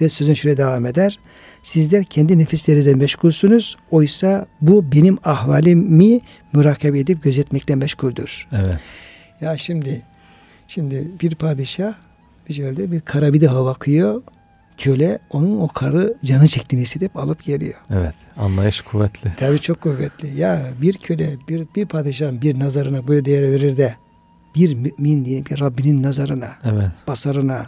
ve 0.00 0.08
sözün 0.08 0.34
şöyle 0.34 0.56
devam 0.56 0.86
eder. 0.86 1.18
Sizler 1.62 2.04
kendi 2.04 2.38
nefislerinizle 2.38 2.94
meşgulsünüz. 2.94 3.76
Oysa 3.90 4.46
bu 4.60 4.92
benim 4.92 5.18
ahvalimi 5.24 6.20
mürakabe 6.52 6.98
edip 6.98 7.22
gözetmekle 7.22 7.74
meşguldür. 7.74 8.48
Evet. 8.52 8.78
Ya 9.40 9.58
şimdi 9.58 10.02
şimdi 10.68 11.08
bir 11.22 11.34
padişah 11.34 11.94
bir 12.48 12.90
bir 12.92 13.00
kara 13.00 13.32
bir 13.32 13.40
daha 13.40 13.64
bakıyor. 13.64 14.22
Köle 14.78 15.18
onun 15.30 15.60
o 15.60 15.68
karı 15.68 16.14
canı 16.24 16.48
çektiğini 16.48 16.82
hissedip 16.82 17.16
alıp 17.16 17.44
geliyor. 17.44 17.74
Evet. 17.90 18.14
Anlayış 18.36 18.80
kuvvetli. 18.80 19.32
Tabii 19.36 19.58
çok 19.58 19.80
kuvvetli. 19.80 20.40
Ya 20.40 20.62
bir 20.82 20.94
köle 20.94 21.36
bir, 21.48 21.66
bir 21.76 21.86
padişahın 21.86 22.42
bir 22.42 22.58
nazarına 22.58 23.08
böyle 23.08 23.24
değer 23.24 23.42
verir 23.42 23.76
de 23.76 23.94
bir 24.54 24.74
mümin 24.74 25.24
diye 25.24 25.44
bir 25.46 25.60
Rabbinin 25.60 26.02
nazarına, 26.02 26.48
Evet. 26.64 26.90
basarına, 27.08 27.66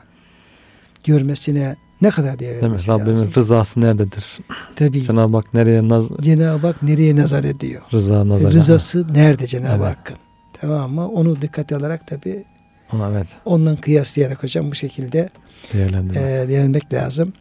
görmesine 1.04 1.76
ne 2.02 2.10
kadar 2.10 2.38
değer 2.38 2.50
Değil 2.50 2.56
mi? 2.56 2.62
vermesi 2.62 2.88
Rabbimin 2.88 3.10
lazım. 3.10 3.30
rızası 3.36 3.80
nerededir? 3.80 4.38
Tabii 4.76 5.02
Cenab-ı 5.02 5.36
Hak 5.36 5.54
nereye 5.54 5.88
naz 5.88 6.08
Cenab-ı 6.20 6.66
Hak 6.66 6.82
nereye 6.82 7.16
nazar 7.16 7.44
ediyor? 7.44 7.82
rıza 7.92 8.28
nazar. 8.28 8.52
Rızası 8.52 9.14
nerede 9.14 9.46
Cenab-ı 9.46 9.84
Evet. 9.84 9.96
Hakk'ın? 9.98 10.16
Tamam 10.60 10.92
mı? 10.92 11.08
Onu 11.08 11.42
dikkate 11.42 11.76
alarak 11.76 12.06
tabii 12.06 12.44
Ona 12.92 13.10
evet. 13.10 13.28
ondan 13.44 13.76
kıyaslayarak 13.76 14.42
hocam 14.42 14.70
bu 14.70 14.74
şekilde 14.74 15.28
e, 15.74 16.48
değerlenmek 16.48 16.92
lazım. 16.92 17.32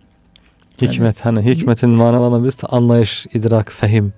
Hikmet 0.81 1.25
hani 1.25 1.45
hikmetin 1.45 1.89
manalarına 1.89 2.45
biz 2.45 2.57
anlayış, 2.69 3.27
idrak, 3.33 3.71
fehim 3.71 4.13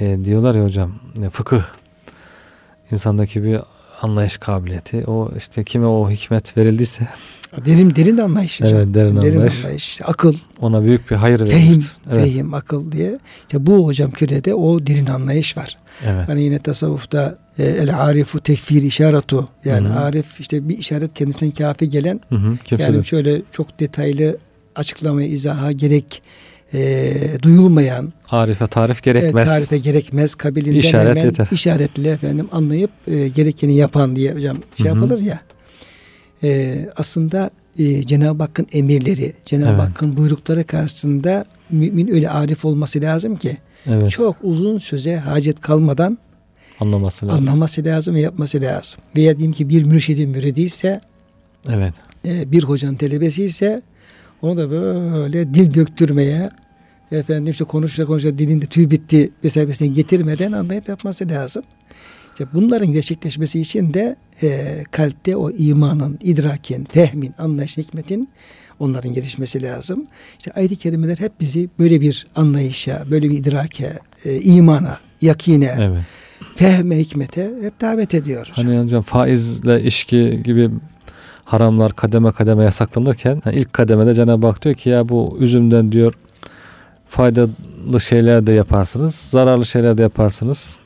e, 0.00 0.24
diyorlar 0.24 0.54
ya 0.54 0.64
hocam. 0.64 0.94
E, 1.22 1.30
fıkıh 1.30 1.62
insandaki 2.92 3.42
bir 3.42 3.60
anlayış 4.02 4.36
kabiliyeti. 4.36 5.04
O 5.06 5.30
işte 5.36 5.64
kime 5.64 5.86
o 5.86 6.10
hikmet 6.10 6.56
verildiyse 6.56 7.08
Derin 7.66 7.94
derin 7.96 8.16
de 8.16 8.22
anlayış 8.22 8.60
hocam. 8.60 8.78
Evet, 8.78 8.94
derin 8.94 9.16
anlayış. 9.16 9.64
işte 9.76 10.04
akıl, 10.04 10.34
ona 10.60 10.82
büyük 10.84 11.10
bir 11.10 11.16
hayır 11.16 11.38
fehim, 11.38 11.50
verilmiştir. 11.68 11.92
Evet. 12.12 12.24
fehim, 12.24 12.54
akıl 12.54 12.92
diye. 12.92 13.18
İşte 13.46 13.66
bu 13.66 13.86
hocam 13.86 14.10
kürede 14.10 14.54
o 14.54 14.86
derin 14.86 15.06
anlayış 15.06 15.56
var. 15.56 15.78
Evet. 16.06 16.28
Hani 16.28 16.42
yine 16.42 16.58
tasavvufta 16.58 17.38
e, 17.58 17.64
el 17.64 18.00
arifu 18.00 18.40
tekfir 18.40 18.82
işaretu 18.82 19.48
yani 19.64 19.88
Hı 19.88 19.92
hı. 19.92 19.98
arif 19.98 20.40
işte 20.40 20.68
bir 20.68 20.78
işaret 20.78 21.14
kendisinden 21.14 21.50
kafi 21.54 21.90
gelen 21.90 22.20
Hı 22.28 22.34
hı. 22.34 22.56
Kimse 22.64 22.84
yani 22.84 23.04
şöyle 23.04 23.42
çok 23.52 23.80
detaylı 23.80 24.36
açıklamaya 24.76 25.28
izaha 25.28 25.72
gerek 25.72 26.22
e, 26.74 27.12
duyulmayan 27.42 28.12
Arife 28.30 28.66
tarif 28.66 28.96
e, 28.98 29.00
gerekmez. 29.04 29.48
tarife 29.48 29.78
gerekmez 29.78 30.34
kabilinden 30.34 30.78
İşaret 30.78 31.08
hemen 31.16 31.24
yeter. 31.24 31.48
işaretle 31.52 32.10
efendim 32.10 32.48
anlayıp 32.52 32.90
e, 33.06 33.28
gerekeni 33.28 33.74
yapan 33.76 34.16
diye 34.16 34.34
hocam 34.34 34.56
şey 34.76 34.86
Hı 34.86 34.90
hı. 34.90 34.94
yapılır 35.00 35.20
ya 35.20 35.40
e, 36.42 36.76
aslında 36.96 37.50
e, 37.78 38.02
Cenab-ı 38.02 38.42
Hakk'ın 38.42 38.66
emirleri 38.72 39.32
Cenab-ı 39.44 39.68
Evet. 39.70 39.80
Hakk'ın 39.80 40.16
buyrukları 40.16 40.64
karşısında 40.64 41.44
mümin 41.70 42.08
öyle 42.08 42.30
arif 42.30 42.64
olması 42.64 43.00
lazım 43.00 43.36
ki 43.36 43.56
Evet. 43.86 44.10
çok 44.10 44.36
uzun 44.42 44.78
söze 44.78 45.16
hacet 45.16 45.60
kalmadan 45.60 46.18
Anlaması 46.80 47.26
lazım. 47.28 47.40
anlaması 47.48 47.84
lazım 47.84 48.14
ve 48.14 48.20
yapması 48.20 48.60
lazım. 48.60 49.00
Veya 49.16 49.36
diyeyim 49.36 49.52
ki 49.52 49.68
bir 49.68 49.82
mürşidin 49.84 50.30
müridi 50.30 50.62
ise 50.62 51.00
Evet. 51.68 51.94
e, 52.26 52.52
bir 52.52 52.62
hocanın 52.62 52.94
talebesi 52.96 53.44
ise 53.44 53.82
onu 54.42 54.56
da 54.56 54.70
böyle 54.70 55.54
dil 55.54 55.74
döktürmeye 55.74 56.50
efendim 57.12 57.50
işte 57.50 57.64
konuşa 57.64 58.04
konuşa 58.04 58.38
dilinde 58.38 58.66
tüy 58.66 58.90
bitti 58.90 59.30
mesabesine 59.42 59.88
getirmeden 59.88 60.52
anlayıp 60.52 60.88
yapması 60.88 61.28
lazım. 61.28 61.62
İşte 62.38 62.48
bunların 62.54 62.92
gerçekleşmesi 62.92 63.60
için 63.60 63.94
de 63.94 64.16
e, 64.42 64.84
kalpte 64.90 65.36
o 65.36 65.50
imanın, 65.50 66.18
idrakin, 66.22 66.84
fehmin, 66.84 67.34
anlayışın, 67.38 67.82
hikmetin 67.82 68.28
onların 68.78 69.14
gelişmesi 69.14 69.62
lazım. 69.62 70.06
İşte 70.38 70.52
ayet-i 70.52 70.76
kerimeler 70.76 71.16
hep 71.16 71.40
bizi 71.40 71.68
böyle 71.78 72.00
bir 72.00 72.26
anlayışa, 72.36 73.04
böyle 73.10 73.30
bir 73.30 73.38
idrake, 73.38 73.92
e, 74.24 74.40
imana, 74.40 74.98
yakine, 75.20 75.74
evet. 75.78 76.02
fehme, 76.56 76.98
hikmete 76.98 77.50
hep 77.62 77.80
davet 77.80 78.14
ediyor. 78.14 78.50
Hani 78.52 78.78
hocam 78.78 79.02
faizle 79.02 79.82
işki 79.82 80.42
gibi 80.44 80.70
haramlar 81.44 81.96
kademe 81.96 82.32
kademe 82.32 82.64
yasaklanırken 82.64 83.42
yani 83.44 83.56
ilk 83.56 83.72
kademede 83.72 84.14
Cenab-ı 84.14 84.46
Hak 84.46 84.64
diyor 84.64 84.74
ki 84.74 84.88
ya 84.88 85.08
bu 85.08 85.36
üzümden 85.40 85.92
diyor 85.92 86.12
faydalı 87.06 88.00
şeyler 88.00 88.46
de 88.46 88.52
yaparsınız, 88.52 89.14
zararlı 89.14 89.66
şeyler 89.66 89.98
de 89.98 90.02
yaparsınız 90.02 90.80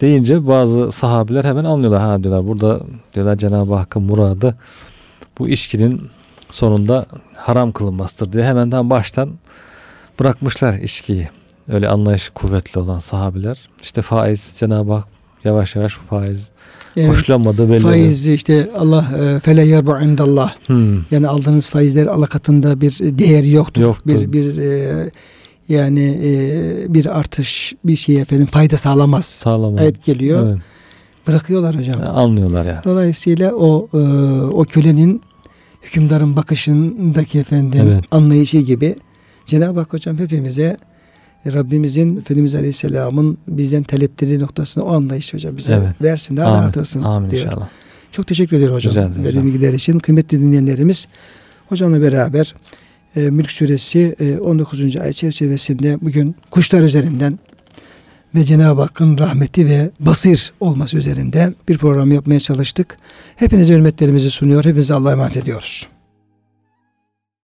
deyince 0.00 0.46
bazı 0.46 0.92
sahabiler 0.92 1.44
hemen 1.44 1.64
anlıyorlar. 1.64 2.00
Ha 2.00 2.22
diyorlar 2.22 2.46
burada 2.46 2.80
diyorlar 3.14 3.36
Cenab-ı 3.36 3.74
Hakk'ın 3.74 4.02
muradı 4.02 4.56
bu 5.38 5.48
içkinin 5.48 6.02
sonunda 6.50 7.06
haram 7.36 7.72
kılınmasıdır 7.72 8.32
diye 8.32 8.44
hemen 8.44 8.72
daha 8.72 8.90
baştan 8.90 9.30
bırakmışlar 10.20 10.74
içkiyi. 10.78 11.28
Öyle 11.68 11.88
anlayışı 11.88 12.32
kuvvetli 12.32 12.80
olan 12.80 12.98
sahabiler. 12.98 13.68
İşte 13.82 14.02
faiz 14.02 14.56
Cenab-ı 14.58 14.92
Hak 14.92 15.04
yavaş 15.44 15.76
yavaş 15.76 15.94
faiz 15.94 16.50
evet. 16.96 17.10
hoşlanmadı 17.10 17.70
belli. 17.70 17.80
Faiz 17.80 18.26
işte 18.26 18.70
Allah 18.76 19.06
e, 19.20 19.40
fele 19.40 19.66
yerbu 19.66 19.98
indallah. 20.02 20.54
Hmm. 20.66 21.02
Yani 21.10 21.28
aldığınız 21.28 21.68
faizler 21.68 22.06
Allah 22.06 22.26
katında 22.26 22.80
bir 22.80 22.98
değeri 23.00 23.50
yoktur. 23.50 23.82
yoktur. 23.82 24.06
Bir 24.06 24.32
bir 24.32 24.58
e, 24.58 25.10
yani 25.68 26.18
e, 26.24 26.94
bir 26.94 27.18
artış 27.18 27.74
bir 27.84 27.96
şey 27.96 28.20
efendim 28.20 28.46
fayda 28.46 28.76
sağlamaz. 28.76 29.24
Sağlamaz. 29.24 29.80
Evet 29.82 30.04
geliyor. 30.04 30.46
Evet. 30.50 30.58
Bırakıyorlar 31.26 31.78
hocam. 31.78 32.00
Anlıyorlar 32.14 32.66
yani. 32.66 32.84
Dolayısıyla 32.84 33.52
o 33.54 33.88
e, 33.94 33.98
o 34.42 34.64
kölenin 34.64 35.22
hükümdarın 35.82 36.36
bakışındaki 36.36 37.38
efendim 37.38 37.80
evet. 37.86 38.04
anlayışı 38.10 38.58
gibi 38.58 38.96
Cenab-ı 39.46 39.80
Hak 39.80 39.92
hocam 39.92 40.18
hepimize 40.18 40.76
Rabbimizin 41.46 42.16
Efendimiz 42.16 42.54
Aleyhisselam'ın 42.54 43.38
bizden 43.48 43.82
talepleri 43.82 44.40
noktasında 44.40 44.84
o 44.84 44.92
anlayış 44.92 45.34
hocam 45.34 45.56
bize 45.56 45.72
evet. 45.72 46.02
versin 46.02 46.36
daha 46.36 46.48
Amin. 46.48 46.60
da 46.60 46.64
artırsın 46.66 47.02
Amin 47.02 47.30
diyor. 47.30 47.46
inşallah. 47.46 47.68
Çok 48.12 48.26
teşekkür 48.26 48.56
ederim 48.56 48.74
hocam. 48.74 48.94
Verdiğim 48.96 49.46
bilgiler 49.46 49.74
için. 49.74 49.98
Kıymetli 49.98 50.40
dinleyenlerimiz 50.40 51.08
hocamla 51.68 52.02
beraber 52.02 52.54
e, 53.16 53.20
Mülk 53.20 53.52
Suresi 53.52 54.16
e, 54.20 54.38
19. 54.38 54.96
ay 54.96 55.12
çerçevesinde 55.12 55.98
bugün 56.02 56.36
kuşlar 56.50 56.82
üzerinden 56.82 57.38
ve 58.34 58.44
Cenab-ı 58.44 58.80
Hakk'ın 58.80 59.18
rahmeti 59.18 59.66
ve 59.66 59.90
basir 60.00 60.52
olması 60.60 60.96
üzerinde 60.96 61.54
bir 61.68 61.78
program 61.78 62.12
yapmaya 62.12 62.40
çalıştık. 62.40 62.96
Hepinize 63.36 63.74
hürmetlerimizi 63.74 64.30
sunuyor. 64.30 64.64
Hepinize 64.64 64.94
Allah'a 64.94 65.12
emanet 65.12 65.36
ediyoruz. 65.36 65.88